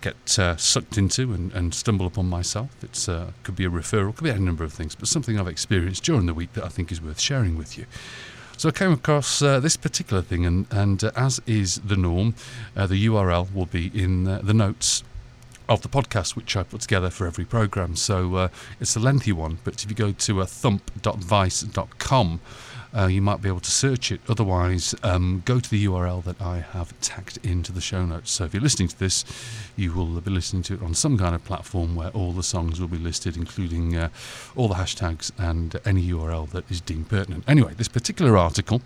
get 0.00 0.38
uh, 0.38 0.56
sucked 0.56 0.96
into 0.98 1.32
and, 1.32 1.52
and 1.52 1.74
stumble 1.74 2.06
upon 2.06 2.26
myself. 2.26 2.70
It 2.82 3.08
uh, 3.08 3.26
could 3.42 3.56
be 3.56 3.64
a 3.64 3.70
referral, 3.70 4.14
could 4.14 4.24
be 4.24 4.30
any 4.30 4.40
number 4.40 4.64
of 4.64 4.72
things, 4.72 4.94
but 4.94 5.08
something 5.08 5.38
I've 5.38 5.48
experienced 5.48 6.04
during 6.04 6.26
the 6.26 6.34
week 6.34 6.52
that 6.54 6.64
I 6.64 6.68
think 6.68 6.90
is 6.90 7.00
worth 7.00 7.20
sharing 7.20 7.56
with 7.56 7.76
you. 7.78 7.86
So 8.56 8.68
I 8.68 8.72
came 8.72 8.92
across 8.92 9.40
uh, 9.40 9.58
this 9.58 9.76
particular 9.76 10.20
thing, 10.20 10.44
and, 10.44 10.66
and 10.70 11.02
uh, 11.02 11.10
as 11.16 11.40
is 11.46 11.76
the 11.76 11.96
norm, 11.96 12.34
uh, 12.76 12.86
the 12.86 13.06
URL 13.06 13.52
will 13.54 13.66
be 13.66 13.90
in 13.94 14.28
uh, 14.28 14.40
the 14.42 14.52
notes 14.52 15.02
of 15.66 15.80
the 15.80 15.88
podcast, 15.88 16.36
which 16.36 16.56
I 16.56 16.64
put 16.64 16.82
together 16.82 17.08
for 17.08 17.26
every 17.26 17.46
program. 17.46 17.96
So 17.96 18.50
it's 18.80 18.96
a 18.96 19.00
lengthy 19.00 19.32
one, 19.32 19.60
but 19.64 19.82
if 19.82 19.88
you 19.88 19.96
go 19.96 20.12
to 20.12 20.42
uh, 20.42 20.44
thump.vice.com, 20.44 22.40
uh, 22.96 23.06
you 23.06 23.22
might 23.22 23.40
be 23.40 23.48
able 23.48 23.60
to 23.60 23.70
search 23.70 24.10
it. 24.10 24.20
Otherwise, 24.28 24.94
um, 25.02 25.42
go 25.44 25.60
to 25.60 25.70
the 25.70 25.84
URL 25.84 26.24
that 26.24 26.40
I 26.40 26.58
have 26.58 26.98
tacked 27.00 27.38
into 27.38 27.72
the 27.72 27.80
show 27.80 28.04
notes. 28.04 28.30
So 28.30 28.44
if 28.44 28.54
you're 28.54 28.62
listening 28.62 28.88
to 28.88 28.98
this, 28.98 29.24
you 29.76 29.92
will 29.92 30.20
be 30.20 30.30
listening 30.30 30.62
to 30.64 30.74
it 30.74 30.82
on 30.82 30.94
some 30.94 31.16
kind 31.16 31.34
of 31.34 31.44
platform 31.44 31.94
where 31.94 32.10
all 32.10 32.32
the 32.32 32.42
songs 32.42 32.80
will 32.80 32.88
be 32.88 32.98
listed, 32.98 33.36
including 33.36 33.96
uh, 33.96 34.08
all 34.56 34.68
the 34.68 34.74
hashtags 34.74 35.30
and 35.38 35.80
any 35.84 36.08
URL 36.10 36.50
that 36.50 36.70
is 36.70 36.80
deemed 36.80 37.08
pertinent. 37.08 37.44
Anyway, 37.46 37.74
this 37.74 37.88
particular 37.88 38.36
article 38.36 38.82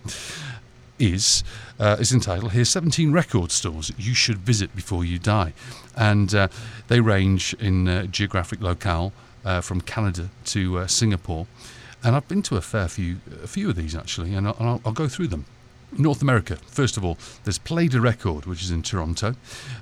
is 0.98 1.42
uh, 1.80 1.96
is 1.98 2.12
entitled 2.12 2.52
"Here's 2.52 2.68
17 2.68 3.10
record 3.12 3.50
stores 3.50 3.92
you 3.98 4.14
should 4.14 4.38
visit 4.38 4.74
before 4.76 5.04
you 5.04 5.18
die," 5.18 5.52
and 5.96 6.34
uh, 6.34 6.48
they 6.88 7.00
range 7.00 7.54
in 7.54 7.88
uh, 7.88 8.06
geographic 8.06 8.60
locale 8.60 9.12
uh, 9.44 9.60
from 9.60 9.80
Canada 9.80 10.30
to 10.46 10.78
uh, 10.78 10.86
Singapore. 10.86 11.46
And 12.04 12.14
I've 12.14 12.28
been 12.28 12.42
to 12.42 12.56
a 12.56 12.60
fair 12.60 12.86
few, 12.86 13.16
a 13.42 13.46
few 13.46 13.70
of 13.70 13.76
these 13.76 13.96
actually, 13.96 14.34
and 14.34 14.46
I'll, 14.46 14.80
I'll, 14.84 14.92
go 14.92 15.08
through 15.08 15.28
them. 15.28 15.46
North 15.96 16.20
America, 16.20 16.56
first 16.66 16.96
of 16.96 17.04
all, 17.04 17.16
there's 17.44 17.58
Play 17.58 17.88
the 17.88 18.00
Record, 18.00 18.46
which 18.46 18.62
is 18.62 18.70
in 18.70 18.82
Toronto. 18.82 19.36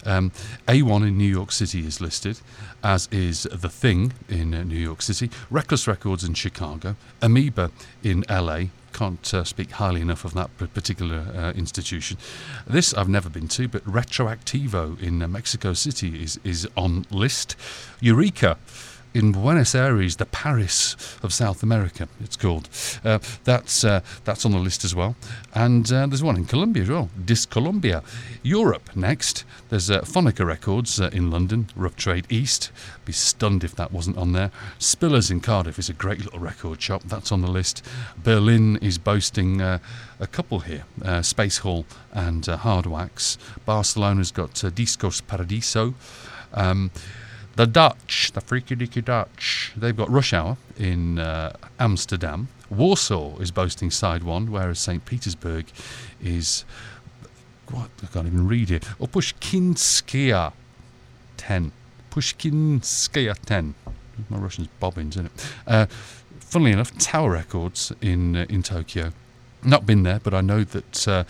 Um, 0.04 0.30
A1 0.68 1.08
in 1.08 1.18
New 1.18 1.28
York 1.28 1.50
City 1.50 1.86
is 1.86 2.00
listed, 2.00 2.38
as 2.84 3.08
is 3.10 3.44
The 3.44 3.68
Thing 3.68 4.12
in 4.28 4.54
uh, 4.54 4.62
New 4.62 4.78
York 4.78 5.02
City, 5.02 5.30
Reckless 5.50 5.88
Records 5.88 6.22
in 6.22 6.34
Chicago, 6.34 6.96
Amoeba 7.20 7.70
in 8.02 8.24
LA. 8.28 8.64
Can't 8.92 9.32
uh, 9.32 9.42
speak 9.42 9.72
highly 9.72 10.02
enough 10.02 10.24
of 10.26 10.34
that 10.34 10.54
particular 10.58 11.24
uh, 11.34 11.52
institution. 11.52 12.18
This 12.66 12.92
I've 12.92 13.08
never 13.08 13.30
been 13.30 13.48
to, 13.48 13.66
but 13.66 13.82
Retroactivo 13.84 15.00
in 15.00 15.22
uh, 15.22 15.28
Mexico 15.28 15.72
City 15.72 16.22
is, 16.22 16.38
is 16.44 16.68
on 16.76 17.06
list. 17.10 17.56
Eureka 18.00 18.58
in 19.14 19.32
Buenos 19.32 19.74
Aires, 19.74 20.16
the 20.16 20.26
Paris 20.26 20.96
of 21.22 21.32
South 21.32 21.62
America. 21.62 22.08
It's 22.22 22.36
called. 22.36 22.68
Uh, 23.04 23.18
that's 23.44 23.84
uh, 23.84 24.00
that's 24.24 24.44
on 24.44 24.52
the 24.52 24.58
list 24.58 24.84
as 24.84 24.94
well. 24.94 25.16
And 25.54 25.90
uh, 25.92 26.06
there's 26.06 26.22
one 26.22 26.36
in 26.36 26.46
Colombia 26.46 26.82
as 26.82 26.88
well. 26.88 27.10
Dis 27.24 27.46
Colombia. 27.46 28.02
Europe 28.42 28.90
next. 28.96 29.44
There's 29.68 29.90
uh, 29.90 30.00
Phonica 30.00 30.46
Records 30.46 31.00
uh, 31.00 31.10
in 31.12 31.30
London. 31.30 31.68
Rough 31.76 31.96
Trade 31.96 32.26
East. 32.30 32.70
Be 33.04 33.12
stunned 33.12 33.64
if 33.64 33.74
that 33.76 33.92
wasn't 33.92 34.16
on 34.16 34.32
there. 34.32 34.50
Spillers 34.78 35.30
in 35.30 35.40
Cardiff 35.40 35.78
is 35.78 35.88
a 35.88 35.94
great 35.94 36.20
little 36.20 36.40
record 36.40 36.80
shop. 36.80 37.02
That's 37.04 37.32
on 37.32 37.42
the 37.42 37.50
list. 37.50 37.84
Berlin 38.16 38.76
is 38.78 38.98
boasting 38.98 39.60
uh, 39.60 39.78
a 40.20 40.26
couple 40.26 40.60
here. 40.60 40.84
Uh, 41.04 41.22
Space 41.22 41.58
Hall 41.58 41.84
and 42.12 42.48
uh, 42.48 42.56
Hard 42.56 42.86
Wax. 42.86 43.38
Barcelona's 43.66 44.30
got 44.30 44.64
uh, 44.64 44.70
Discos 44.70 45.20
Paradiso. 45.26 45.94
Um, 46.54 46.90
the 47.56 47.66
Dutch, 47.66 48.32
the 48.32 48.40
freaky 48.40 48.76
deaky 48.76 49.04
Dutch, 49.04 49.72
they've 49.76 49.96
got 49.96 50.10
Rush 50.10 50.32
Hour 50.32 50.56
in 50.78 51.18
uh, 51.18 51.54
Amsterdam. 51.78 52.48
Warsaw 52.70 53.36
is 53.38 53.50
boasting 53.50 53.90
Side 53.90 54.22
One, 54.22 54.50
whereas 54.50 54.78
St. 54.78 55.04
Petersburg 55.04 55.66
is. 56.22 56.64
What? 57.70 57.90
I 58.02 58.06
can't 58.06 58.26
even 58.26 58.48
read 58.48 58.70
it. 58.70 58.84
Or 58.98 59.08
Pushkinskia 59.08 60.52
10. 61.36 61.72
Pushkinskia 62.10 63.34
10. 63.46 63.74
My 64.28 64.36
Russian's 64.36 64.68
bobbins, 64.78 65.16
isn't 65.16 65.26
it? 65.26 65.52
Uh, 65.66 65.86
funnily 66.40 66.72
enough, 66.72 66.96
Tower 66.98 67.30
Records 67.30 67.92
in, 68.00 68.36
uh, 68.36 68.46
in 68.48 68.62
Tokyo. 68.62 69.12
Not 69.64 69.86
been 69.86 70.02
there, 70.02 70.18
but 70.18 70.34
I 70.34 70.40
know 70.40 70.64
that, 70.64 71.06
uh, 71.06 71.22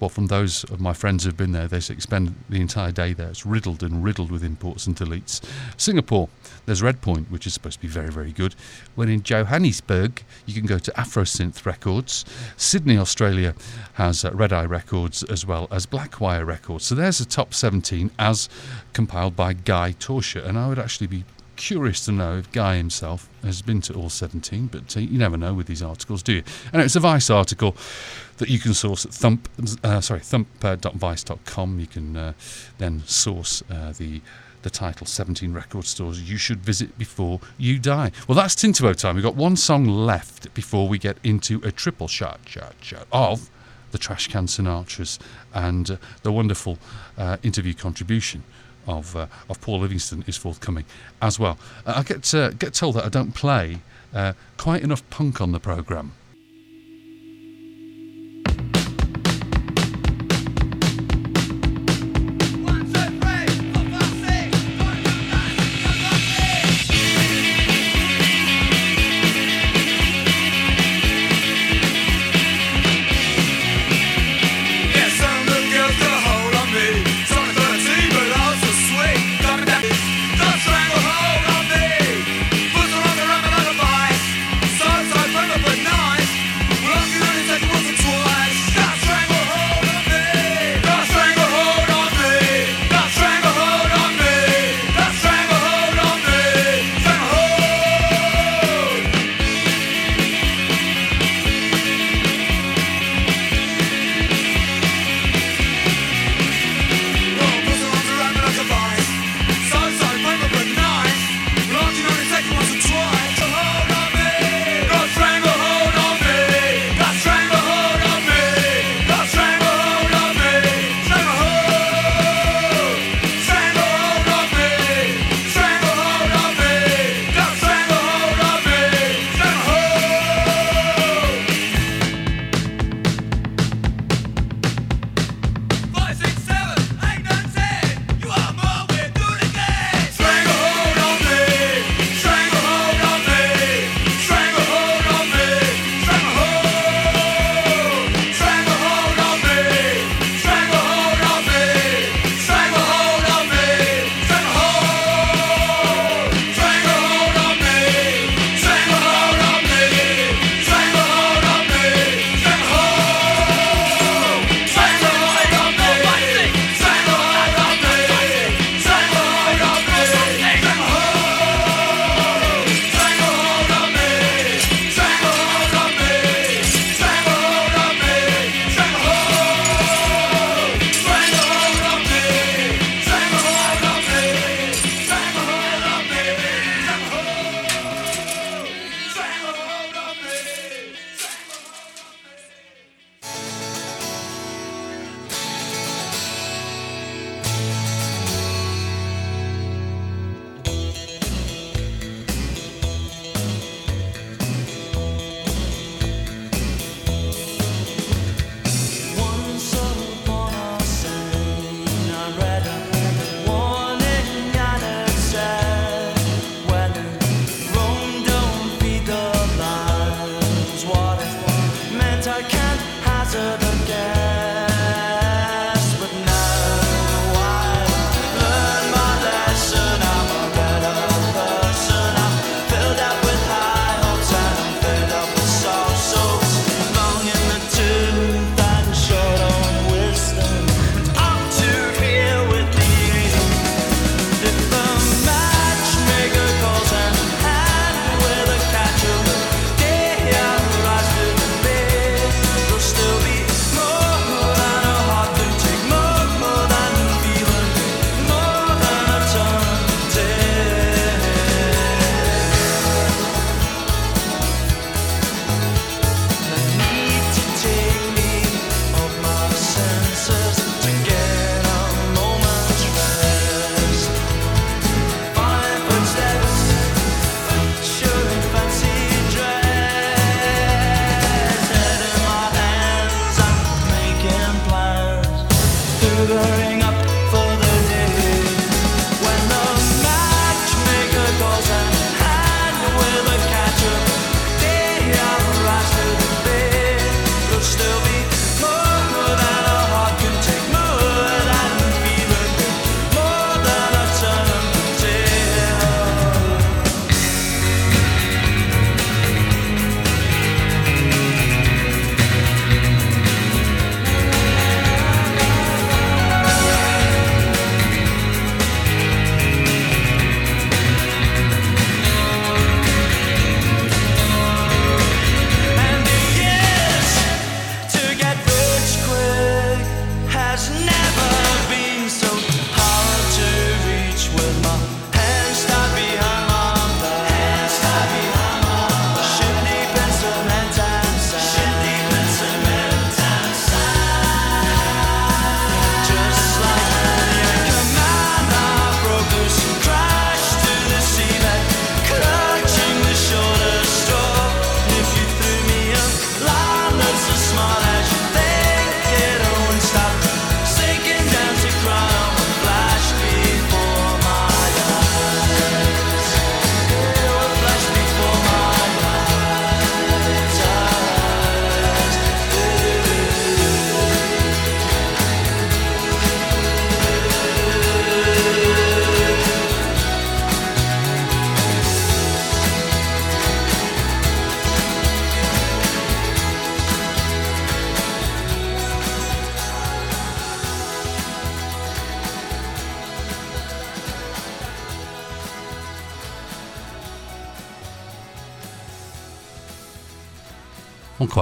well, 0.00 0.10
from 0.10 0.26
those 0.26 0.64
of 0.64 0.80
my 0.80 0.92
friends 0.92 1.24
who've 1.24 1.36
been 1.36 1.52
there, 1.52 1.66
they 1.66 1.80
spend 1.80 2.34
the 2.50 2.60
entire 2.60 2.92
day 2.92 3.14
there. 3.14 3.28
It's 3.28 3.46
riddled 3.46 3.82
and 3.82 4.04
riddled 4.04 4.30
with 4.30 4.44
imports 4.44 4.86
and 4.86 4.94
deletes. 4.94 5.40
Singapore, 5.78 6.28
there's 6.66 6.82
Red 6.82 7.00
Point, 7.00 7.30
which 7.30 7.46
is 7.46 7.54
supposed 7.54 7.76
to 7.76 7.82
be 7.82 7.88
very, 7.88 8.10
very 8.10 8.32
good. 8.32 8.54
When 8.96 9.08
in 9.08 9.22
Johannesburg, 9.22 10.22
you 10.44 10.52
can 10.52 10.66
go 10.66 10.78
to 10.78 10.90
Afrosynth 10.92 11.64
Records. 11.64 12.26
Sydney, 12.58 12.98
Australia, 12.98 13.54
has 13.94 14.26
uh, 14.26 14.30
Red 14.32 14.52
Eye 14.52 14.66
Records 14.66 15.22
as 15.22 15.46
well 15.46 15.66
as 15.70 15.86
Blackwire 15.86 16.46
Records. 16.46 16.84
So 16.84 16.94
there's 16.94 17.18
the 17.18 17.24
top 17.24 17.54
17 17.54 18.10
as 18.18 18.50
compiled 18.92 19.36
by 19.36 19.54
Guy 19.54 19.94
Torsha, 19.98 20.44
and 20.46 20.58
I 20.58 20.68
would 20.68 20.78
actually 20.78 21.06
be 21.06 21.24
curious 21.60 22.02
to 22.06 22.10
know 22.10 22.38
if 22.38 22.50
Guy 22.52 22.78
himself 22.78 23.28
has 23.44 23.60
been 23.60 23.82
to 23.82 23.92
all 23.92 24.08
17, 24.08 24.68
but 24.68 24.96
uh, 24.96 25.00
you 25.00 25.18
never 25.18 25.36
know 25.36 25.52
with 25.52 25.66
these 25.66 25.82
articles, 25.82 26.22
do 26.22 26.32
you? 26.32 26.42
And 26.72 26.80
it's 26.80 26.96
a 26.96 27.00
Vice 27.00 27.28
article 27.28 27.76
that 28.38 28.48
you 28.48 28.58
can 28.58 28.72
source 28.72 29.04
at 29.04 29.12
thump, 29.12 29.46
uh, 29.84 30.00
sorry, 30.00 30.20
thump.vice.com. 30.20 31.78
You 31.78 31.86
can 31.86 32.16
uh, 32.16 32.32
then 32.78 33.02
source 33.06 33.62
uh, 33.70 33.92
the 33.96 34.22
the 34.62 34.68
title 34.68 35.06
17 35.06 35.54
record 35.54 35.86
stores 35.86 36.28
you 36.28 36.36
should 36.36 36.58
visit 36.58 36.98
before 36.98 37.40
you 37.56 37.78
die. 37.78 38.12
Well, 38.28 38.36
that's 38.36 38.54
Tinto 38.54 38.92
time. 38.92 39.14
We've 39.14 39.24
got 39.24 39.34
one 39.34 39.56
song 39.56 39.86
left 39.86 40.52
before 40.52 40.86
we 40.86 40.98
get 40.98 41.16
into 41.24 41.62
a 41.64 41.72
triple 41.72 42.08
shot, 42.08 42.40
shot, 42.44 42.74
shot 42.82 43.06
of 43.10 43.48
the 43.90 43.98
Trashcan 43.98 44.48
Sinatras 44.48 45.18
and 45.54 45.92
uh, 45.92 45.96
the 46.22 46.30
wonderful 46.30 46.76
uh, 47.16 47.38
interview 47.42 47.72
contribution 47.72 48.44
of 48.86 49.16
uh, 49.16 49.26
of 49.48 49.60
Paul 49.60 49.80
Livingston 49.80 50.24
is 50.26 50.36
forthcoming 50.36 50.84
as 51.20 51.38
well. 51.38 51.58
Uh, 51.86 51.94
I 51.96 52.02
get 52.02 52.34
uh, 52.34 52.50
get 52.50 52.74
told 52.74 52.96
that 52.96 53.04
I 53.04 53.08
don't 53.08 53.34
play 53.34 53.78
uh, 54.14 54.32
quite 54.56 54.82
enough 54.82 55.08
punk 55.10 55.40
on 55.40 55.52
the 55.52 55.60
program. 55.60 56.12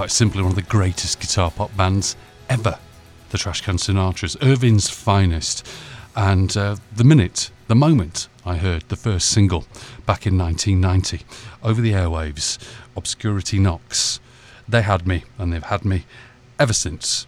Quite 0.08 0.14
simply, 0.14 0.40
one 0.40 0.52
of 0.52 0.56
the 0.56 0.62
greatest 0.62 1.20
guitar 1.20 1.50
pop 1.50 1.76
bands 1.76 2.16
ever. 2.48 2.78
The 3.28 3.36
Trashcan 3.36 3.74
Sinatras, 3.74 4.38
Irvine's 4.40 4.88
finest. 4.88 5.68
And 6.16 6.56
uh, 6.56 6.76
the 6.90 7.04
minute, 7.04 7.50
the 7.66 7.74
moment 7.74 8.26
I 8.42 8.56
heard 8.56 8.84
the 8.88 8.96
first 8.96 9.28
single 9.28 9.66
back 10.06 10.26
in 10.26 10.38
1990 10.38 11.26
over 11.62 11.82
the 11.82 11.92
airwaves, 11.92 12.56
Obscurity 12.96 13.58
Knocks, 13.58 14.18
they 14.66 14.80
had 14.80 15.06
me 15.06 15.24
and 15.36 15.52
they've 15.52 15.62
had 15.62 15.84
me 15.84 16.06
ever 16.58 16.72
since. 16.72 17.26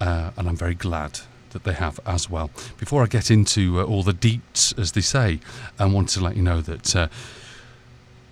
Uh, 0.00 0.30
and 0.38 0.48
I'm 0.48 0.56
very 0.56 0.74
glad 0.74 1.20
that 1.50 1.64
they 1.64 1.74
have 1.74 2.00
as 2.06 2.30
well. 2.30 2.50
Before 2.78 3.02
I 3.02 3.08
get 3.08 3.30
into 3.30 3.78
uh, 3.78 3.84
all 3.84 4.02
the 4.02 4.14
deets, 4.14 4.78
as 4.78 4.92
they 4.92 5.02
say, 5.02 5.40
I 5.78 5.84
want 5.84 6.08
to 6.08 6.24
let 6.24 6.36
you 6.36 6.42
know 6.42 6.62
that 6.62 6.96
uh, 6.96 7.08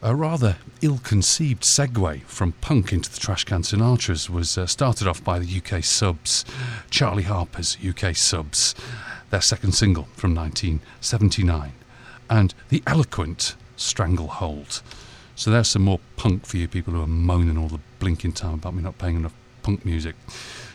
a 0.03 0.15
rather 0.15 0.57
ill-conceived 0.81 1.63
segue 1.63 2.23
from 2.23 2.53
punk 2.53 2.93
into 2.93 3.11
the 3.11 3.19
Trashcan 3.19 3.63
Sinatras 3.63 4.31
was 4.31 4.57
uh, 4.57 4.67
started 4.67 5.07
off 5.07 5.23
by 5.23 5.39
the 5.39 5.59
UK 5.61 5.85
subs, 5.85 6.45
Charlie 6.89 7.25
Harper's 7.25 7.77
UK 7.87 8.17
subs, 8.17 8.75
their 9.29 9.43
second 9.43 9.73
single 9.73 10.05
from 10.15 10.35
1979, 10.35 11.73
and 12.31 12.55
the 12.71 12.83
eloquent 12.87 13.57
Stranglehold. 13.77 14.83
So 15.35 15.51
there's 15.51 15.69
some 15.69 15.83
more 15.83 16.01
punk 16.17 16.47
for 16.47 16.57
you 16.57 16.69
people 16.69 16.95
who 16.95 17.03
are 17.03 17.07
moaning 17.07 17.59
all 17.59 17.69
the 17.69 17.81
blinking 17.99 18.33
time 18.33 18.55
about 18.55 18.75
me 18.75 18.83
not 18.83 18.99
playing 18.99 19.17
enough 19.17 19.35
punk 19.63 19.85
music. 19.85 20.15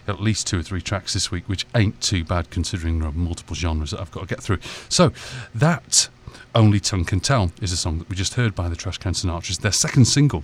At 0.08 0.22
least 0.22 0.46
two 0.46 0.60
or 0.60 0.64
three 0.64 0.82
tracks 0.82 1.14
this 1.14 1.32
week, 1.32 1.50
which 1.50 1.66
ain't 1.74 2.00
too 2.00 2.24
bad 2.24 2.52
considering 2.52 3.00
there 3.00 3.10
are 3.10 3.12
multiple 3.12 3.56
genres 3.56 3.92
that 3.92 4.00
I've 4.00 4.12
got 4.12 4.22
to 4.22 4.28
get 4.28 4.42
through. 4.42 4.60
So 4.88 5.12
that 5.54 6.10
only 6.54 6.80
Tongue 6.80 7.06
Can 7.06 7.20
Tell 7.20 7.52
is 7.62 7.72
a 7.72 7.78
song 7.78 8.00
that 8.00 8.10
we 8.10 8.16
just 8.16 8.36
heard 8.36 8.56
by 8.56 8.70
the 8.70 8.76
Trashcan 8.76 9.14
Sinatras, 9.14 9.60
their 9.60 9.72
second 9.72 10.06
single, 10.06 10.44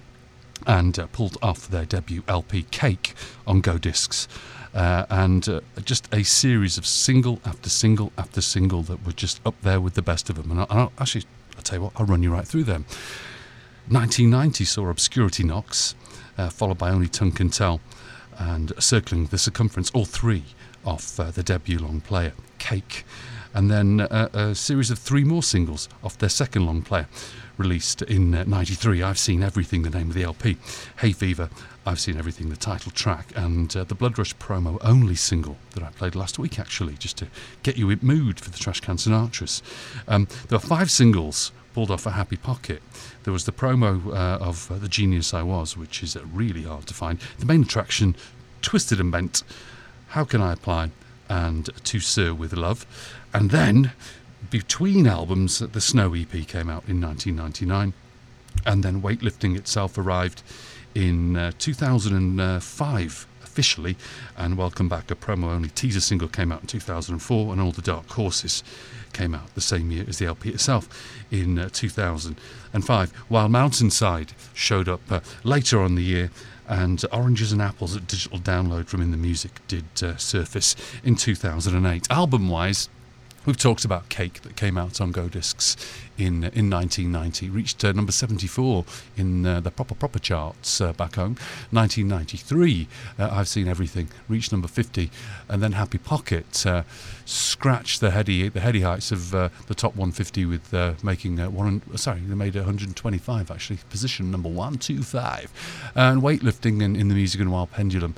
and 0.67 0.97
uh, 0.99 1.07
pulled 1.07 1.37
off 1.41 1.67
their 1.67 1.85
debut 1.85 2.23
LP 2.27 2.63
Cake 2.63 3.13
on 3.47 3.61
Go! 3.61 3.77
Discs. 3.77 4.27
Uh, 4.73 5.05
and 5.09 5.49
uh, 5.49 5.61
just 5.83 6.07
a 6.13 6.23
series 6.23 6.77
of 6.77 6.85
single 6.85 7.41
after 7.45 7.69
single 7.69 8.11
after 8.17 8.39
single 8.39 8.83
that 8.83 9.05
were 9.05 9.11
just 9.11 9.41
up 9.45 9.55
there 9.61 9.81
with 9.81 9.95
the 9.95 10.01
best 10.01 10.29
of 10.29 10.35
them. 10.35 10.51
And 10.51 10.61
I, 10.61 10.65
I'll, 10.69 10.91
actually, 10.97 11.25
I'll 11.55 11.63
tell 11.63 11.79
you 11.79 11.83
what, 11.83 11.93
I'll 11.97 12.05
run 12.05 12.23
you 12.23 12.31
right 12.31 12.47
through 12.47 12.63
them. 12.63 12.85
1990 13.89 14.63
saw 14.63 14.87
Obscurity 14.89 15.43
Knocks, 15.43 15.95
uh, 16.37 16.49
followed 16.49 16.77
by 16.77 16.89
Only 16.89 17.07
Tongue 17.07 17.31
Can 17.31 17.49
Tell, 17.49 17.81
and 18.37 18.71
circling 18.79 19.25
the 19.25 19.37
circumference, 19.37 19.91
all 19.91 20.05
three 20.05 20.43
off 20.85 21.19
uh, 21.19 21.31
the 21.31 21.43
debut 21.43 21.79
long 21.79 22.01
player, 22.01 22.33
Cake 22.57 23.05
and 23.53 23.69
then 23.69 24.01
uh, 24.01 24.29
a 24.33 24.55
series 24.55 24.91
of 24.91 24.99
three 24.99 25.23
more 25.23 25.43
singles 25.43 25.89
off 26.03 26.17
their 26.17 26.29
second 26.29 26.65
long 26.65 26.81
player, 26.81 27.07
released 27.57 28.01
in 28.03 28.33
uh, 28.33 28.43
93. 28.45 29.03
I've 29.03 29.19
Seen 29.19 29.43
Everything, 29.43 29.83
the 29.83 29.89
name 29.89 30.09
of 30.09 30.15
the 30.15 30.23
LP. 30.23 30.55
Hayfever, 30.99 31.49
I've 31.85 31.99
Seen 31.99 32.17
Everything, 32.17 32.49
the 32.49 32.55
title 32.55 32.91
track, 32.91 33.31
and 33.35 33.75
uh, 33.75 33.83
the 33.83 33.95
Blood 33.95 34.17
Rush 34.17 34.35
promo 34.37 34.77
only 34.81 35.15
single 35.15 35.57
that 35.75 35.83
I 35.83 35.89
played 35.91 36.15
last 36.15 36.39
week, 36.39 36.59
actually, 36.59 36.93
just 36.95 37.17
to 37.17 37.27
get 37.63 37.77
you 37.77 37.89
in 37.89 37.99
mood 38.01 38.39
for 38.39 38.49
the 38.49 38.57
Trashcan 38.57 38.97
Sinatras. 38.97 39.61
Um, 40.07 40.27
there 40.47 40.57
were 40.57 40.65
five 40.65 40.89
singles 40.89 41.51
pulled 41.73 41.91
off 41.91 42.05
a 42.05 42.11
Happy 42.11 42.37
Pocket. 42.37 42.81
There 43.23 43.33
was 43.33 43.45
the 43.45 43.51
promo 43.51 44.07
uh, 44.07 44.43
of 44.43 44.71
uh, 44.71 44.77
The 44.77 44.89
Genius 44.89 45.33
I 45.33 45.41
Was, 45.43 45.77
which 45.77 46.03
is 46.03 46.15
uh, 46.15 46.21
really 46.33 46.63
hard 46.63 46.87
to 46.87 46.93
find. 46.93 47.19
The 47.39 47.45
main 47.45 47.63
attraction, 47.63 48.15
Twisted 48.61 48.99
and 48.99 49.11
Bent, 49.11 49.43
How 50.09 50.25
Can 50.25 50.41
I 50.41 50.53
Apply, 50.53 50.91
and 51.29 51.69
To 51.85 51.99
Sir 51.99 52.33
With 52.33 52.53
Love. 52.53 52.85
And 53.33 53.51
then, 53.51 53.91
between 54.49 55.07
albums, 55.07 55.59
the 55.59 55.81
Snow 55.81 56.13
EP 56.13 56.31
came 56.47 56.69
out 56.69 56.83
in 56.87 56.99
1999, 56.99 57.93
and 58.65 58.83
then 58.83 59.01
Weightlifting 59.01 59.57
itself 59.57 59.97
arrived 59.97 60.43
in 60.93 61.37
uh, 61.37 61.51
2005 61.57 63.27
officially, 63.43 63.97
and 64.37 64.57
Welcome 64.57 64.89
Back, 64.89 65.11
a 65.11 65.15
promo 65.15 65.45
only 65.51 65.69
teaser 65.69 66.01
single, 66.01 66.27
came 66.27 66.51
out 66.51 66.61
in 66.61 66.67
2004, 66.67 67.51
and 67.51 67.61
All 67.61 67.71
the 67.71 67.81
Dark 67.81 68.09
Horses 68.11 68.63
came 69.13 69.35
out 69.35 69.53
the 69.55 69.61
same 69.61 69.91
year 69.91 70.05
as 70.07 70.19
the 70.19 70.25
LP 70.25 70.49
itself 70.49 70.87
in 71.31 71.59
uh, 71.59 71.69
2005, 71.71 73.11
while 73.27 73.49
Mountainside 73.49 74.33
showed 74.53 74.87
up 74.87 75.01
uh, 75.09 75.19
later 75.43 75.81
on 75.81 75.95
the 75.95 76.03
year 76.03 76.31
and 76.67 77.03
Oranges 77.11 77.51
and 77.51 77.61
Apples, 77.61 77.95
a 77.95 77.99
digital 77.99 78.39
download 78.39 78.87
from 78.87 79.01
In 79.01 79.11
the 79.11 79.17
Music, 79.17 79.59
did 79.67 79.85
uh, 80.01 80.15
surface 80.15 80.75
in 81.03 81.15
2008. 81.15 82.07
Album 82.09 82.47
wise, 82.47 82.87
We've 83.43 83.57
talked 83.57 83.85
about 83.85 84.07
Cake 84.09 84.43
that 84.43 84.55
came 84.55 84.77
out 84.77 85.01
on 85.01 85.11
Go! 85.11 85.27
Discs 85.27 85.75
in 86.15 86.43
in 86.43 86.69
1990, 86.69 87.49
reached 87.49 87.83
uh, 87.83 87.91
number 87.91 88.11
74 88.11 88.85
in 89.17 89.47
uh, 89.47 89.59
the 89.59 89.71
proper 89.71 89.95
proper 89.95 90.19
charts 90.19 90.79
uh, 90.79 90.93
back 90.93 91.15
home. 91.15 91.35
1993, 91.71 92.87
uh, 93.17 93.29
I've 93.31 93.47
seen 93.47 93.67
everything, 93.67 94.09
reached 94.29 94.51
number 94.51 94.67
50, 94.67 95.09
and 95.49 95.63
then 95.63 95.71
Happy 95.71 95.97
Pocket 95.97 96.67
uh, 97.31 97.51
scratched 97.51 98.01
the 98.01 98.11
heady 98.11 98.49
the 98.49 98.59
heady 98.59 98.81
heights 98.81 99.11
of 99.11 99.33
uh, 99.33 99.49
the 99.67 99.75
top 99.75 99.95
150 99.95 100.45
with 100.45 100.73
making 101.03 101.37
one. 101.53 101.81
Sorry, 101.97 102.19
they 102.19 102.35
made 102.35 102.55
125 102.55 103.51
actually, 103.51 103.79
position 103.89 104.31
number 104.31 104.49
125. 104.49 105.91
And 105.95 106.21
weightlifting 106.21 106.81
in, 106.81 106.95
in 106.95 107.07
the 107.07 107.15
Music 107.15 107.41
and 107.41 107.51
Wild 107.51 107.71
Pendulum 107.71 108.15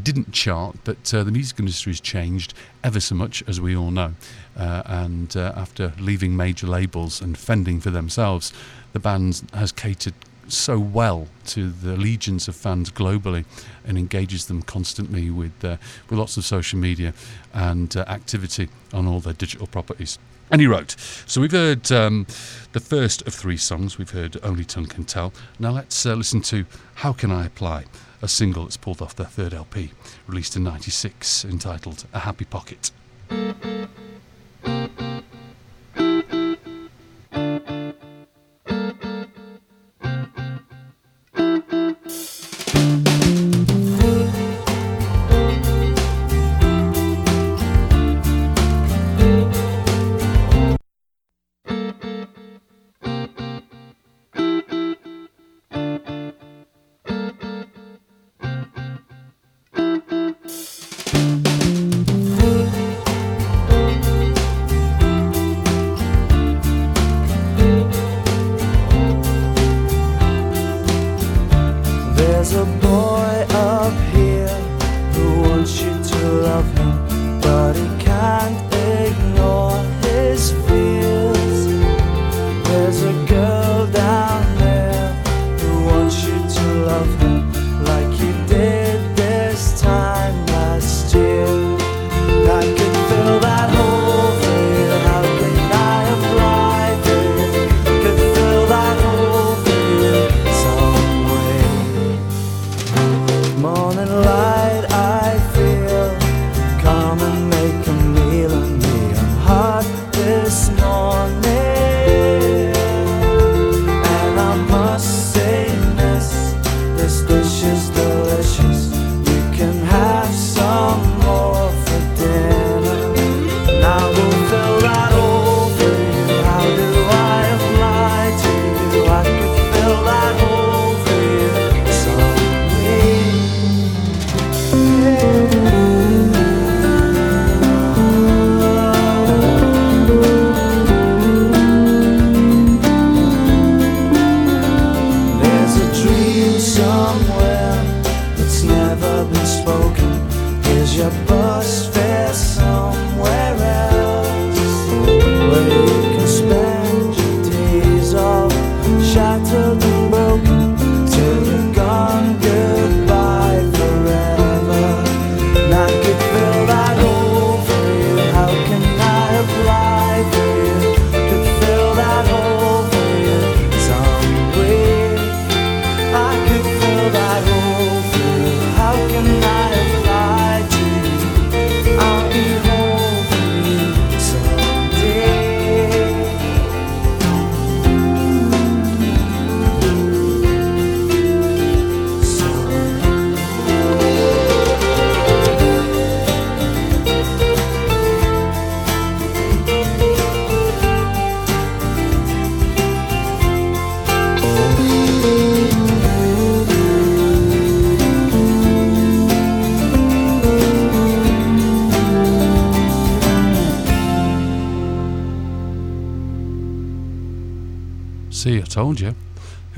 didn't 0.00 0.32
chart, 0.32 0.76
but 0.84 1.02
the 1.04 1.24
music 1.24 1.58
industry 1.58 1.92
has 1.92 2.00
changed 2.00 2.54
ever 2.82 3.00
so 3.00 3.14
much, 3.14 3.42
as 3.46 3.60
we 3.60 3.76
all 3.76 3.90
know. 3.90 4.14
Uh, 4.56 4.82
and 4.86 5.36
uh, 5.36 5.52
after 5.56 5.92
leaving 5.98 6.36
major 6.36 6.66
labels 6.66 7.20
and 7.20 7.36
fending 7.36 7.80
for 7.80 7.90
themselves, 7.90 8.52
the 8.92 9.00
band 9.00 9.42
has 9.52 9.72
catered 9.72 10.14
so 10.48 10.78
well 10.78 11.28
to 11.46 11.70
the 11.70 11.96
legions 11.96 12.48
of 12.48 12.56
fans 12.56 12.90
globally 12.90 13.44
and 13.84 13.98
engages 13.98 14.46
them 14.46 14.62
constantly 14.62 15.30
with 15.30 15.64
uh, 15.64 15.76
with 16.08 16.18
lots 16.18 16.36
of 16.36 16.44
social 16.44 16.78
media 16.78 17.14
and 17.52 17.96
uh, 17.96 18.04
activity 18.08 18.68
on 18.92 19.06
all 19.06 19.20
their 19.20 19.32
digital 19.32 19.66
properties. 19.66 20.18
And 20.50 20.60
he 20.60 20.66
wrote, 20.68 20.94
so 21.26 21.40
we've 21.40 21.50
heard 21.50 21.90
um, 21.90 22.26
the 22.72 22.78
first 22.78 23.26
of 23.26 23.34
three 23.34 23.56
songs. 23.56 23.98
We've 23.98 24.10
heard 24.10 24.36
Only 24.44 24.64
Tongue 24.64 24.86
Can 24.86 25.04
Tell. 25.04 25.32
Now 25.58 25.70
let's 25.70 26.06
uh, 26.06 26.14
listen 26.14 26.40
to 26.42 26.66
How 26.96 27.12
Can 27.12 27.32
I 27.32 27.46
Apply, 27.46 27.84
a 28.22 28.28
single 28.28 28.62
that's 28.62 28.76
pulled 28.76 29.02
off 29.02 29.16
their 29.16 29.26
third 29.26 29.52
LP, 29.52 29.90
released 30.28 30.54
in 30.54 30.62
'96, 30.62 31.44
entitled 31.44 32.04
A 32.12 32.20
Happy 32.20 32.44
Pocket. 32.44 32.92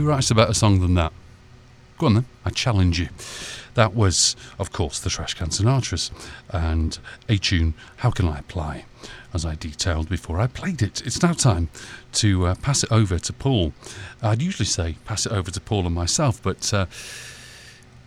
Writes 0.09 0.31
a 0.31 0.35
better 0.35 0.55
song 0.55 0.81
than 0.81 0.95
that? 0.95 1.12
Go 1.99 2.07
on 2.07 2.15
then, 2.15 2.25
I 2.45 2.51
challenge 2.51 2.99
you. 2.99 3.09
That 3.75 3.95
was, 3.95 4.37
of 4.59 4.73
course, 4.73 4.99
the 4.99 5.11
Trashcan 5.11 5.51
Sinatras 5.51 6.11
and 6.49 6.99
a 7.28 7.37
tune, 7.37 7.75
How 7.99 8.11
Can 8.11 8.27
I 8.27 8.39
Apply? 8.39 8.87
As 9.35 9.45
I 9.45 9.55
detailed 9.55 10.09
before 10.09 10.41
I 10.41 10.47
played 10.47 10.81
it. 10.81 11.03
It's 11.07 11.23
now 11.23 11.35
time 11.35 11.69
to 12.15 12.47
uh, 12.47 12.55
pass 12.55 12.83
it 12.83 12.91
over 12.91 13.19
to 13.19 13.33
Paul. 13.35 13.75
I'd 14.23 14.41
usually 14.41 14.65
say 14.65 14.97
pass 15.05 15.27
it 15.27 15.33
over 15.33 15.51
to 15.51 15.61
Paul 15.61 15.85
and 15.85 15.95
myself, 15.95 16.43
but 16.43 16.73
uh, 16.73 16.87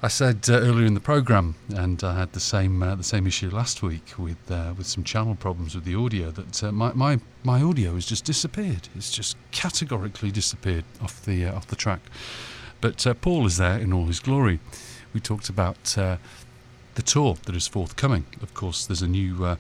I 0.04 0.08
said 0.08 0.50
uh, 0.50 0.54
earlier 0.54 0.88
in 0.88 0.96
the 0.96 1.00
program, 1.00 1.54
and 1.76 2.04
I 2.04 2.18
had 2.18 2.34
the 2.34 2.40
same 2.40 2.82
uh, 2.82 2.96
the 2.96 3.04
same 3.04 3.28
issue 3.28 3.52
last 3.52 3.84
week 3.84 4.14
with 4.18 4.50
uh, 4.50 4.74
with 4.76 4.88
some 4.88 5.04
channel 5.04 5.36
problems 5.36 5.76
with 5.76 5.84
the 5.84 5.94
audio. 5.94 6.32
That 6.32 6.64
uh, 6.64 6.72
my, 6.72 6.92
my 6.94 7.20
my 7.44 7.62
audio 7.62 7.94
has 7.94 8.08
just 8.08 8.26
disappeared. 8.26 8.90
It's 8.96 9.12
just 9.12 9.38
categorically 9.52 10.32
disappeared 10.32 10.86
off 11.04 11.24
the 11.24 11.46
uh, 11.46 11.56
off 11.56 11.68
the 11.68 11.76
track. 11.76 12.00
But 12.82 13.06
uh, 13.06 13.14
Paul 13.14 13.46
is 13.46 13.58
there 13.58 13.78
in 13.78 13.94
all 13.94 14.06
his 14.06 14.20
glory. 14.20 14.60
We 15.14 15.20
talked 15.20 15.50
about 15.50 15.84
the 15.84 17.02
tour 17.06 17.38
that 17.46 17.56
is 17.56 17.68
forthcoming. 17.68 18.26
Of 18.42 18.56
course, 18.56 18.88
there's 18.88 19.04
a 19.04 19.08
new 19.08 19.56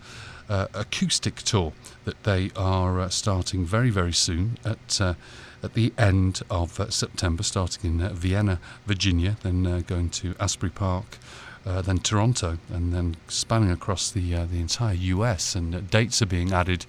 acoustic 0.49 1.35
tour 1.35 1.73
that 2.05 2.23
they 2.23 2.49
are 2.55 3.11
starting 3.11 3.63
very 3.63 3.91
very 3.91 4.13
soon 4.13 4.57
at. 4.65 5.15
At 5.63 5.73
the 5.73 5.93
end 5.97 6.41
of 6.49 6.79
uh, 6.79 6.89
September, 6.89 7.43
starting 7.43 7.99
in 7.99 8.01
uh, 8.01 8.13
Vienna, 8.13 8.59
Virginia, 8.85 9.37
then 9.43 9.67
uh, 9.67 9.81
going 9.85 10.09
to 10.09 10.33
Asbury 10.39 10.71
Park, 10.71 11.19
uh, 11.65 11.81
then 11.81 11.99
Toronto, 11.99 12.57
and 12.69 12.91
then 12.93 13.15
spanning 13.27 13.69
across 13.69 14.09
the 14.09 14.33
uh, 14.33 14.45
the 14.45 14.59
entire 14.59 14.95
US. 14.95 15.55
And 15.55 15.89
dates 15.89 16.21
are 16.21 16.25
being 16.25 16.51
added 16.51 16.85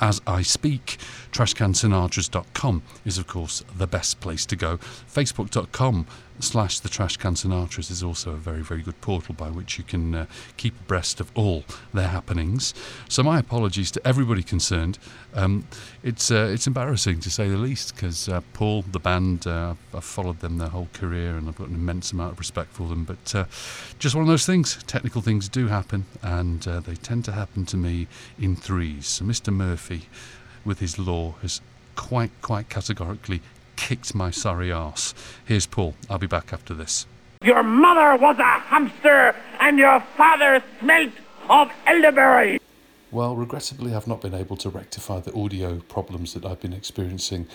as 0.00 0.20
I 0.26 0.42
speak. 0.42 0.98
TrashCanSinatras.com 1.32 2.82
is, 3.04 3.18
of 3.18 3.26
course, 3.26 3.62
the 3.76 3.86
best 3.86 4.20
place 4.20 4.44
to 4.46 4.56
go. 4.56 4.78
Facebook.com 4.78 6.06
slash 6.40 6.80
the 6.80 6.88
Trashcan 6.88 7.34
Sinatras 7.34 7.90
is 7.90 8.02
also 8.02 8.32
a 8.32 8.36
very, 8.36 8.62
very 8.62 8.82
good 8.82 9.00
portal 9.00 9.34
by 9.34 9.50
which 9.50 9.78
you 9.78 9.84
can 9.84 10.14
uh, 10.14 10.26
keep 10.56 10.78
abreast 10.80 11.20
of 11.20 11.30
all 11.34 11.64
their 11.92 12.08
happenings. 12.08 12.74
So 13.08 13.22
my 13.22 13.38
apologies 13.38 13.90
to 13.92 14.06
everybody 14.06 14.42
concerned. 14.42 14.98
Um, 15.34 15.66
it's 16.02 16.30
uh, 16.30 16.50
it's 16.52 16.66
embarrassing 16.66 17.20
to 17.20 17.30
say 17.30 17.48
the 17.48 17.56
least 17.56 17.94
because 17.94 18.28
uh, 18.28 18.40
Paul, 18.52 18.82
the 18.82 18.98
band, 18.98 19.46
uh, 19.46 19.74
I've 19.94 20.04
followed 20.04 20.40
them 20.40 20.58
their 20.58 20.68
whole 20.68 20.88
career 20.92 21.36
and 21.36 21.48
I've 21.48 21.56
got 21.56 21.68
an 21.68 21.74
immense 21.74 22.12
amount 22.12 22.32
of 22.32 22.38
respect 22.38 22.72
for 22.72 22.88
them. 22.88 23.04
But 23.04 23.34
uh, 23.34 23.44
just 23.98 24.14
one 24.14 24.22
of 24.22 24.28
those 24.28 24.46
things. 24.46 24.82
Technical 24.86 25.22
things 25.22 25.48
do 25.48 25.68
happen, 25.68 26.06
and 26.22 26.66
uh, 26.66 26.80
they 26.80 26.94
tend 26.94 27.24
to 27.26 27.32
happen 27.32 27.66
to 27.66 27.76
me 27.76 28.06
in 28.38 28.56
threes. 28.56 29.06
So 29.06 29.24
Mr. 29.24 29.52
Murphy, 29.52 30.08
with 30.64 30.80
his 30.80 30.98
law, 30.98 31.34
has 31.42 31.60
quite 31.94 32.30
quite 32.42 32.68
categorically 32.68 33.42
kicked 33.78 34.14
my 34.14 34.30
sorry 34.30 34.72
arse. 34.72 35.14
Here's 35.44 35.66
Paul. 35.66 35.94
I'll 36.10 36.18
be 36.18 36.26
back 36.26 36.52
after 36.52 36.74
this. 36.74 37.06
Your 37.42 37.62
mother 37.62 38.20
was 38.20 38.36
a 38.38 38.42
hamster 38.42 39.34
and 39.60 39.78
your 39.78 40.00
father 40.16 40.62
smelt 40.80 41.12
of 41.48 41.70
elderberry. 41.86 42.58
Well, 43.10 43.36
regrettably, 43.36 43.94
I've 43.94 44.08
not 44.08 44.20
been 44.20 44.34
able 44.34 44.56
to 44.58 44.68
rectify 44.68 45.20
the 45.20 45.32
audio 45.32 45.78
problems 45.88 46.34
that 46.34 46.44
I've 46.44 46.60
been 46.60 46.74
experiencing 46.74 47.46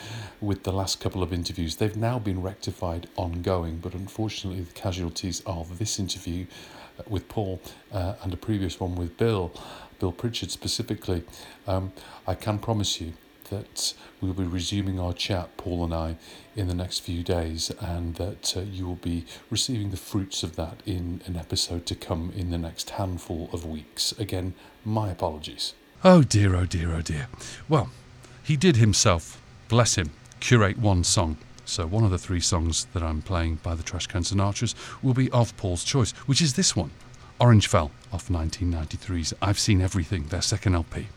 with 0.42 0.64
the 0.64 0.72
last 0.72 1.00
couple 1.00 1.22
of 1.22 1.32
interviews. 1.32 1.76
They've 1.76 1.95
now 1.95 2.18
been 2.18 2.42
rectified 2.42 3.08
ongoing, 3.18 3.77
but 3.77 3.93
unfortunately, 3.93 4.61
the 4.61 4.74
casualties 4.74 5.43
of 5.45 5.77
this 5.77 6.00
interview 6.00 6.48
uh, 6.98 7.03
with 7.08 7.27
Paul 7.27 7.61
uh, 7.92 8.16
and 8.24 8.34
a 8.34 8.38
previous 8.38 8.80
one 8.80 8.95
with 8.95 9.16
Bill, 9.18 9.52
Bill 10.00 10.11
Pritchard 10.11 10.50
specifically, 10.50 11.24
um, 11.68 11.92
I 12.26 12.34
can 12.34 12.58
promise 12.58 13.00
you 13.00 13.14
that 13.46 13.94
we'll 14.22 14.34
be 14.34 14.44
resuming 14.44 15.00
our 15.00 15.14
chat, 15.14 15.56
Paul 15.58 15.84
and 15.84 15.94
I, 15.94 16.18
in 16.56 16.68
the 16.68 16.74
next 16.74 17.00
few 17.00 17.24
days, 17.24 17.72
and 17.80 18.16
that 18.16 18.56
uh, 18.56 18.62
you 18.62 18.86
will 18.88 18.96
be 18.96 19.26
receiving 19.50 19.92
the 19.92 19.98
fruits 19.98 20.44
of 20.44 20.56
that 20.56 20.82
in 20.86 21.22
an 21.26 21.36
episode 21.36 21.86
to 21.88 21.96
come 21.96 22.32
in 22.36 22.52
the 22.52 22.58
next 22.58 22.92
handful 22.92 23.50
of 23.52 23.66
weeks. 23.66 24.12
Again, 24.14 24.54
my 24.86 25.10
apologies. 25.10 25.74
Oh 26.04 26.22
dear, 26.24 26.56
oh 26.56 26.66
dear, 26.66 26.94
oh 26.94 27.02
dear. 27.02 27.28
Well, 27.70 27.90
he 28.44 28.58
did 28.58 28.76
himself, 28.76 29.42
bless 29.70 29.96
him, 29.96 30.12
curate 30.40 30.78
one 30.78 31.04
song. 31.04 31.38
So 31.66 31.88
one 31.88 32.04
of 32.04 32.12
the 32.12 32.18
three 32.18 32.42
songs 32.42 32.88
that 32.94 33.02
I'm 33.02 33.22
playing 33.22 33.60
by 33.64 33.74
the 33.74 33.84
Trash 33.84 34.08
Trashcan 34.08 34.26
Sinatras 34.26 34.76
will 35.02 35.14
be 35.14 35.32
of 35.32 35.56
Paul's 35.56 35.86
choice, 35.86 36.12
which 36.28 36.42
is 36.42 36.56
this 36.56 36.76
one, 36.76 36.92
Orange 37.40 37.68
Fell, 37.68 37.92
off 38.12 38.28
1993's 38.28 39.34
I've 39.42 39.60
Seen 39.60 39.82
Everything, 39.82 40.26
their 40.26 40.42
second 40.42 40.76
LP. 40.76 41.08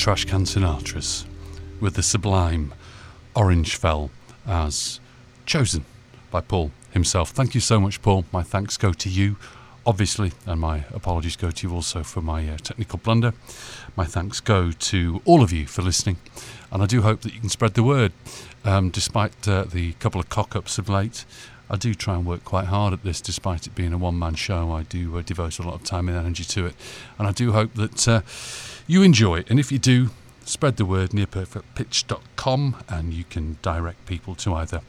Trashcan 0.00 0.46
Sinatras 0.46 1.26
with 1.78 1.92
the 1.92 2.02
sublime 2.02 2.72
Orange 3.34 3.76
Fell 3.76 4.10
as 4.46 4.98
chosen 5.44 5.84
by 6.30 6.40
Paul 6.40 6.70
himself. 6.90 7.28
Thank 7.32 7.54
you 7.54 7.60
so 7.60 7.78
much, 7.78 8.00
Paul. 8.00 8.24
My 8.32 8.42
thanks 8.42 8.78
go 8.78 8.94
to 8.94 9.10
you, 9.10 9.36
obviously, 9.84 10.32
and 10.46 10.58
my 10.58 10.84
apologies 10.94 11.36
go 11.36 11.50
to 11.50 11.68
you 11.68 11.74
also 11.74 12.02
for 12.02 12.22
my 12.22 12.48
uh, 12.48 12.56
technical 12.56 12.98
blunder. 12.98 13.34
My 13.94 14.06
thanks 14.06 14.40
go 14.40 14.72
to 14.72 15.20
all 15.26 15.42
of 15.42 15.52
you 15.52 15.66
for 15.66 15.82
listening, 15.82 16.16
and 16.72 16.82
I 16.82 16.86
do 16.86 17.02
hope 17.02 17.20
that 17.20 17.34
you 17.34 17.40
can 17.40 17.50
spread 17.50 17.74
the 17.74 17.82
word. 17.82 18.14
Um, 18.64 18.88
despite 18.88 19.46
uh, 19.46 19.64
the 19.64 19.92
couple 19.94 20.18
of 20.18 20.30
cock 20.30 20.56
ups 20.56 20.78
of 20.78 20.88
late, 20.88 21.26
I 21.68 21.76
do 21.76 21.92
try 21.92 22.14
and 22.14 22.24
work 22.24 22.42
quite 22.46 22.66
hard 22.66 22.94
at 22.94 23.04
this, 23.04 23.20
despite 23.20 23.66
it 23.66 23.74
being 23.74 23.92
a 23.92 23.98
one 23.98 24.18
man 24.18 24.34
show. 24.34 24.72
I 24.72 24.84
do 24.84 25.18
uh, 25.18 25.22
devote 25.22 25.58
a 25.58 25.62
lot 25.62 25.74
of 25.74 25.84
time 25.84 26.08
and 26.08 26.16
energy 26.16 26.44
to 26.44 26.64
it, 26.64 26.74
and 27.18 27.28
I 27.28 27.32
do 27.32 27.52
hope 27.52 27.74
that 27.74 28.08
uh, 28.08 28.22
you 28.90 29.02
enjoy 29.04 29.36
it. 29.36 29.48
And 29.48 29.60
if 29.60 29.70
you 29.70 29.78
do, 29.78 30.10
spread 30.44 30.76
the 30.76 30.84
word 30.84 31.10
nearperfectpitch.com, 31.10 32.76
and 32.88 33.14
you 33.14 33.22
can 33.22 33.56
direct 33.62 34.04
people 34.04 34.34
to 34.36 34.54
either 34.54 34.80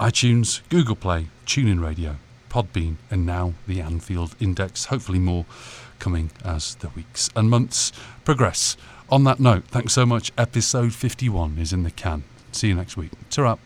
iTunes, 0.00 0.62
Google 0.70 0.96
Play, 0.96 1.26
TuneIn 1.44 1.82
Radio, 1.82 2.16
Podbean, 2.48 2.96
and 3.10 3.26
now 3.26 3.52
the 3.66 3.82
Anfield 3.82 4.34
Index. 4.40 4.86
Hopefully, 4.86 5.18
more 5.18 5.44
coming 5.98 6.30
as 6.42 6.76
the 6.76 6.88
weeks 6.88 7.28
and 7.36 7.50
months 7.50 7.92
progress. 8.24 8.78
On 9.10 9.24
that 9.24 9.38
note, 9.38 9.64
thanks 9.66 9.92
so 9.92 10.06
much. 10.06 10.32
Episode 10.38 10.94
51 10.94 11.58
is 11.58 11.74
in 11.74 11.82
the 11.82 11.90
can. 11.90 12.24
See 12.52 12.68
you 12.68 12.74
next 12.74 12.96
week. 12.96 13.10
Ta 13.28 13.58